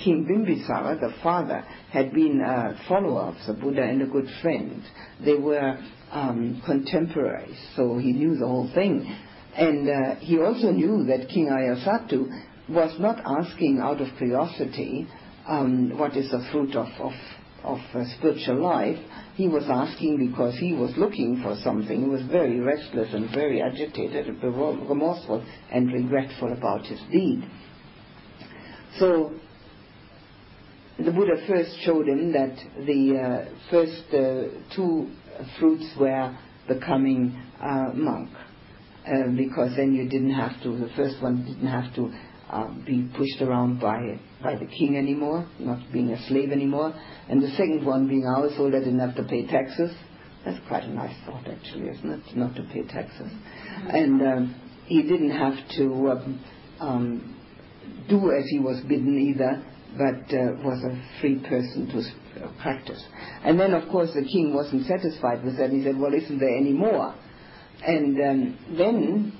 King 0.03 0.25
Bimbisara, 0.25 0.99
the 0.99 1.13
father, 1.21 1.65
had 1.91 2.13
been 2.13 2.41
a 2.41 2.79
follower 2.87 3.23
of 3.23 3.35
the 3.45 3.53
Buddha 3.53 3.83
and 3.83 4.01
a 4.01 4.05
good 4.05 4.27
friend. 4.41 4.81
They 5.23 5.35
were 5.35 5.77
um, 6.11 6.61
contemporaries, 6.65 7.57
so 7.75 7.97
he 7.97 8.13
knew 8.13 8.37
the 8.37 8.47
whole 8.47 8.71
thing. 8.73 9.05
And 9.55 9.89
uh, 9.89 10.15
he 10.15 10.39
also 10.39 10.71
knew 10.71 11.05
that 11.05 11.29
King 11.29 11.47
Ajatasattu 11.47 12.27
was 12.69 12.99
not 12.99 13.21
asking 13.25 13.79
out 13.79 14.01
of 14.01 14.07
curiosity 14.17 15.07
um, 15.47 15.97
what 15.97 16.15
is 16.15 16.31
the 16.31 16.45
fruit 16.51 16.75
of, 16.75 16.87
of, 16.99 17.13
of 17.63 17.79
spiritual 18.17 18.61
life. 18.61 18.97
He 19.35 19.47
was 19.47 19.65
asking 19.69 20.29
because 20.29 20.57
he 20.57 20.73
was 20.73 20.91
looking 20.97 21.41
for 21.43 21.57
something. 21.63 22.03
He 22.03 22.09
was 22.09 22.23
very 22.23 22.59
restless 22.59 23.13
and 23.13 23.29
very 23.33 23.61
agitated 23.61 24.27
and 24.27 24.41
remorseful 24.41 25.45
and 25.71 25.91
regretful 25.91 26.53
about 26.53 26.85
his 26.85 26.99
deed. 27.11 27.43
So 28.97 29.33
the 30.97 31.11
Buddha 31.11 31.35
first 31.47 31.77
showed 31.81 32.07
him 32.07 32.31
that 32.31 32.55
the 32.85 33.19
uh, 33.19 33.69
first 33.69 34.03
uh, 34.13 34.75
two 34.75 35.09
fruits 35.59 35.85
were 35.99 36.37
becoming 36.67 37.41
uh, 37.61 37.91
monk. 37.93 38.29
Uh, 39.05 39.29
because 39.37 39.75
then 39.75 39.93
you 39.93 40.09
didn't 40.09 40.33
have 40.33 40.61
to, 40.63 40.77
the 40.79 40.89
first 40.95 41.21
one 41.21 41.45
didn't 41.45 41.67
have 41.67 41.93
to 41.93 42.11
uh, 42.49 42.67
be 42.85 43.07
pushed 43.15 43.39
around 43.41 43.79
by, 43.79 44.19
by 44.41 44.55
the 44.55 44.65
king 44.65 44.97
anymore, 44.97 45.47
not 45.59 45.79
being 45.93 46.09
a 46.11 46.27
slave 46.27 46.51
anymore. 46.51 46.91
And 47.29 47.41
the 47.41 47.49
second 47.49 47.85
one 47.85 48.07
being 48.07 48.25
a 48.25 48.41
householder 48.41 48.79
didn't 48.79 48.99
have 48.99 49.15
to 49.17 49.23
pay 49.23 49.45
taxes. 49.45 49.91
That's 50.43 50.59
quite 50.67 50.83
a 50.83 50.89
nice 50.89 51.15
thought, 51.25 51.47
actually, 51.47 51.89
isn't 51.89 52.09
it? 52.09 52.35
Not 52.35 52.55
to 52.55 52.63
pay 52.63 52.83
taxes. 52.83 53.31
And 53.89 54.21
um, 54.21 54.61
he 54.85 55.03
didn't 55.03 55.31
have 55.31 55.55
to 55.77 56.11
um, 56.11 56.45
um, 56.79 57.35
do 58.09 58.31
as 58.31 58.45
he 58.49 58.59
was 58.59 58.81
bidden 58.87 59.19
either, 59.19 59.63
but 59.97 60.33
uh, 60.35 60.53
was 60.63 60.83
a 60.83 61.21
free 61.21 61.39
person 61.39 61.87
to 61.87 62.43
uh, 62.43 62.51
practice. 62.61 63.03
And 63.43 63.59
then, 63.59 63.73
of 63.73 63.89
course, 63.89 64.11
the 64.13 64.23
king 64.23 64.53
wasn't 64.53 64.85
satisfied 64.87 65.43
with 65.43 65.57
that. 65.57 65.69
He 65.69 65.83
said, 65.83 65.97
Well, 65.97 66.13
isn't 66.13 66.39
there 66.39 66.57
any 66.57 66.73
more? 66.73 67.15
And 67.85 68.17
um, 68.21 68.75
then 68.77 69.33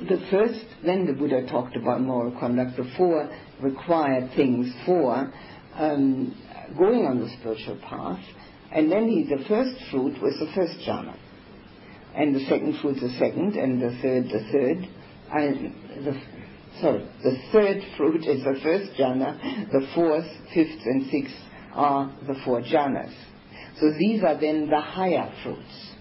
the 0.00 0.26
first, 0.30 0.64
then 0.84 1.06
the 1.06 1.12
Buddha 1.12 1.46
talked 1.46 1.76
about 1.76 2.00
moral 2.00 2.38
conduct, 2.38 2.76
the 2.76 2.90
four 2.96 3.30
required 3.60 4.30
things 4.36 4.72
for 4.84 5.32
um, 5.74 6.34
going 6.76 7.06
on 7.06 7.20
the 7.20 7.30
spiritual 7.40 7.78
path. 7.88 8.22
And 8.72 8.90
then 8.90 9.08
he, 9.08 9.24
the 9.24 9.44
first 9.48 9.76
fruit 9.90 10.20
was 10.20 10.34
the 10.38 10.50
first 10.54 10.78
jhana. 10.86 11.16
And 12.14 12.34
the 12.34 12.44
second 12.46 12.78
fruit 12.80 12.98
the 13.00 13.10
second, 13.18 13.56
and 13.56 13.80
the 13.80 13.96
third 14.00 14.24
the 14.24 14.48
third. 14.50 14.88
The, 16.04 16.20
sorry, 16.80 17.08
the 17.22 17.36
third 17.52 17.82
fruit 17.96 18.24
is 18.26 18.44
the 18.44 18.58
first 18.62 18.92
jhana, 18.98 19.70
the 19.70 19.86
fourth, 19.94 20.26
fifth, 20.54 20.80
and 20.84 21.10
sixth 21.10 21.36
are 21.72 22.14
the 22.26 22.34
four 22.44 22.60
jhanas. 22.62 23.14
So 23.80 23.92
these 23.98 24.22
are 24.22 24.40
then 24.40 24.68
the 24.70 24.80
higher 24.80 25.32
fruits. 25.42 25.92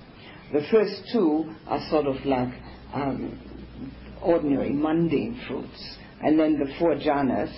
The 0.54 0.66
first 0.72 1.10
two 1.12 1.54
are 1.68 1.82
sort 1.90 2.08
of 2.08 2.26
like 2.26 2.54
um, 2.94 3.40
ordinary, 4.22 4.72
mundane 4.72 5.42
fruits. 5.48 5.98
And 6.22 6.40
then 6.40 6.58
the 6.58 6.74
four 6.80 6.96
jhanas, 6.96 7.54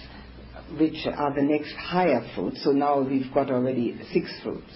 which 0.80 1.06
are 1.06 1.36
the 1.36 1.44
next 1.44 1.74
higher 1.74 2.28
fruits. 2.36 2.64
So 2.64 2.72
now 2.72 3.02
we've 3.02 3.32
got 3.34 3.52
already 3.52 4.00
six 4.12 4.32
fruits. 4.44 4.72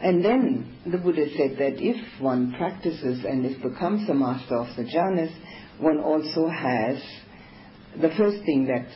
And 0.00 0.24
then 0.24 0.78
the 0.86 0.98
Buddha 0.98 1.26
said 1.36 1.58
that 1.58 1.82
if 1.82 2.22
one 2.22 2.54
practices 2.56 3.24
and 3.24 3.44
if 3.44 3.60
becomes 3.60 4.08
a 4.08 4.14
master 4.14 4.56
of 4.56 4.68
the 4.76 4.84
jhanas, 4.84 5.32
one 5.80 6.00
also 6.00 6.48
has 6.48 7.02
the 8.00 8.10
first 8.16 8.44
thing 8.44 8.66
that 8.66 8.86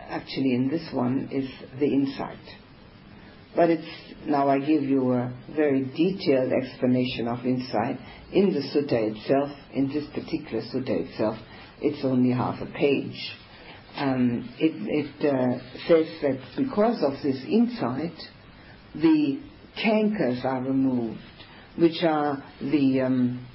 actually 0.00 0.54
in 0.54 0.68
this 0.68 0.88
one 0.92 1.28
is 1.32 1.48
the 1.78 1.86
insight. 1.86 2.38
But 3.54 3.70
it's 3.70 3.86
now 4.26 4.48
I 4.48 4.58
give 4.58 4.82
you 4.82 5.12
a 5.12 5.32
very 5.54 5.84
detailed 5.84 6.52
explanation 6.52 7.28
of 7.28 7.44
insight 7.44 7.98
in 8.32 8.52
the 8.52 8.60
sutta 8.60 9.14
itself. 9.14 9.50
In 9.74 9.88
this 9.88 10.06
particular 10.14 10.62
sutta 10.62 11.10
itself, 11.10 11.36
it's 11.80 12.04
only 12.04 12.30
half 12.30 12.60
a 12.62 12.66
page. 12.66 13.32
Um, 13.96 14.48
it, 14.58 14.72
it 14.74 15.26
uh, 15.26 15.58
says 15.86 16.06
that 16.22 16.38
because 16.56 17.02
of 17.02 17.22
this 17.22 17.42
insight, 17.46 18.16
the 18.94 19.38
cankers 19.84 20.44
are 20.44 20.62
removed, 20.62 21.20
which 21.76 22.02
are 22.02 22.42
the 22.60 23.02
um, 23.02 23.46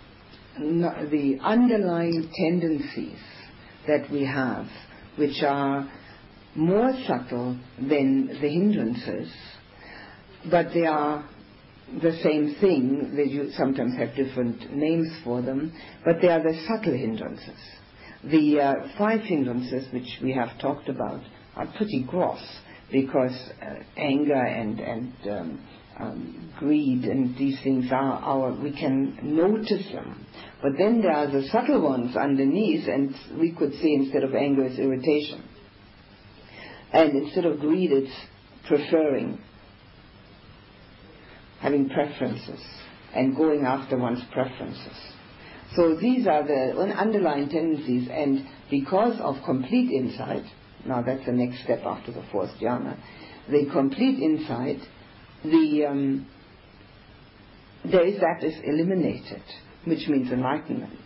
the 0.60 1.38
underlying 1.42 2.32
tendencies 2.36 3.20
that 3.88 4.10
we 4.12 4.26
have, 4.26 4.68
which 5.18 5.42
are 5.44 5.90
more 6.56 6.92
subtle 7.08 7.58
than 7.80 8.28
the 8.28 8.50
hindrances 8.50 9.32
but 10.50 10.68
they 10.74 10.86
are 10.86 11.28
the 12.02 12.12
same 12.24 12.56
thing. 12.60 13.14
They 13.16 13.26
you 13.26 13.52
sometimes 13.52 13.96
have 13.98 14.16
different 14.16 14.74
names 14.76 15.08
for 15.24 15.42
them, 15.42 15.74
but 16.04 16.16
they 16.22 16.30
are 16.30 16.42
the 16.42 16.60
subtle 16.68 16.94
hindrances. 16.94 17.60
The 18.24 18.60
uh, 18.60 18.74
five 18.98 19.22
hindrances 19.22 19.92
which 19.94 20.20
we 20.22 20.34
have 20.34 20.60
talked 20.60 20.90
about 20.90 21.22
are 21.56 21.68
pretty 21.78 22.04
gross 22.08 22.42
because 22.92 23.36
uh, 23.62 23.76
anger 23.96 24.42
and 24.42 24.80
and 24.80 25.14
um, 25.30 25.66
um, 26.00 26.52
greed 26.60 27.04
and 27.06 27.38
these 27.38 27.60
things 27.64 27.86
are 27.92 28.14
our 28.14 28.52
we 28.62 28.72
can 28.72 29.18
notice 29.24 29.86
them. 29.92 30.26
But 30.62 30.74
then 30.78 31.02
there 31.02 31.12
are 31.12 31.28
the 31.28 31.48
subtle 31.52 31.82
ones 31.82 32.16
underneath, 32.16 32.88
and 32.88 33.16
we 33.40 33.52
could 33.52 33.74
say 33.74 33.94
instead 33.94 34.24
of 34.24 34.34
anger, 34.34 34.66
it's 34.66 34.80
irritation, 34.80 35.44
and 36.92 37.16
instead 37.16 37.46
of 37.46 37.60
greed, 37.60 37.92
it's 37.92 38.16
preferring 38.68 39.40
having 41.60 41.90
preferences 41.90 42.60
and 43.14 43.36
going 43.36 43.66
after 43.66 43.98
one's 43.98 44.24
preferences. 44.32 44.98
So 45.76 45.96
these 45.96 46.28
are 46.28 46.46
the 46.46 46.80
underlying 46.98 47.50
tendencies, 47.50 48.08
and 48.12 48.48
because 48.70 49.20
of 49.20 49.36
complete 49.46 49.92
insight, 49.92 50.44
now 50.86 51.02
that's 51.02 51.26
the 51.26 51.32
next 51.32 51.64
step 51.64 51.82
after 51.84 52.12
the 52.12 52.24
fourth 52.32 52.52
jhana, 52.62 52.98
the 53.50 53.68
complete 53.72 54.20
insight, 54.20 54.80
the 55.44 55.86
um, 55.90 56.28
there 57.86 58.06
is 58.06 58.20
that 58.20 58.44
is 58.44 58.56
eliminated, 58.64 59.44
which 59.86 60.08
means 60.08 60.32
enlightenment. 60.32 61.00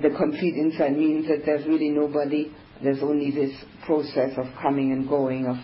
The 0.00 0.10
complete 0.10 0.54
insight 0.56 0.96
means 0.96 1.28
that 1.28 1.42
there's 1.44 1.66
really 1.66 1.90
nobody, 1.90 2.52
there's 2.82 3.02
only 3.02 3.30
this 3.30 3.52
process 3.86 4.32
of 4.36 4.46
coming 4.60 4.92
and 4.92 5.08
going, 5.08 5.46
of 5.46 5.56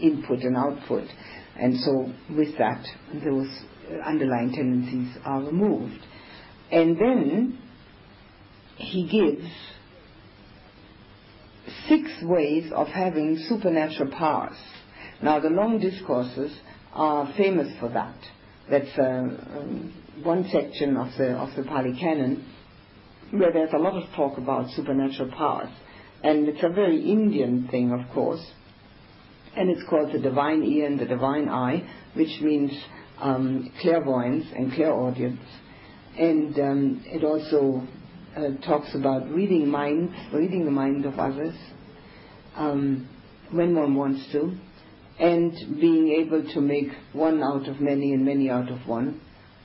input 0.00 0.40
and 0.40 0.56
output. 0.56 1.08
And 1.58 1.78
so 1.80 2.12
with 2.36 2.56
that, 2.58 2.84
those 3.24 3.48
underlying 4.06 4.52
tendencies 4.52 5.16
are 5.24 5.42
removed. 5.42 6.04
And 6.70 6.96
then 6.96 7.58
he 8.76 9.08
gives 9.08 9.48
six 11.88 12.10
ways 12.22 12.70
of 12.74 12.88
having 12.88 13.38
supernatural 13.48 14.10
powers. 14.10 14.56
Now, 15.24 15.40
the 15.40 15.48
long 15.48 15.80
discourses 15.80 16.52
are 16.92 17.32
famous 17.34 17.72
for 17.80 17.88
that. 17.88 18.14
That's 18.70 18.98
uh, 18.98 19.02
um, 19.02 19.94
one 20.22 20.44
section 20.52 20.98
of 20.98 21.08
the 21.18 21.30
of 21.32 21.56
the 21.56 21.62
Pali 21.62 21.98
Canon 21.98 22.44
where 23.30 23.50
there's 23.50 23.72
a 23.72 23.78
lot 23.78 23.94
of 24.00 24.04
talk 24.14 24.36
about 24.38 24.70
supernatural 24.72 25.30
powers, 25.32 25.70
and 26.22 26.46
it's 26.46 26.62
a 26.62 26.68
very 26.68 27.00
Indian 27.10 27.68
thing, 27.68 27.90
of 27.90 28.02
course. 28.14 28.44
and 29.56 29.70
it's 29.70 29.82
called 29.88 30.12
the 30.12 30.18
divine 30.18 30.62
ear 30.62 30.86
and 30.86 30.98
the 30.98 31.06
divine 31.06 31.48
eye, 31.48 31.88
which 32.14 32.40
means 32.40 32.72
um, 33.20 33.72
clairvoyance 33.80 34.46
and 34.54 34.72
clairaudience. 34.72 35.40
And 36.18 36.58
um, 36.58 37.02
it 37.06 37.24
also 37.24 37.86
uh, 38.36 38.60
talks 38.66 38.94
about 38.94 39.28
reading 39.30 39.68
minds, 39.68 40.12
reading 40.32 40.64
the 40.64 40.70
mind 40.70 41.06
of 41.06 41.18
others 41.18 41.54
um, 42.56 43.08
when 43.50 43.74
one 43.74 43.94
wants 43.94 44.30
to, 44.32 44.56
and 45.18 45.52
being 45.80 46.08
able 46.08 46.42
to 46.54 46.60
make 46.60 46.88
one 47.12 47.42
out 47.42 47.68
of 47.68 47.80
many 47.80 48.12
and 48.12 48.24
many 48.24 48.50
out 48.50 48.70
of 48.70 48.86
one, 48.86 49.20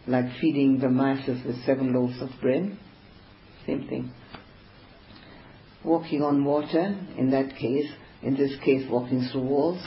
like 0.08 0.26
feeding 0.40 0.80
the 0.80 0.90
masses 0.90 1.44
with 1.46 1.64
seven 1.66 1.94
loaves 1.94 2.22
of 2.22 2.30
bread. 2.42 2.78
Same 3.66 3.88
thing. 3.88 4.12
Walking 5.84 6.22
on 6.22 6.44
water, 6.44 7.00
in 7.18 7.32
that 7.32 7.56
case, 7.56 7.90
in 8.22 8.36
this 8.36 8.52
case, 8.64 8.86
walking 8.90 9.28
through 9.32 9.44
walls. 9.44 9.82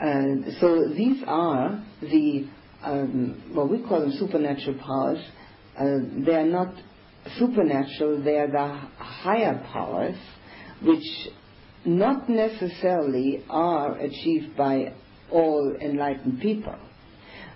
Uh, 0.00 0.50
so 0.60 0.88
these 0.94 1.22
are 1.26 1.82
the 2.00 2.46
um, 2.82 3.50
what 3.54 3.70
we 3.70 3.82
call 3.82 4.00
them 4.00 4.12
supernatural 4.12 4.78
powers. 4.78 5.18
Uh, 5.78 6.24
they 6.24 6.34
are 6.34 6.46
not 6.46 6.74
supernatural; 7.38 8.22
they 8.22 8.36
are 8.36 8.50
the 8.50 8.68
higher 8.98 9.62
powers, 9.72 10.16
which 10.82 11.02
not 11.86 12.28
necessarily 12.28 13.44
are 13.48 13.96
achieved 13.98 14.56
by 14.56 14.92
all 15.30 15.76
enlightened 15.80 16.40
people. 16.40 16.74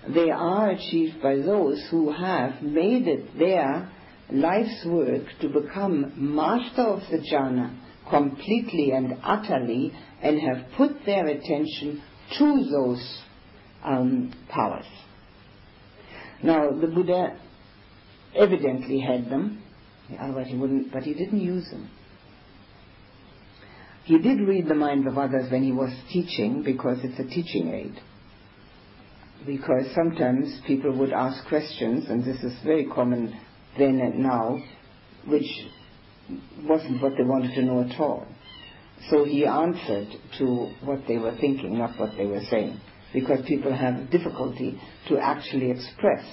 They 0.09 0.31
are 0.31 0.71
achieved 0.71 1.23
by 1.23 1.37
those 1.37 1.85
who 1.91 2.13
have 2.13 2.63
made 2.63 3.07
it 3.07 3.39
their 3.39 3.91
life's 4.33 4.85
work 4.87 5.25
to 5.41 5.49
become 5.49 6.13
master 6.17 6.83
of 6.83 7.01
the 7.11 7.19
jhana 7.19 7.77
completely 8.09 8.93
and 8.93 9.19
utterly 9.23 9.93
and 10.23 10.41
have 10.41 10.73
put 10.77 11.05
their 11.05 11.27
attention 11.27 12.03
to 12.39 12.65
those 12.71 13.23
um, 13.85 14.33
powers. 14.49 14.87
Now, 16.43 16.71
the 16.71 16.87
Buddha 16.87 17.39
evidently 18.35 19.01
had 19.01 19.29
them, 19.29 19.63
otherwise 20.19 20.47
he 20.49 20.57
wouldn't, 20.57 20.93
but 20.93 21.03
he 21.03 21.15
didn't 21.15 21.41
use 21.41 21.69
them. 21.71 21.91
He 24.05 24.19
did 24.19 24.41
read 24.41 24.69
the 24.69 24.75
minds 24.75 25.07
of 25.07 25.19
others 25.19 25.51
when 25.51 25.63
he 25.63 25.73
was 25.73 25.93
teaching 26.11 26.63
because 26.63 26.99
it's 27.03 27.19
a 27.19 27.25
teaching 27.25 27.73
aid. 27.73 28.01
Because 29.47 29.87
sometimes 29.95 30.61
people 30.67 30.97
would 30.99 31.13
ask 31.13 31.47
questions, 31.49 32.07
and 32.09 32.25
this 32.25 32.43
is 32.43 32.53
very 32.65 32.87
common 32.87 33.39
then 33.79 34.01
and 34.01 34.19
now, 34.19 34.63
which 35.27 35.49
wasn't 36.63 37.03
what 37.03 37.13
they 37.17 37.25
wanted 37.25 37.55
to 37.55 37.63
know 37.63 37.83
at 37.83 38.01
all. 38.01 38.27
So 39.09 39.25
he 39.25 39.47
answered 39.47 40.09
to 40.39 40.73
what 40.83 41.01
they 41.09 41.17
were 41.17 41.37
thinking, 41.41 41.79
not 41.79 41.99
what 41.99 42.17
they 42.17 42.27
were 42.27 42.43
saying. 42.51 42.81
Because 43.13 43.45
people 43.47 43.75
have 43.75 44.11
difficulty 44.11 44.81
to 45.09 45.19
actually 45.19 45.71
express 45.71 46.25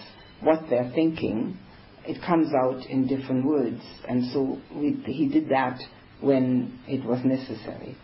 what 0.42 0.64
they're 0.70 0.92
thinking. 0.94 1.58
It 2.06 2.22
comes 2.26 2.52
out 2.54 2.86
in 2.86 3.08
different 3.08 3.46
words. 3.46 3.82
And 4.08 4.32
so 4.32 4.60
we, 4.76 5.02
he 5.06 5.30
did 5.30 5.50
that 5.50 5.80
when 6.22 6.80
it 6.88 7.06
was 7.06 7.24
necessary. 7.24 7.98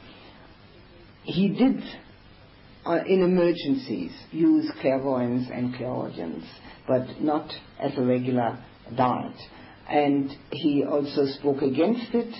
He 1.23 1.49
did, 1.49 1.81
uh, 2.85 2.99
in 3.07 3.23
emergencies, 3.23 4.11
use 4.31 4.69
clairvoyance 4.81 5.47
and 5.51 5.75
clairaudience, 5.75 6.45
but 6.87 7.21
not 7.21 7.49
as 7.79 7.97
a 7.97 8.01
regular 8.01 8.57
diet. 8.95 9.35
And 9.89 10.31
he 10.51 10.83
also 10.83 11.25
spoke 11.39 11.61
against 11.61 12.13
it 12.13 12.33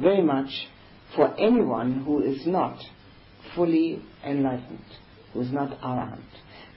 very 0.00 0.22
much 0.22 0.50
for 1.16 1.34
anyone 1.38 2.02
who 2.04 2.22
is 2.22 2.46
not 2.46 2.78
fully 3.54 4.02
enlightened, 4.24 4.84
who 5.32 5.40
is 5.40 5.52
not 5.52 5.80
arahant, 5.80 6.20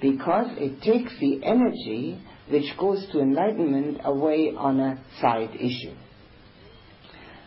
because 0.02 0.48
it 0.58 0.82
takes 0.82 1.14
the 1.20 1.44
energy 1.44 2.22
which 2.50 2.78
goes 2.78 3.06
to 3.12 3.20
enlightenment 3.20 4.02
away 4.04 4.54
on 4.58 4.80
a 4.80 5.04
side 5.22 5.56
issue. 5.56 5.96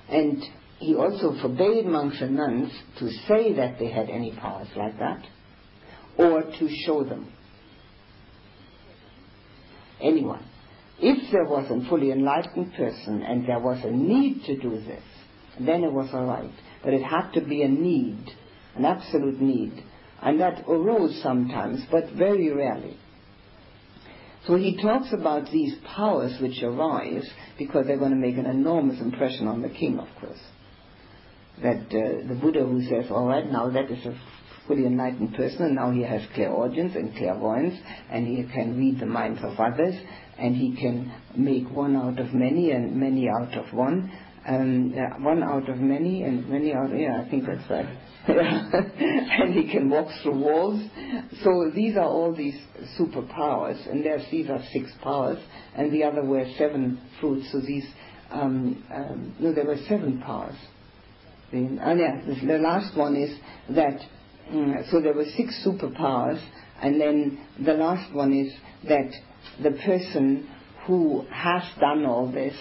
And 0.09 0.43
he 0.79 0.95
also 0.95 1.35
forbade 1.41 1.87
monks 1.87 2.21
and 2.21 2.37
nuns 2.37 2.71
to 2.99 3.11
say 3.27 3.55
that 3.55 3.79
they 3.79 3.91
had 3.91 4.11
any 4.11 4.33
powers 4.33 4.69
like 4.77 4.99
that 4.99 5.25
or 6.19 6.43
to 6.43 6.69
show 6.85 7.03
them. 7.05 7.33
Anyone. 10.01 10.45
If 10.99 11.31
there 11.33 11.45
was 11.45 11.71
a 11.71 11.89
fully 11.89 12.11
enlightened 12.11 12.75
person 12.75 13.23
and 13.23 13.47
there 13.47 13.59
was 13.59 13.83
a 13.85 13.91
need 13.91 14.45
to 14.45 14.57
do 14.57 14.71
this, 14.71 15.03
then 15.59 15.85
it 15.85 15.93
was 15.93 16.11
all 16.13 16.27
right. 16.27 16.53
But 16.83 16.93
it 16.93 17.03
had 17.03 17.33
to 17.33 17.41
be 17.41 17.63
a 17.63 17.69
need, 17.69 18.25
an 18.75 18.85
absolute 18.85 19.41
need. 19.41 19.83
And 20.23 20.41
that 20.41 20.65
arose 20.69 21.21
sometimes, 21.23 21.83
but 21.91 22.11
very 22.13 22.53
rarely. 22.53 22.99
So 24.47 24.57
he 24.57 24.81
talks 24.81 25.13
about 25.13 25.51
these 25.51 25.75
powers 25.85 26.39
which 26.41 26.63
arise 26.63 27.29
because 27.59 27.87
they're 27.87 27.99
going 27.99 28.13
to 28.13 28.17
make 28.17 28.37
an 28.37 28.47
enormous 28.47 29.01
impression 29.01 29.49
on 29.49 29.61
the 29.63 29.69
king, 29.69 29.99
of 29.99 30.09
course 30.21 30.39
that 31.63 31.87
uh, 31.87 32.29
the 32.29 32.39
Buddha 32.41 32.65
who 32.65 32.83
says, 32.83 33.11
all 33.11 33.27
right, 33.27 33.51
now 33.51 33.71
that 33.71 33.91
is 33.91 34.05
a 34.05 34.19
fully 34.67 34.87
enlightened 34.87 35.35
person, 35.35 35.63
and 35.63 35.75
now 35.75 35.91
he 35.91 36.03
has 36.03 36.23
clairaudience 36.35 36.95
and 36.95 37.15
clairvoyance, 37.17 37.79
and 38.11 38.27
he 38.27 38.43
can 38.53 38.77
read 38.77 39.01
the 39.01 39.07
minds 39.07 39.41
of 39.43 39.59
others, 39.59 39.95
and 40.39 40.55
he 40.55 40.77
can 40.77 41.13
make 41.37 41.71
one 41.71 41.97
out 41.97 42.19
of 42.19 42.35
many 42.35 42.73
and 42.73 42.97
many 42.97 43.29
out 43.29 43.55
of 43.57 43.73
one, 43.73 44.11
um, 44.47 44.95
uh, 44.95 45.23
one 45.23 45.43
out 45.43 45.69
of 45.69 45.79
many 45.79 46.23
and 46.23 46.49
many 46.49 46.73
out, 46.73 46.91
yeah, 46.97 47.23
I 47.25 47.31
think 47.31 47.45
that's 47.47 47.69
right. 47.71 47.99
and 48.29 49.55
he 49.55 49.71
can 49.71 49.89
walk 49.89 50.09
through 50.23 50.39
walls. 50.39 50.83
So 51.45 51.71
these 51.75 51.97
are 51.97 52.05
all 52.05 52.35
these 52.35 52.61
superpowers, 52.99 53.89
and 53.91 54.05
there's, 54.05 54.29
these 54.31 54.51
are 54.51 54.61
six 54.73 54.91
powers, 55.03 55.39
and 55.77 55.93
the 55.93 56.05
other 56.05 56.25
were 56.25 56.45
seven 56.59 57.01
fruits, 57.21 57.51
so 57.53 57.61
these, 57.61 57.87
um, 58.31 58.85
um, 58.93 59.35
no, 59.39 59.55
there 59.55 59.65
were 59.65 59.79
seven 59.89 60.21
powers 60.21 60.57
and 61.53 61.81
oh, 61.83 61.95
yeah, 61.95 62.21
the 62.45 62.59
last 62.59 62.97
one 62.97 63.17
is 63.17 63.37
that, 63.71 64.01
um, 64.51 64.75
so 64.91 65.01
there 65.01 65.15
were 65.15 65.25
six 65.37 65.65
superpowers, 65.67 66.43
and 66.83 67.01
then 67.01 67.41
the 67.65 67.75
last 67.75 68.13
one 68.13 68.33
is 68.33 68.53
that 68.89 69.11
the 69.63 69.71
person 69.85 70.49
who 70.87 71.25
has 71.31 71.63
done 71.81 72.05
all 72.05 72.31
this 72.31 72.55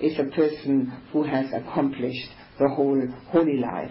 is 0.00 0.18
a 0.18 0.34
person 0.34 0.92
who 1.12 1.22
has 1.24 1.46
accomplished 1.52 2.28
the 2.58 2.68
whole 2.68 3.02
holy 3.28 3.58
life. 3.58 3.90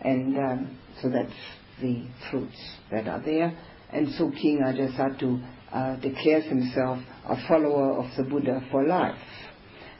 And 0.00 0.38
um, 0.38 0.78
so 1.02 1.10
that's 1.10 1.32
the 1.80 2.06
fruits 2.30 2.58
that 2.90 3.08
are 3.08 3.20
there. 3.20 3.56
And 3.92 4.08
so 4.14 4.30
King 4.30 4.60
Ajatasattu 4.64 5.44
uh, 5.72 5.96
declares 5.96 6.44
himself 6.44 6.98
a 7.28 7.36
follower 7.48 7.98
of 7.98 8.06
the 8.16 8.22
Buddha 8.22 8.62
for 8.70 8.86
life. 8.86 9.18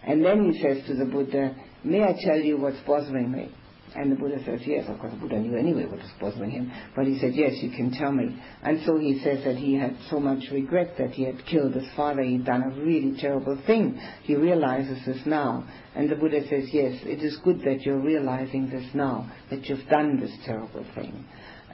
And 0.03 0.25
then 0.25 0.51
he 0.51 0.63
says 0.63 0.87
to 0.87 0.95
the 0.95 1.05
Buddha, 1.05 1.55
May 1.85 2.03
I 2.03 2.15
tell 2.25 2.39
you 2.39 2.59
what's 2.59 2.81
bothering 2.87 3.31
me? 3.31 3.55
And 3.97 4.13
the 4.13 4.17
Buddha 4.17 4.39
says, 4.45 4.61
yes, 4.65 4.85
of 4.89 5.01
course, 5.01 5.13
the 5.13 5.19
Buddha 5.19 5.39
knew 5.41 5.57
anyway 5.57 5.85
what 5.85 5.99
was 5.99 6.11
bothering 6.21 6.51
him. 6.51 6.73
But 6.95 7.07
he 7.07 7.19
said, 7.19 7.35
yes, 7.35 7.55
you 7.61 7.71
can 7.71 7.91
tell 7.91 8.13
me. 8.13 8.41
And 8.63 8.81
so 8.87 8.99
he 8.99 9.21
says 9.25 9.45
that 9.45 9.57
he 9.57 9.75
had 9.75 9.97
so 10.09 10.21
much 10.21 10.45
regret 10.53 10.95
that 10.99 11.11
he 11.11 11.25
had 11.25 11.45
killed 11.47 11.75
his 11.75 11.89
father. 11.97 12.23
He'd 12.23 12.45
done 12.45 12.63
a 12.63 12.81
really 12.85 13.17
terrible 13.21 13.61
thing. 13.67 14.01
He 14.23 14.37
realizes 14.37 15.05
this 15.05 15.21
now. 15.27 15.67
And 15.97 16.09
the 16.09 16.15
Buddha 16.15 16.41
says, 16.49 16.69
yes, 16.73 17.01
it 17.03 17.21
is 17.21 17.37
good 17.43 17.63
that 17.63 17.83
you're 17.83 18.01
realizing 18.01 18.71
this 18.71 18.87
now, 18.95 19.31
that 19.51 19.65
you've 19.65 19.89
done 19.89 20.21
this 20.21 20.37
terrible 20.47 20.87
thing. 20.95 21.25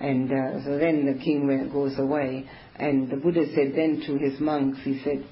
And 0.01 0.31
uh, 0.31 0.65
so 0.65 0.79
then 0.79 1.07
the 1.07 1.23
king 1.23 1.71
goes 1.71 1.99
away. 1.99 2.49
And 2.77 3.11
the 3.11 3.17
Buddha 3.17 3.45
said 3.55 3.73
then 3.75 4.03
to 4.07 4.17
his 4.17 4.41
monks, 4.41 4.79
he 4.85 5.01
said, 5.05 5.25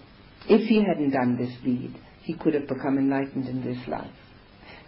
if 0.48 0.68
he 0.68 0.84
hadn't 0.84 1.12
done 1.12 1.38
this 1.38 1.54
deed, 1.64 1.94
he 2.22 2.34
could 2.34 2.52
have 2.52 2.68
become 2.68 2.98
enlightened 2.98 3.48
in 3.48 3.64
this 3.64 3.88
life 3.88 4.10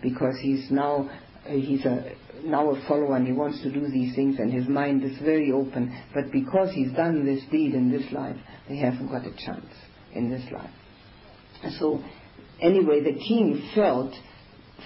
because 0.03 0.34
he's 0.42 0.70
now 0.70 1.11
he's 1.49 1.84
a, 1.84 2.12
now 2.44 2.70
a 2.70 2.86
follower 2.86 3.16
and 3.16 3.26
he 3.26 3.32
wants 3.32 3.61
to 3.62 3.72
do 3.72 3.88
these 3.88 4.14
things 4.14 4.38
and 4.38 4.53
his 4.53 4.68
mind 4.68 5.03
is 5.05 5.18
very 5.18 5.53
open. 5.53 5.97
But 6.14 6.30
because 6.32 6.70
he's 6.72 6.92
done 6.92 7.24
this 7.24 7.42
deed 7.51 7.74
in 7.74 7.90
this 7.90 8.11
life, 8.12 8.36
they 8.68 8.76
haven't 8.76 9.09
got 9.09 9.26
a 9.26 9.32
chance 9.32 9.66
in 10.12 10.30
this 10.30 10.44
life. 10.53 10.70
So 11.78 12.03
anyway, 12.61 13.01
the 13.03 13.18
king 13.18 13.70
felt, 13.74 14.12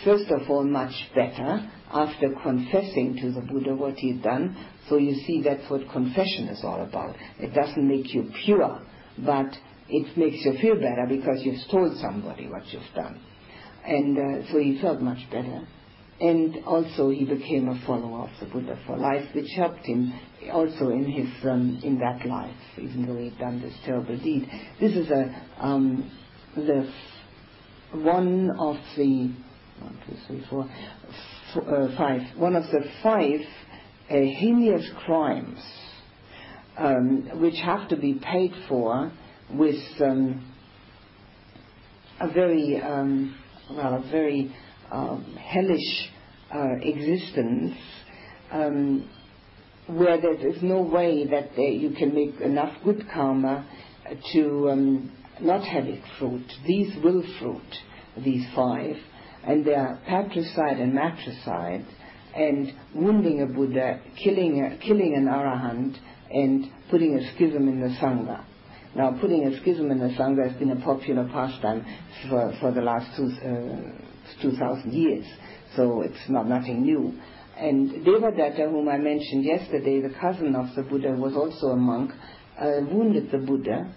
first 0.05 0.31
of 0.31 0.49
all, 0.49 0.65
much 0.65 0.95
better 1.15 1.71
after 1.93 2.33
confessing 2.43 3.19
to 3.21 3.33
the 3.33 3.41
Buddha 3.41 3.75
what 3.75 3.95
he 3.95 4.13
had 4.13 4.23
done. 4.23 4.57
So 4.89 4.97
you 4.97 5.15
see, 5.27 5.43
that's 5.43 5.69
what 5.71 5.91
confession 5.91 6.49
is 6.49 6.61
all 6.65 6.83
about. 6.83 7.17
It 7.39 7.55
doesn't 7.55 7.87
make 7.87 8.15
you 8.15 8.31
pure, 8.45 8.81
but 9.19 9.53
it 9.89 10.17
makes 10.17 10.45
you 10.45 10.57
feel 10.61 10.77
better 10.77 11.07
because 11.09 11.41
you've 11.43 11.69
told 11.71 11.97
somebody 11.99 12.49
what 12.49 12.67
you've 12.73 12.83
done. 12.95 13.21
And 13.85 14.19
uh, 14.19 14.53
so 14.53 14.59
he 14.59 14.79
felt 14.81 15.01
much 15.01 15.29
better 15.31 15.67
and 16.21 16.65
also 16.67 17.11
he 17.11 17.25
became 17.25 17.69
a 17.69 17.87
follower 17.87 18.25
of 18.25 18.31
the 18.41 18.47
Buddha 18.47 18.79
for 18.87 18.97
life, 18.99 19.27
which 19.35 19.51
helped 19.57 19.85
him 19.87 20.13
also 20.53 20.91
in 20.91 21.05
his 21.05 21.45
um, 21.45 21.81
in 21.83 21.99
that 21.99 22.27
life, 22.27 22.55
even 22.79 23.07
though 23.07 23.17
he'd 23.17 23.39
done 23.39 23.61
this 23.61 23.75
terrible 23.85 24.19
deed. 24.19 24.49
This 24.81 24.93
is 24.93 25.09
a 25.11 25.47
um, 25.59 26.11
the 26.55 26.93
one 27.93 28.51
of 28.59 28.77
the 28.97 29.33
one, 29.81 29.99
two, 30.07 30.17
three, 30.27 30.45
four, 30.51 30.71
f- 31.55 31.63
uh, 31.67 31.97
five. 31.97 32.21
One 32.37 32.55
of 32.55 32.65
the 32.65 32.85
five 33.03 33.41
heinous 34.09 34.87
crimes 35.07 35.61
um, 36.77 37.41
which 37.41 37.57
have 37.65 37.89
to 37.89 37.97
be 37.97 38.15
paid 38.15 38.53
for 38.69 39.13
with 39.53 39.83
um, 40.01 40.53
a 42.21 42.29
very 42.33 42.81
um, 42.83 43.37
well 43.71 43.95
a 43.95 44.11
very 44.11 44.55
um, 44.91 45.37
hellish 45.37 46.11
uh, 46.55 46.75
existence 46.83 47.77
um, 48.53 49.09
where 49.87 50.21
there 50.21 50.49
is 50.49 50.63
no 50.63 50.83
way 50.83 51.27
that 51.27 51.57
you 51.57 51.91
can 51.91 52.15
make 52.15 52.41
enough 52.41 52.75
good 52.85 53.07
karma 53.13 53.67
to 54.33 54.71
um, 54.71 55.13
not 55.41 55.65
have 55.65 55.85
it 55.87 56.03
fruit. 56.19 56.47
These 56.67 56.95
will 57.03 57.23
fruit, 57.39 58.25
these 58.25 58.47
five, 58.55 58.97
and 59.45 59.65
they 59.65 59.75
are 59.75 59.99
patricide 60.07 60.79
and 60.79 60.95
matricide, 60.95 61.87
and 62.35 62.73
wounding 62.95 63.43
a 63.43 63.47
Buddha, 63.47 64.01
killing, 64.23 64.63
a, 64.65 64.79
killing 64.79 65.15
an 65.17 65.27
arahant, 65.27 65.97
and 66.31 66.71
putting 66.91 67.17
a 67.17 67.35
schism 67.35 67.69
in 67.69 67.81
the 67.81 67.89
Sangha. 68.01 68.45
Now, 68.95 69.17
putting 69.21 69.47
a 69.47 69.61
schism 69.61 69.91
in 69.91 69.99
the 69.99 70.09
Sangha 70.09 70.49
has 70.49 70.59
been 70.59 70.71
a 70.71 70.85
popular 70.85 71.29
pastime 71.33 71.85
for, 72.29 72.53
for 72.61 72.73
the 72.73 72.81
last 72.81 73.17
two, 73.17 73.31
uh, 73.45 74.10
2,000 74.43 74.93
years, 74.93 75.27
so 75.77 76.03
it's 76.03 76.29
not 76.29 76.49
nothing 76.49 76.83
new. 76.83 77.15
And 77.57 78.07
Devadatta, 78.07 78.71
whom 78.71 78.89
I 78.89 78.97
mentioned 78.97 79.45
yesterday, 79.45 80.01
the 80.01 80.15
cousin 80.19 80.55
of 80.55 80.75
the 80.75 80.83
Buddha, 80.83 81.13
was 81.13 81.35
also 81.35 81.69
a 81.69 81.77
monk, 81.77 82.11
uh, 82.59 82.81
wounded 82.91 83.31
the 83.31 83.39
Buddha 83.39 83.95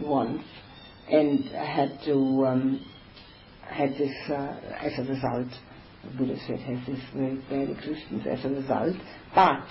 once 0.00 0.42
and 1.08 1.44
had 1.44 1.98
to 2.04 2.46
um, 2.46 2.86
had 3.62 3.90
this 3.90 4.14
uh, 4.30 4.56
as 4.80 4.92
a 4.98 5.02
result. 5.10 5.48
The 6.04 6.10
Buddha 6.18 6.36
said 6.46 6.60
has 6.60 6.86
this 6.86 7.00
very 7.14 7.36
bad 7.48 7.70
existence 7.70 8.26
as 8.30 8.44
a 8.44 8.48
result. 8.48 8.96
But 9.34 9.66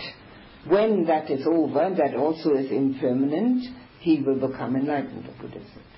when 0.68 1.06
that 1.06 1.30
is 1.30 1.46
over, 1.46 1.96
that 1.96 2.16
also 2.16 2.56
is 2.56 2.72
impermanent, 2.72 3.64
he 4.00 4.22
will 4.22 4.48
become 4.48 4.76
enlightened. 4.76 5.26
The 5.26 5.42
Buddha 5.42 5.60
said. 5.74 5.93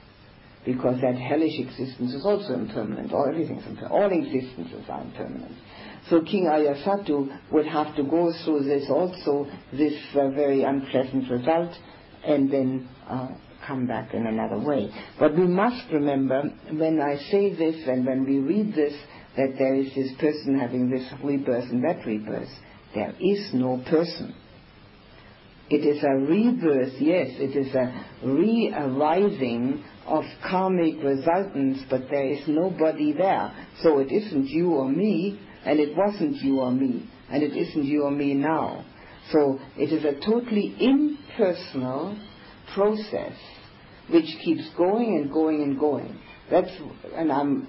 Because 0.66 1.00
that 1.02 1.16
hellish 1.16 1.60
existence 1.60 2.14
is 2.14 2.26
also 2.26 2.54
impermanent. 2.54 3.14
All 3.14 3.28
everything's 3.30 3.66
impermanent. 3.66 3.92
All 3.92 4.12
existences 4.12 4.84
are 4.90 5.02
impermanent. 5.02 5.56
So 6.10 6.22
King 6.22 6.46
Ajatasattu 6.46 7.52
would 7.52 7.66
have 7.68 7.96
to 7.96 8.04
go 8.04 8.32
through 8.44 8.64
this 8.64 8.90
also, 8.90 9.48
this 9.72 9.94
uh, 10.16 10.30
very 10.30 10.64
unpleasant 10.64 11.30
result, 11.30 11.72
and 12.26 12.52
then 12.52 12.90
uh, 13.08 13.30
come 13.68 13.88
back 13.88 14.14
in 14.14 14.28
another 14.28 14.60
way. 14.60 14.90
But 15.20 15.36
we 15.36 15.46
must 15.46 15.92
remember, 15.92 16.44
when 16.72 17.02
I 17.02 17.18
say 17.32 17.56
this 17.56 17.88
and 17.88 18.06
when 18.06 18.26
we 18.26 18.40
read 18.40 18.74
this, 18.74 18.94
that 19.38 19.56
there 19.58 19.76
is 19.76 19.94
this 19.96 20.12
person 20.20 20.60
having 20.60 20.90
this 20.90 21.12
rebirth 21.24 21.70
and 21.70 21.84
that 21.84 22.06
rebirth. 22.06 22.50
There 22.94 23.14
is 23.20 23.50
no 23.54 23.84
person. 23.90 24.34
It 25.68 25.78
is 25.78 26.04
a 26.04 26.16
rebirth, 26.16 26.94
yes, 27.00 27.30
it 27.40 27.56
is 27.56 27.74
a 27.74 28.06
re-arising 28.24 29.84
of 30.06 30.24
karmic 30.44 31.02
resultants, 31.04 31.82
but 31.90 32.08
there 32.12 32.28
is 32.28 32.48
nobody 32.48 33.14
there. 33.14 33.52
So 33.82 33.98
it 33.98 34.12
isn't 34.12 34.48
you 34.48 34.74
or 34.74 34.88
me, 34.88 35.40
and 35.66 35.80
it 35.80 35.98
wasn't 35.98 36.36
you 36.44 36.60
or 36.60 36.72
me, 36.72 37.10
and 37.32 37.42
it 37.42 37.58
isn't 37.58 37.84
you 37.84 38.04
or 38.04 38.12
me 38.12 38.36
now. 38.36 38.86
So 39.32 39.60
it 39.76 39.92
is 39.92 40.06
a 40.06 40.20
totally 40.24 40.76
impersonal 40.80 42.20
process 42.76 43.34
which 44.12 44.38
keeps 44.44 44.70
going 44.78 45.18
and 45.18 45.34
going 45.34 45.64
and 45.64 45.80
going. 45.80 46.20
That's, 46.52 46.70
and 47.16 47.32
I'm 47.32 47.68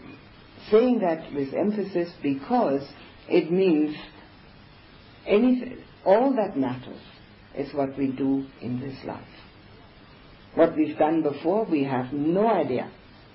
saying 0.71 0.99
that 0.99 1.33
with 1.33 1.55
emphasis 1.55 2.11
because 2.23 2.87
it 3.27 3.51
means 3.51 3.97
anything, 5.27 5.79
all 6.05 6.35
that 6.37 6.59
matters 6.59 7.01
is 7.57 7.73
what 7.75 7.97
we 7.99 8.09
do 8.09 8.47
in 8.61 8.81
this 8.81 8.97
life. 9.05 9.25
What 10.55 10.77
we've 10.77 10.99
done 10.99 11.23
before, 11.23 11.65
we 11.65 11.85
have 11.85 12.13
no 12.13 12.49
idea. 12.49 12.91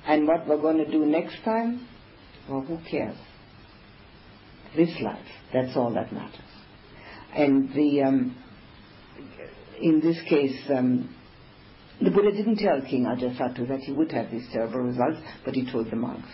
And 0.05 0.27
what 0.27 0.47
we're 0.47 0.61
going 0.61 0.77
to 0.77 0.89
do 0.89 1.05
next 1.05 1.43
time, 1.43 1.87
well, 2.49 2.61
who 2.61 2.79
cares? 2.89 3.17
this 4.75 4.89
life. 5.01 5.25
That's 5.53 5.75
all 5.75 5.93
that 5.93 6.11
matters. 6.13 6.39
And 7.35 7.73
the, 7.73 8.03
um, 8.03 8.37
in 9.81 9.99
this 9.99 10.17
case, 10.27 10.59
um, 10.69 11.13
the 12.01 12.09
Buddha 12.09 12.31
didn't 12.31 12.57
tell 12.57 12.81
King 12.81 13.05
Ajatasattu 13.05 13.67
that 13.67 13.79
he 13.79 13.91
would 13.91 14.11
have 14.11 14.31
these 14.31 14.47
terrible 14.51 14.79
results, 14.79 15.19
but 15.45 15.53
he 15.53 15.69
told 15.71 15.89
the 15.89 15.95
monks 15.95 16.29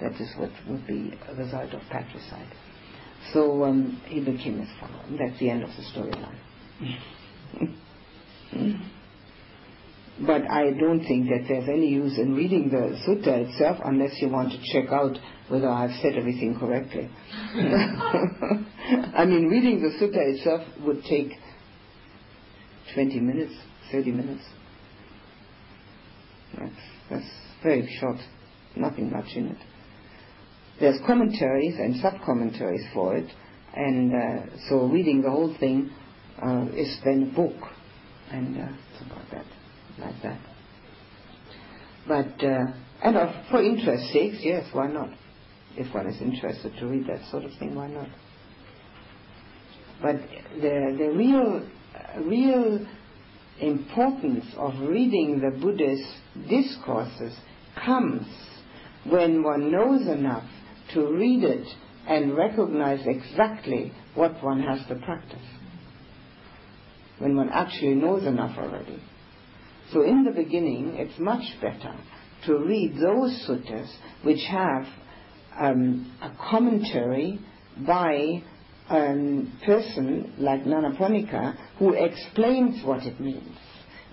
that 0.00 0.12
this 0.12 0.32
would, 0.38 0.52
would 0.68 0.86
be 0.86 1.12
a 1.28 1.34
result 1.34 1.72
of 1.72 1.80
patricide. 1.90 2.48
So 3.32 3.64
um, 3.64 4.00
he 4.06 4.20
became 4.20 4.60
his 4.60 4.68
follower. 4.80 5.04
That's 5.18 5.38
the 5.40 5.50
end 5.50 5.64
of 5.64 5.70
the 5.70 5.82
storyline. 5.82 6.38
but 10.26 10.50
I 10.50 10.72
don't 10.72 11.04
think 11.06 11.28
that 11.28 11.44
there's 11.48 11.68
any 11.68 11.88
use 11.88 12.18
in 12.18 12.34
reading 12.34 12.70
the 12.70 12.98
sutta 13.06 13.48
itself 13.48 13.78
unless 13.84 14.10
you 14.20 14.28
want 14.28 14.50
to 14.50 14.58
check 14.72 14.90
out 14.92 15.16
whether 15.48 15.68
I've 15.68 15.94
said 16.02 16.16
everything 16.16 16.58
correctly. 16.58 17.08
I 19.14 19.24
mean, 19.24 19.46
reading 19.46 19.80
the 19.80 19.90
sutta 19.98 20.34
itself 20.34 20.62
would 20.84 21.02
take 21.04 21.30
20 22.94 23.20
minutes, 23.20 23.54
30 23.92 24.10
minutes. 24.12 24.42
That's, 26.58 26.72
that's 27.10 27.30
very 27.62 27.88
short, 28.00 28.18
nothing 28.76 29.10
much 29.12 29.36
in 29.36 29.48
it. 29.48 29.58
There's 30.80 30.98
commentaries 31.06 31.74
and 31.78 31.96
sub-commentaries 32.00 32.86
for 32.94 33.16
it, 33.16 33.28
and 33.74 34.12
uh, 34.12 34.46
so 34.68 34.86
reading 34.86 35.22
the 35.22 35.30
whole 35.30 35.54
thing 35.58 35.90
uh, 36.42 36.66
is 36.74 36.96
then 37.04 37.30
a 37.30 37.34
book, 37.34 37.56
and 38.30 38.56
uh, 38.56 38.68
it's 38.92 39.02
about 39.06 39.30
that, 39.30 39.46
like 39.98 40.22
that. 40.22 40.40
But, 42.06 42.44
uh, 42.46 42.64
and 43.02 43.46
for 43.50 43.62
interest 43.62 44.12
sakes, 44.12 44.38
yes, 44.40 44.66
why 44.72 44.88
not? 44.88 45.10
if 45.78 45.94
one 45.94 46.06
is 46.06 46.20
interested 46.20 46.76
to 46.78 46.86
read 46.86 47.06
that 47.06 47.24
sort 47.30 47.44
of 47.44 47.52
thing, 47.58 47.74
why 47.74 47.86
not? 47.86 48.08
But 50.02 50.16
the, 50.60 50.96
the 50.98 51.12
real, 51.14 51.66
real 52.24 52.86
importance 53.60 54.44
of 54.56 54.78
reading 54.80 55.40
the 55.40 55.56
Buddha's 55.58 56.04
discourses 56.48 57.36
comes 57.84 58.26
when 59.08 59.42
one 59.42 59.70
knows 59.70 60.06
enough 60.06 60.48
to 60.94 61.06
read 61.06 61.44
it 61.44 61.66
and 62.08 62.36
recognize 62.36 63.00
exactly 63.06 63.92
what 64.14 64.42
one 64.42 64.60
has 64.60 64.80
to 64.88 64.96
practice. 64.96 65.38
When 67.18 67.36
one 67.36 67.50
actually 67.50 67.94
knows 67.94 68.24
enough 68.24 68.56
already. 68.58 69.02
So 69.92 70.02
in 70.02 70.24
the 70.24 70.30
beginning, 70.30 70.94
it's 70.96 71.18
much 71.18 71.44
better 71.60 71.94
to 72.46 72.58
read 72.58 72.94
those 72.94 73.46
suttas 73.48 73.88
which 74.22 74.44
have 74.48 74.86
um, 75.58 76.12
a 76.22 76.30
commentary 76.50 77.40
by 77.86 78.42
a 78.90 79.44
person 79.64 80.34
like 80.38 80.64
Nyanaponika 80.64 81.56
who 81.78 81.92
explains 81.94 82.84
what 82.84 83.02
it 83.04 83.20
means. 83.20 83.56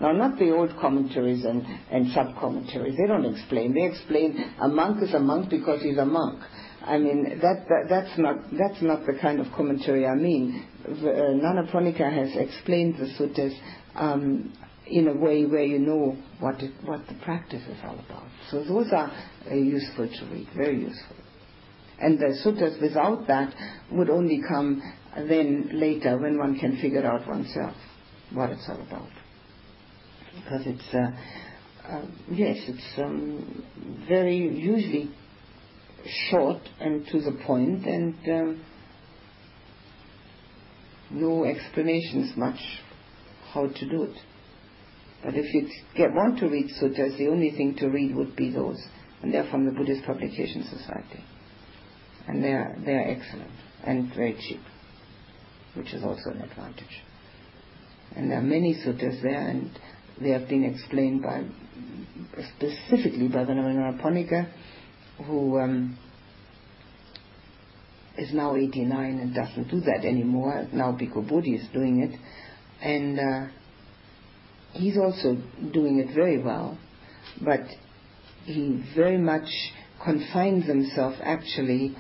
Now, 0.02 0.12
not 0.12 0.38
the 0.38 0.52
old 0.52 0.72
commentaries 0.82 1.46
and, 1.46 1.66
and 1.90 2.12
sub-commentaries. 2.12 2.98
They 2.98 3.08
don't 3.08 3.26
explain. 3.26 3.74
They 3.74 3.86
explain 3.86 4.54
a 4.62 4.68
monk 4.68 5.02
is 5.02 5.14
a 5.14 5.20
monk 5.20 5.50
because 5.50 5.82
he's 5.82 5.98
a 5.98 6.06
monk. 6.06 6.42
I 6.86 6.98
mean, 7.00 7.40
that, 7.42 7.66
that, 7.68 7.86
that's, 7.90 8.18
not, 8.18 8.38
that's 8.52 8.82
not 8.82 9.06
the 9.06 9.18
kind 9.20 9.40
of 9.40 9.48
commentary 9.56 10.06
I 10.06 10.14
mean. 10.14 10.68
Uh, 10.86 10.92
Nyanaponika 10.92 12.12
has 12.12 12.36
explained 12.36 12.96
the 13.00 13.06
suttas 13.18 13.58
um, 13.96 14.54
in 14.86 15.08
a 15.08 15.14
way 15.14 15.46
where 15.46 15.64
you 15.64 15.80
know 15.80 16.16
what 16.40 16.60
the 16.60 17.16
practice 17.24 17.64
is 17.64 17.78
all 17.84 17.98
about. 17.98 18.28
So 18.52 18.64
those 18.64 18.92
are 18.92 19.12
uh, 19.50 19.56
useful 19.56 20.08
to 20.08 20.26
read, 20.32 20.48
very 20.56 20.80
useful. 20.80 21.16
And 22.00 22.20
the 22.20 22.38
suttas 22.46 22.80
without 22.80 23.26
that 23.28 23.54
would 23.92 24.12
only 24.12 24.42
come 24.48 24.82
then 25.16 25.72
later 25.74 26.20
when 26.20 26.38
one 26.38 26.60
can 26.60 26.80
figure 26.80 27.06
out 27.06 27.28
oneself 27.28 27.76
what 28.32 28.52
it's 28.52 28.66
all 28.70 28.82
about. 28.82 29.10
Because 30.36 30.62
it's, 30.66 30.94
uh, 30.94 31.92
uh, 31.92 32.06
yes, 32.30 32.58
it's 32.68 33.00
um, 33.00 33.64
very 34.08 34.38
usually 34.38 35.10
short 36.30 36.62
and 36.80 37.06
to 37.08 37.22
the 37.22 37.38
point 37.46 37.86
and 37.86 38.16
um, 38.28 38.66
no 41.12 41.46
explanations 41.46 42.36
much 42.36 42.60
how 43.54 43.68
to 43.68 43.90
do 43.90 44.04
it. 44.04 44.18
But 45.24 45.34
if 45.36 45.54
you 45.54 45.70
get, 45.96 46.14
want 46.14 46.40
to 46.40 46.48
read 46.48 46.68
suttas, 46.82 47.18
the 47.18 47.28
only 47.30 47.52
thing 47.52 47.76
to 47.80 47.88
read 47.88 48.16
would 48.16 48.36
be 48.36 48.52
those, 48.52 48.82
and 49.22 49.34
they're 49.34 49.50
from 49.50 49.66
the 49.66 49.72
Buddhist 49.72 50.06
Publication 50.06 50.64
Society 50.64 51.24
and 52.28 52.44
they 52.44 52.52
are, 52.52 52.76
they 52.86 52.94
are 52.94 53.08
excellent 53.08 53.52
and 53.84 54.14
very 54.16 54.34
cheap, 54.34 54.62
which 55.76 55.94
is 55.94 56.04
also 56.04 56.32
an 56.32 56.42
advantage. 56.42 57.04
And 58.16 58.32
there 58.32 58.40
are 58.40 58.44
many 58.44 58.76
suttas 58.76 59.22
there, 59.22 59.48
and 59.48 59.70
they 60.20 60.30
have 60.30 60.48
been 60.48 60.64
explained 60.64 61.22
by 61.22 61.44
specifically 62.56 63.28
by 63.28 63.44
the 63.44 63.54
Nyanaponika, 63.54 64.50
who 65.24 65.60
um, 65.60 65.98
is 68.18 68.34
now 68.34 68.56
89 68.56 69.20
and 69.20 69.34
doesn't 69.34 69.70
do 69.70 69.82
that 69.82 70.06
anymore. 70.06 70.68
Now 70.72 70.92
Bhikkhu 70.92 71.28
Bodhi 71.28 71.56
is 71.56 71.68
doing 71.74 72.02
it. 72.02 72.20
And 72.82 73.20
uh, 73.20 73.48
he's 74.74 74.98
also 74.98 75.38
doing 75.74 76.00
it 76.00 76.14
very 76.14 76.42
well. 76.42 76.78
But 77.42 77.62
he 78.46 78.84
very 78.96 79.18
much 79.18 79.48
confines 80.04 80.66
himself 80.66 81.16
actually 81.22 81.96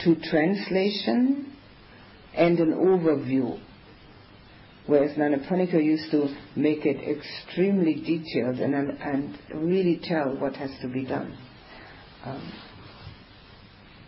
to 0.00 0.16
translation 0.30 1.52
and 2.34 2.58
an 2.58 2.72
overview. 2.72 3.60
Whereas 4.86 5.16
Nyanaponika 5.18 5.84
used 5.84 6.10
to 6.12 6.34
make 6.56 6.86
it 6.86 6.96
extremely 6.96 7.94
detailed 7.94 8.58
and, 8.58 8.74
and 8.74 9.38
really 9.54 10.00
tell 10.02 10.34
what 10.36 10.56
has 10.56 10.70
to 10.80 10.88
be 10.88 11.04
done. 11.04 11.36
Um, 12.28 12.52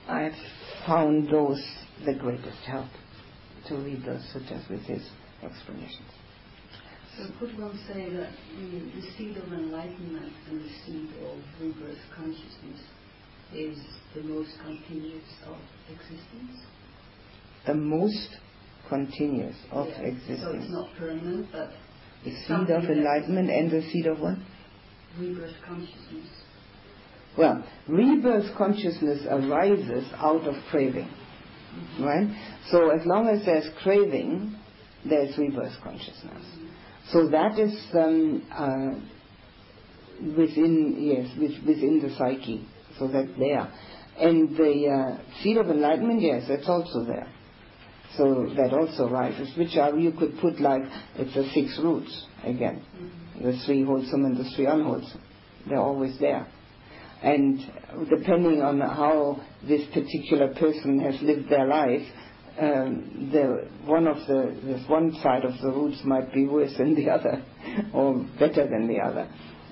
I've 0.08 0.34
found 0.86 1.28
those 1.30 1.62
the 2.04 2.14
greatest 2.14 2.58
help 2.66 2.88
to 3.68 3.76
read 3.76 4.02
those 4.04 4.22
suttas 4.34 4.68
with 4.68 4.80
his 4.82 5.08
explanations. 5.42 6.08
So 7.16 7.26
could 7.38 7.58
one 7.58 7.78
say 7.88 8.10
that 8.10 8.30
the, 8.56 9.00
the 9.00 9.02
seed 9.16 9.36
of 9.36 9.52
enlightenment 9.52 10.32
and 10.48 10.60
the 10.60 10.68
seed 10.84 11.10
of 11.24 11.38
rebirth 11.60 11.98
consciousness 12.14 12.80
is 13.54 13.78
the 14.14 14.22
most 14.22 14.50
continuous 14.64 15.24
of 15.46 15.56
existence? 15.90 16.64
The 17.66 17.74
most 17.74 18.36
continuous 18.88 19.56
of 19.70 19.86
Yeah, 19.88 20.00
existence. 20.00 20.40
So 20.42 20.52
it's 20.52 20.70
not 20.70 20.88
permanent, 20.98 21.48
but 21.52 21.72
the 22.24 22.34
seed 22.46 22.70
of 22.70 22.84
enlightenment 22.84 23.50
and 23.50 23.70
the 23.70 23.82
seed 23.90 24.06
of 24.06 24.18
what? 24.20 24.36
rebirth 25.18 25.56
consciousness. 25.66 26.28
Well, 27.38 27.64
rebirth 27.88 28.56
consciousness 28.56 29.20
arises 29.28 30.04
out 30.16 30.46
of 30.46 30.54
craving. 30.70 31.08
Right? 32.00 32.28
So 32.70 32.90
as 32.90 33.06
long 33.06 33.28
as 33.28 33.44
there's 33.44 33.68
craving, 33.82 34.56
there's 35.08 35.36
rebirth 35.38 35.72
consciousness. 35.82 36.44
So 37.12 37.28
that 37.28 37.58
is 37.58 37.74
um, 37.94 38.46
uh, 38.52 39.00
within, 40.36 40.96
yes, 40.98 41.28
with, 41.38 41.66
within 41.66 42.00
the 42.02 42.14
psyche. 42.16 42.66
So 42.98 43.08
that's 43.08 43.30
there. 43.38 43.72
And 44.18 44.56
the 44.56 45.18
uh, 45.18 45.42
seed 45.42 45.56
of 45.56 45.70
enlightenment, 45.70 46.20
yes, 46.20 46.44
that's 46.48 46.68
also 46.68 47.04
there. 47.04 47.28
So 48.16 48.52
that 48.56 48.72
also 48.72 49.08
rises, 49.08 49.56
which 49.56 49.76
are, 49.76 49.96
you 49.96 50.12
could 50.12 50.38
put 50.40 50.60
like, 50.60 50.82
it's 51.14 51.34
the 51.34 51.48
six 51.54 51.78
roots 51.82 52.26
again. 52.44 52.82
The 53.40 53.58
three 53.64 53.84
wholesome 53.84 54.24
and 54.24 54.36
the 54.36 54.50
three 54.56 54.66
unwholesome. 54.66 55.22
They're 55.68 55.78
always 55.78 56.18
there. 56.18 56.46
And 57.22 57.60
depending 58.08 58.62
on 58.62 58.80
how 58.80 59.40
this 59.66 59.86
particular 59.92 60.54
person 60.54 61.00
has 61.00 61.20
lived 61.20 61.50
their 61.50 61.66
life, 61.66 62.06
um, 62.58 63.30
the 63.32 63.68
one 63.86 64.06
of 64.06 64.16
the 64.26 64.82
one 64.86 65.14
side 65.22 65.44
of 65.44 65.52
the 65.60 65.68
roots 65.68 66.00
might 66.04 66.32
be 66.32 66.46
worse 66.46 66.76
than 66.76 66.94
the 66.94 67.10
other, 67.10 67.42
or 67.94 68.24
better 68.38 68.68
than 68.68 68.88
the 68.88 68.98
other. 68.98 69.28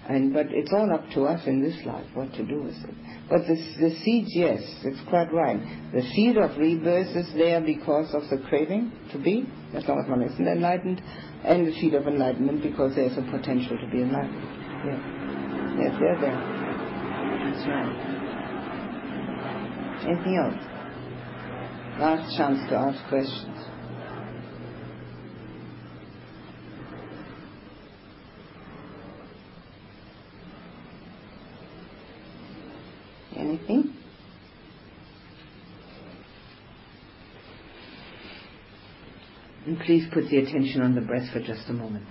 And 0.09 0.33
but 0.33 0.47
it's 0.51 0.73
all 0.73 0.91
up 0.95 1.05
to 1.15 1.25
us 1.25 1.47
in 1.47 1.63
this 1.63 1.77
life 1.85 2.07
what 2.15 2.33
to 2.35 2.45
do 2.45 2.63
with 2.63 2.75
it. 2.75 2.95
But 3.29 3.47
the 3.47 3.57
the 3.81 3.97
seeds, 4.03 4.31
yes, 4.35 4.61
it's 4.85 5.09
quite 5.09 5.33
right. 5.33 5.61
The 5.93 6.03
seed 6.15 6.39
of 6.39 6.57
rebirth 6.57 7.15
is 7.15 7.29
there 7.35 7.61
because 7.61 8.15
of 8.15 8.23
the 8.31 8.43
craving 8.49 8.93
to 9.13 9.19
be, 9.19 9.47
as 9.75 9.87
long 9.87 10.01
as 10.03 10.09
one 10.09 10.23
isn't 10.23 10.49
enlightened, 10.49 11.03
and 11.45 11.67
the 11.67 11.73
seed 11.73 11.95
of 11.95 12.07
enlightenment 12.07 12.63
because 12.63 12.95
there's 12.95 13.19
a 13.19 13.23
potential 13.31 13.77
to 13.77 13.91
be 13.91 14.01
enlightened. 14.01 14.45
Yes, 15.79 15.95
they're 16.01 16.21
there. 16.21 16.58
That's 17.39 17.67
right. 17.69 18.19
Anything 20.07 20.37
else? 20.37 20.65
Last 22.01 22.37
chance 22.37 22.59
to 22.71 22.77
ask 22.77 23.09
questions. 23.09 23.59
Anything? 33.37 33.95
And 39.67 39.79
please 39.81 40.07
put 40.13 40.29
the 40.31 40.39
attention 40.39 40.81
on 40.83 40.95
the 40.95 41.01
breath 41.03 41.31
for 41.33 41.41
just 41.41 41.69
a 41.69 41.73
moment. 41.73 42.07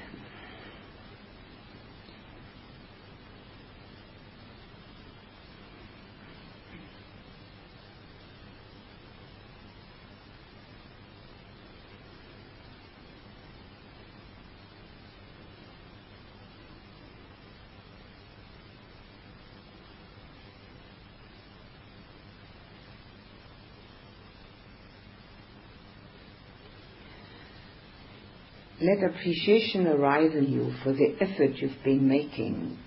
Let 28.87 29.03
appreciation 29.03 29.85
arise 29.85 30.33
in 30.33 30.49
you 30.49 30.73
for 30.81 30.93
the 30.93 31.15
effort 31.19 31.57
you've 31.57 31.83
been 31.83 32.07
making 32.07 32.77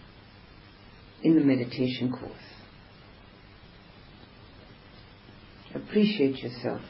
in 1.22 1.35
the 1.35 1.43
meditation 1.43 2.10
course. 2.10 2.32
Appreciate 5.74 6.39
yourself. 6.39 6.81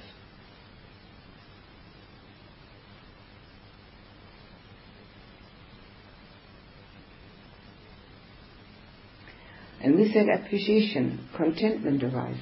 And 9.83 9.97
with 9.97 10.15
that 10.15 10.29
appreciation, 10.29 11.27
contentment 11.37 12.05
arises 12.05 12.39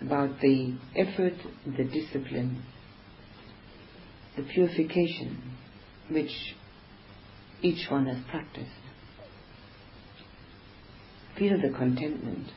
about 0.00 0.40
the 0.40 0.74
effort, 0.94 1.34
the 1.66 1.84
discipline, 1.84 2.62
the 4.36 4.42
purification 4.42 5.56
which 6.10 6.30
each 7.62 7.90
one 7.90 8.06
has 8.06 8.18
practiced. 8.30 8.70
Feel 11.38 11.60
the 11.60 11.76
contentment. 11.76 12.48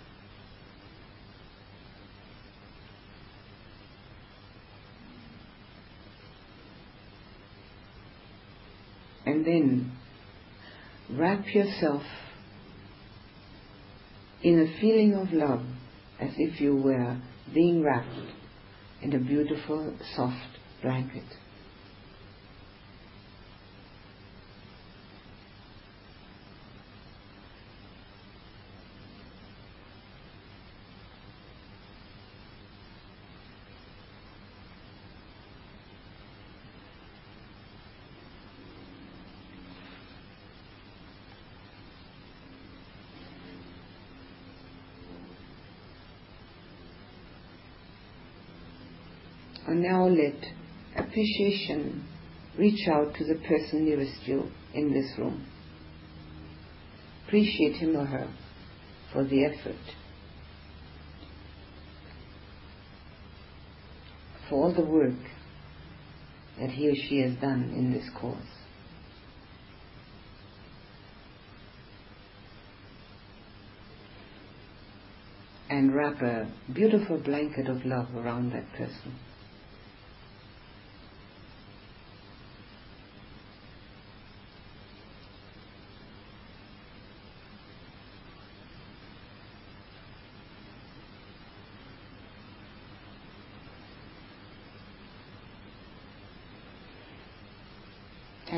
And 9.25 9.45
then 9.45 9.91
wrap 11.09 11.45
yourself 11.53 12.03
in 14.41 14.59
a 14.59 14.81
feeling 14.81 15.13
of 15.13 15.31
love 15.31 15.63
as 16.19 16.31
if 16.37 16.59
you 16.59 16.75
were 16.75 17.17
being 17.53 17.81
wrapped 17.81 18.09
in 19.01 19.13
a 19.13 19.19
beautiful, 19.19 19.95
soft 20.15 20.59
blanket. 20.81 21.23
And 49.65 49.71
now 49.83 50.07
let 50.07 50.41
appreciation 50.95 52.07
reach 52.57 52.87
out 52.87 53.13
to 53.15 53.25
the 53.25 53.35
person 53.47 53.83
nearest 53.85 54.25
you 54.25 54.49
in 54.73 54.93
this 54.93 55.17
room. 55.17 55.45
Appreciate 57.27 57.75
him 57.75 57.95
or 57.97 58.05
her 58.05 58.33
for 59.11 59.23
the 59.25 59.45
effort, 59.45 59.75
for 64.49 64.55
all 64.55 64.73
the 64.73 64.85
work 64.85 65.13
that 66.59 66.69
he 66.69 66.87
or 66.89 66.95
she 66.95 67.19
has 67.19 67.33
done 67.41 67.73
in 67.75 67.91
this 67.91 68.09
course. 68.19 68.37
And 75.69 75.95
wrap 75.95 76.21
a 76.21 76.51
beautiful 76.71 77.17
blanket 77.17 77.67
of 77.67 77.83
love 77.83 78.13
around 78.15 78.51
that 78.53 78.71
person. 78.73 79.17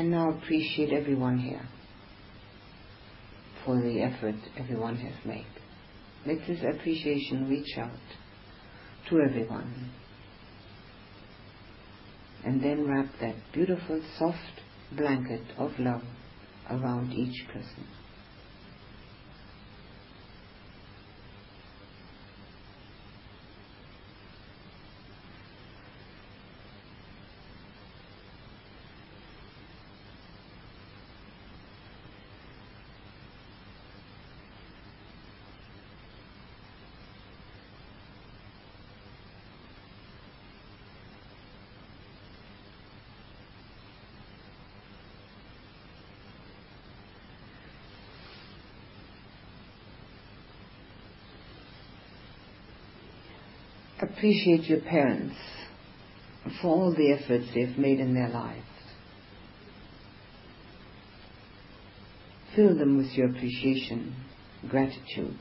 And 0.06 0.12
now 0.12 0.30
appreciate 0.30 0.92
everyone 0.92 1.36
here 1.38 1.66
for 3.64 3.82
the 3.82 4.02
effort 4.02 4.36
everyone 4.56 4.94
has 4.94 5.14
made. 5.24 5.48
Let 6.24 6.46
this 6.46 6.60
appreciation 6.60 7.48
reach 7.50 7.76
out 7.76 7.90
to 9.08 9.20
everyone. 9.20 9.90
And 12.44 12.62
then 12.62 12.86
wrap 12.86 13.06
that 13.20 13.34
beautiful 13.52 14.00
soft 14.16 14.60
blanket 14.92 15.42
of 15.58 15.72
love 15.80 16.04
around 16.70 17.12
each 17.12 17.44
person. 17.48 17.88
Appreciate 54.26 54.68
your 54.68 54.80
parents 54.80 55.36
for 56.60 56.68
all 56.68 56.92
the 56.92 57.12
efforts 57.12 57.46
they've 57.54 57.78
made 57.78 58.00
in 58.00 58.12
their 58.12 58.28
lives. 58.28 58.64
Fill 62.56 62.76
them 62.76 62.96
with 62.96 63.12
your 63.12 63.28
appreciation, 63.28 64.16
gratitude. 64.68 65.38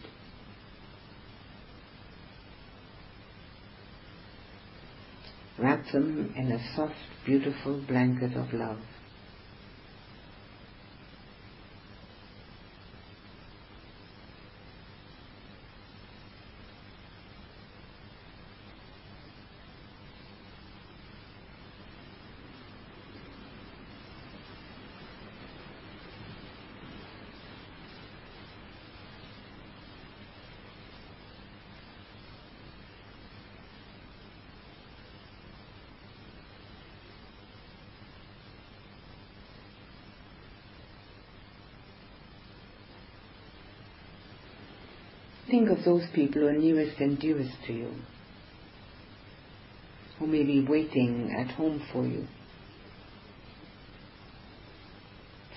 Wrap 5.57 5.84
them 5.91 6.32
in 6.38 6.52
a 6.52 6.76
soft, 6.76 6.94
beautiful 7.26 7.82
blanket 7.88 8.38
of 8.38 8.53
love. 8.53 8.82
Think 45.56 45.69
of 45.69 45.86
those 45.86 46.03
people 46.14 46.41
who 46.41 46.48
are 46.48 46.52
nearest 46.52 46.99
and 46.99 47.18
dearest 47.18 47.56
to 47.68 47.72
you, 47.72 47.90
who 50.19 50.27
may 50.27 50.44
be 50.44 50.65
waiting 50.68 51.34
at 51.34 51.56
home 51.56 51.82
for 51.94 52.06
you. 52.06 52.27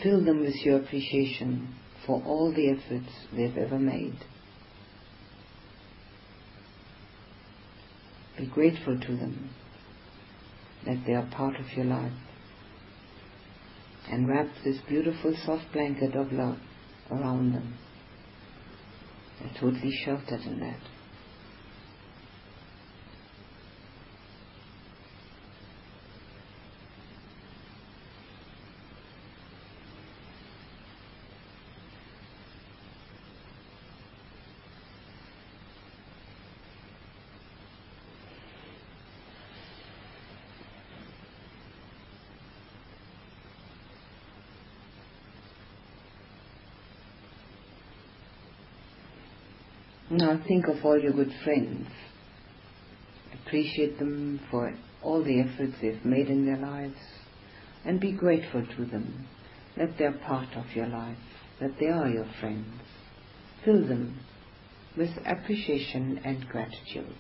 Fill 0.00 0.24
them 0.24 0.38
with 0.42 0.54
your 0.64 0.76
appreciation 0.76 1.74
for 2.06 2.22
all 2.24 2.54
the 2.54 2.70
efforts 2.70 3.12
they've 3.32 3.56
ever 3.56 3.76
made. 3.76 4.14
Be 8.38 8.46
grateful 8.46 9.00
to 9.00 9.16
them 9.16 9.50
that 10.86 11.02
they 11.08 11.14
are 11.14 11.28
part 11.32 11.56
of 11.56 11.72
your 11.76 11.86
life. 11.86 12.12
And 14.08 14.28
wrap 14.28 14.46
this 14.64 14.78
beautiful 14.88 15.34
soft 15.44 15.72
blanket 15.72 16.14
of 16.14 16.30
love 16.30 16.58
around 17.10 17.52
them. 17.52 17.74
They're 19.40 19.50
be 19.82 19.92
sheltered 20.04 20.40
in 20.46 20.60
that. 20.60 20.97
Now 50.28 50.38
think 50.46 50.66
of 50.68 50.84
all 50.84 51.00
your 51.00 51.14
good 51.14 51.32
friends. 51.42 51.88
Appreciate 53.46 53.98
them 53.98 54.38
for 54.50 54.76
all 55.02 55.24
the 55.24 55.40
efforts 55.40 55.72
they've 55.80 56.04
made 56.04 56.28
in 56.28 56.44
their 56.44 56.58
lives 56.58 56.98
and 57.86 57.98
be 57.98 58.12
grateful 58.12 58.62
to 58.76 58.84
them 58.84 59.26
that 59.78 59.96
they're 59.96 60.12
part 60.12 60.54
of 60.54 60.66
your 60.74 60.86
life, 60.86 61.16
that 61.60 61.78
they 61.80 61.86
are 61.86 62.10
your 62.10 62.26
friends. 62.40 62.66
Fill 63.64 63.88
them 63.88 64.20
with 64.98 65.08
appreciation 65.24 66.20
and 66.22 66.46
gratitude. 66.46 67.16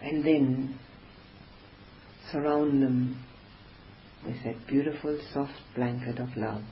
And 0.00 0.24
then 0.24 0.78
surround 2.30 2.80
them 2.80 3.24
with 4.24 4.36
that 4.44 4.64
beautiful 4.68 5.18
soft 5.32 5.60
blanket 5.74 6.20
of 6.20 6.28
love. 6.36 6.62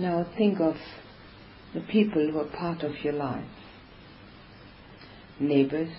Now 0.00 0.26
think 0.38 0.60
of 0.60 0.76
the 1.74 1.82
people 1.82 2.26
who 2.30 2.38
are 2.38 2.46
part 2.56 2.82
of 2.84 2.92
your 3.04 3.12
life. 3.12 3.44
Neighbors, 5.38 5.90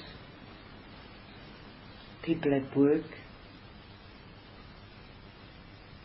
people 2.23 2.52
at 2.52 2.76
work, 2.76 3.06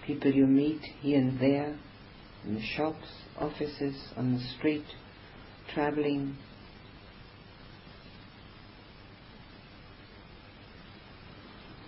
people 0.06 0.30
you 0.30 0.46
meet 0.46 0.82
here 1.00 1.20
and 1.20 1.40
there, 1.40 1.78
in 2.44 2.56
the 2.56 2.62
shops, 2.76 3.08
offices, 3.38 3.96
on 4.14 4.34
the 4.34 4.44
street, 4.58 4.84
traveling. 5.72 6.36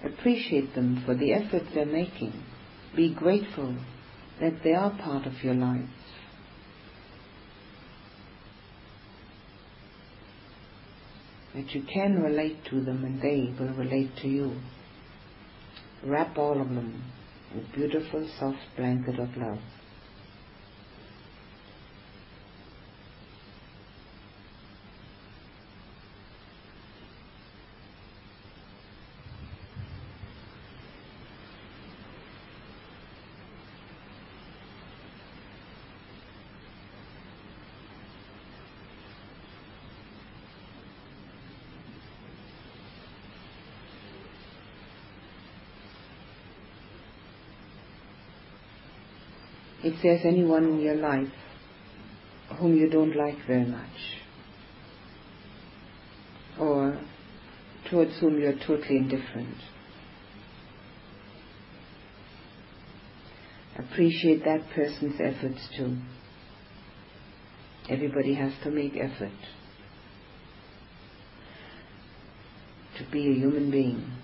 Appreciate 0.03 0.75
them 0.75 1.03
for 1.05 1.15
the 1.15 1.35
effort 1.35 1.65
they're 1.75 1.85
making. 1.85 2.33
Be 2.97 3.13
grateful 3.13 3.77
that 4.41 4.63
they 4.65 4.73
are 4.73 4.97
part 4.97 5.27
of 5.27 5.45
your 5.45 5.55
life. 5.55 5.91
That 11.59 11.75
you 11.75 11.83
can 11.93 12.23
relate 12.23 12.65
to 12.67 12.81
them 12.81 13.05
and 13.05 13.21
they 13.21 13.53
will 13.59 13.75
relate 13.75 14.17
to 14.19 14.29
you. 14.29 14.61
Wrap 16.05 16.39
all 16.39 16.61
of 16.61 16.69
them 16.69 17.03
in 17.53 17.59
a 17.59 17.77
beautiful 17.77 18.29
soft 18.39 18.59
blanket 18.77 19.19
of 19.19 19.37
love. 19.37 19.59
If 49.99 50.03
there's 50.05 50.25
anyone 50.25 50.65
in 50.65 50.81
your 50.81 50.95
life 50.95 51.29
whom 52.61 52.77
you 52.77 52.89
don't 52.89 53.17
like 53.17 53.35
very 53.47 53.65
much, 53.65 53.83
or 56.59 57.01
towards 57.91 58.13
whom 58.21 58.41
you're 58.41 58.59
totally 58.67 58.99
indifferent, 58.99 59.57
appreciate 63.77 64.45
that 64.45 64.61
person's 64.73 65.21
efforts 65.21 65.69
too. 65.77 65.97
Everybody 67.91 68.35
has 68.35 68.53
to 68.63 68.71
make 68.71 68.93
effort 68.97 69.33
to 72.99 73.11
be 73.11 73.31
a 73.31 73.35
human 73.35 73.71
being 73.71 74.18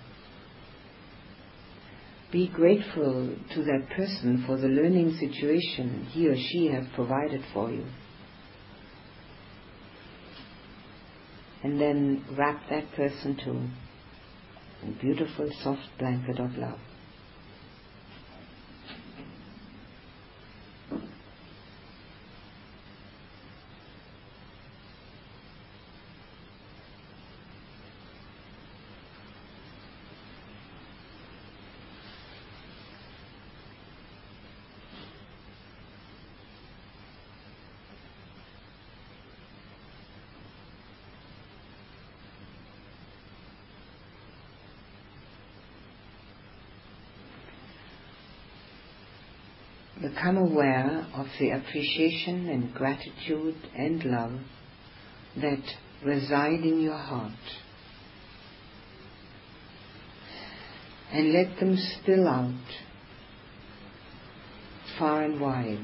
be 2.34 2.48
grateful 2.48 3.32
to 3.54 3.62
that 3.62 3.88
person 3.96 4.42
for 4.44 4.56
the 4.56 4.66
learning 4.66 5.16
situation 5.20 6.04
he 6.10 6.26
or 6.26 6.34
she 6.36 6.66
has 6.66 6.84
provided 6.96 7.40
for 7.52 7.70
you. 7.70 7.86
And 11.62 11.80
then 11.80 12.24
wrap 12.36 12.60
that 12.70 12.90
person 12.96 13.36
to 13.44 14.88
a 14.88 15.00
beautiful 15.00 15.48
soft 15.62 15.88
blanket 16.00 16.40
of 16.40 16.56
love. 16.56 16.80
Become 50.08 50.36
aware 50.36 51.06
of 51.14 51.26
the 51.38 51.50
appreciation 51.50 52.48
and 52.48 52.74
gratitude 52.74 53.56
and 53.76 54.04
love 54.04 54.38
that 55.36 55.62
reside 56.04 56.60
in 56.60 56.80
your 56.80 56.98
heart. 56.98 57.32
And 61.10 61.32
let 61.32 61.58
them 61.58 61.76
spill 61.76 62.28
out 62.28 62.54
far 64.98 65.22
and 65.22 65.40
wide. 65.40 65.78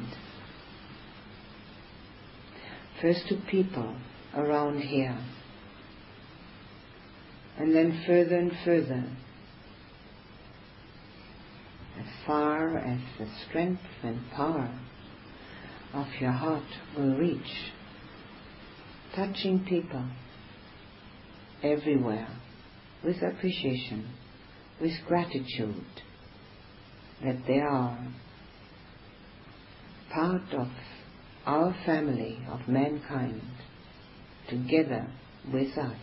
First 3.01 3.29
to 3.29 3.37
people 3.51 3.97
around 4.37 4.81
here, 4.81 5.19
and 7.57 7.75
then 7.75 8.03
further 8.07 8.37
and 8.37 8.53
further 8.65 9.05
as 11.99 12.20
far 12.31 12.79
as 12.79 13.01
the 13.19 13.27
strength 13.49 13.83
and 14.05 14.31
power 14.31 14.73
of 15.93 16.07
your 16.21 16.31
heart 16.31 16.63
will 16.97 17.17
reach, 17.17 17.73
touching 19.17 19.65
people 19.69 20.05
everywhere 21.65 22.29
with 23.05 23.17
appreciation, 23.21 24.09
with 24.81 24.93
gratitude 25.09 25.85
that 27.25 27.37
they 27.49 27.59
are 27.59 27.99
part 30.15 30.53
of 30.53 30.69
our 31.47 31.75
family 31.85 32.39
of 32.49 32.61
mankind 32.69 33.43
together 34.49 35.09
with 35.53 35.77
us. 35.77 35.99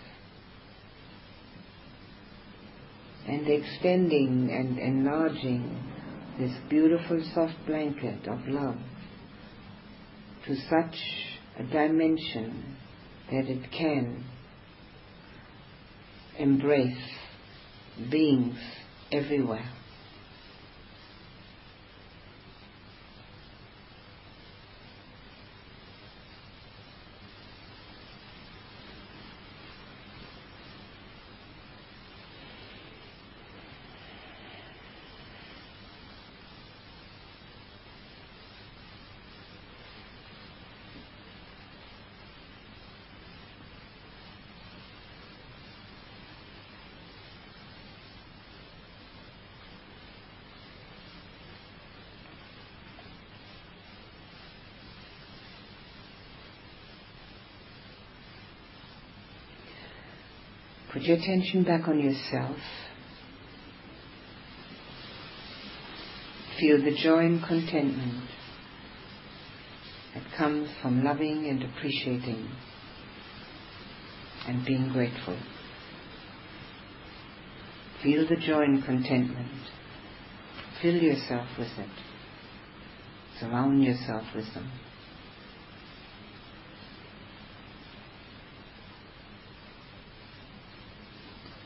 and 3.29 3.45
extending 3.49 4.49
and 4.49 4.79
enlarging 4.79 5.86
this 6.39 6.51
beautiful 6.69 7.21
soft 7.33 7.55
blanket 7.65 8.27
of 8.27 8.47
love 8.47 8.77
to 10.45 10.55
such 10.69 10.95
a 11.59 11.63
dimension 11.63 12.75
that 13.31 13.45
it 13.47 13.71
can 13.71 14.23
embrace 16.37 16.97
beings 18.11 18.57
everywhere. 19.11 19.69
Your 61.07 61.17
attention 61.17 61.63
back 61.63 61.87
on 61.87 61.99
yourself. 61.99 62.57
Feel 66.59 66.83
the 66.83 66.95
joy 67.01 67.19
and 67.19 67.43
contentment 67.43 68.29
that 70.13 70.23
comes 70.37 70.69
from 70.81 71.03
loving 71.03 71.47
and 71.47 71.63
appreciating 71.63 72.49
and 74.47 74.65
being 74.65 74.89
grateful. 74.91 75.37
Feel 78.03 78.27
the 78.27 78.35
joy 78.35 78.63
and 78.63 78.83
contentment. 78.83 79.51
Fill 80.81 80.95
yourself 80.95 81.47
with 81.57 81.67
it. 81.77 81.89
Surround 83.39 83.83
yourself 83.83 84.23
with 84.35 84.51
them. 84.53 84.69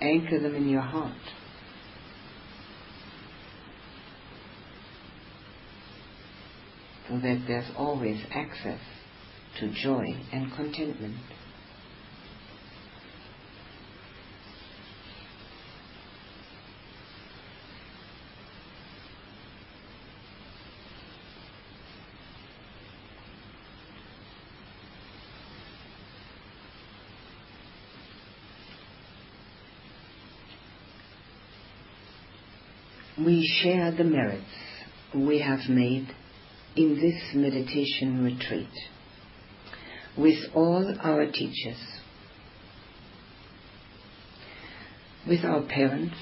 Anchor 0.02 0.40
them 0.40 0.56
in 0.56 0.68
your 0.68 0.82
heart. 0.82 1.14
So 7.08 7.16
that 7.16 7.44
there's 7.48 7.70
always 7.78 8.22
access 8.32 8.80
to 9.60 9.72
joy 9.74 10.06
and 10.32 10.52
contentment. 10.54 11.18
Share 33.62 33.92
the 33.92 34.04
merits 34.04 34.44
we 35.16 35.40
have 35.40 35.70
made 35.70 36.08
in 36.76 36.96
this 36.96 37.36
meditation 37.36 38.24
retreat 38.24 38.70
with 40.18 40.38
all 40.54 40.94
our 41.02 41.26
teachers, 41.26 41.78
with 45.28 45.44
our 45.44 45.62
parents, 45.64 46.16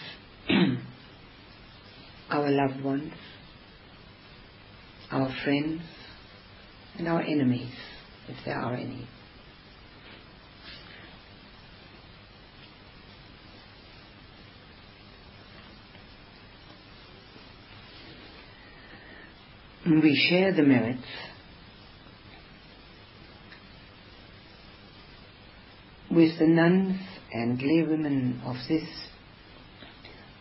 our 2.30 2.50
loved 2.50 2.84
ones, 2.84 3.14
our 5.12 5.34
friends, 5.44 5.82
and 6.98 7.08
our 7.08 7.22
enemies, 7.22 7.74
if 8.28 8.38
there 8.46 8.58
are 8.60 8.76
any. 8.76 9.08
We 19.90 20.16
share 20.30 20.53
the 20.53 20.61
merits 20.61 21.02
with 26.11 26.38
the 26.38 26.45
nuns 26.45 26.99
and 27.34 27.60
laywomen 27.60 28.44
of 28.45 28.56
this 28.68 28.88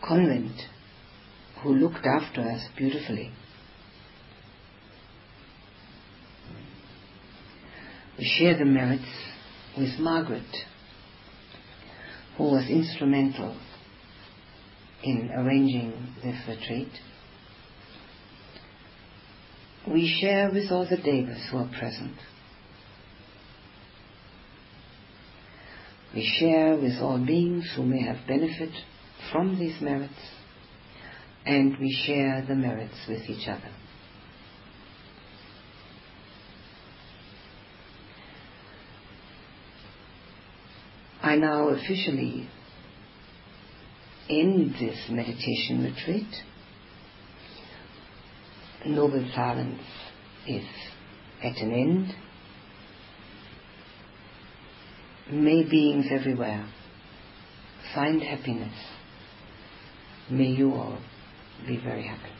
convent 0.07 0.55
who 1.63 1.73
looked 1.73 2.05
after 2.05 2.41
us 2.41 2.61
beautifully. 2.77 3.31
We 8.19 8.25
share 8.37 8.55
the 8.55 8.65
merits 8.65 9.01
with 9.75 9.97
Margaret, 9.97 10.43
who 12.37 12.43
was 12.43 12.69
instrumental 12.69 13.57
in 15.03 15.31
arranging 15.35 16.13
this 16.23 16.37
retreat. 16.47 16.91
We 19.91 20.07
share 20.21 20.51
with 20.51 20.71
all 20.71 20.87
the 20.87 20.97
Devas 20.97 21.47
who 21.51 21.57
are 21.57 21.69
present. 21.79 22.15
We 26.13 26.23
share 26.39 26.75
with 26.75 26.99
all 27.01 27.17
beings 27.25 27.71
who 27.75 27.83
may 27.83 28.03
have 28.03 28.27
benefit 28.27 28.69
from 29.31 29.57
these 29.57 29.81
merits, 29.81 30.13
and 31.45 31.75
we 31.79 31.91
share 32.05 32.45
the 32.47 32.55
merits 32.55 32.97
with 33.07 33.21
each 33.29 33.47
other. 33.47 33.71
I 41.21 41.35
now 41.35 41.69
officially 41.69 42.47
end 44.29 44.75
this 44.79 45.09
meditation 45.09 45.83
retreat. 45.83 46.27
Noble 48.85 49.29
silence 49.35 49.81
is 50.47 50.63
at 51.43 51.57
an 51.57 51.71
end. 51.71 52.15
May 55.31 55.63
beings 55.63 56.05
everywhere 56.11 56.65
find 57.93 58.21
happiness. 58.21 58.73
May 60.29 60.47
you 60.47 60.73
all 60.73 60.97
be 61.67 61.77
very 61.77 62.03
happy. 62.07 62.38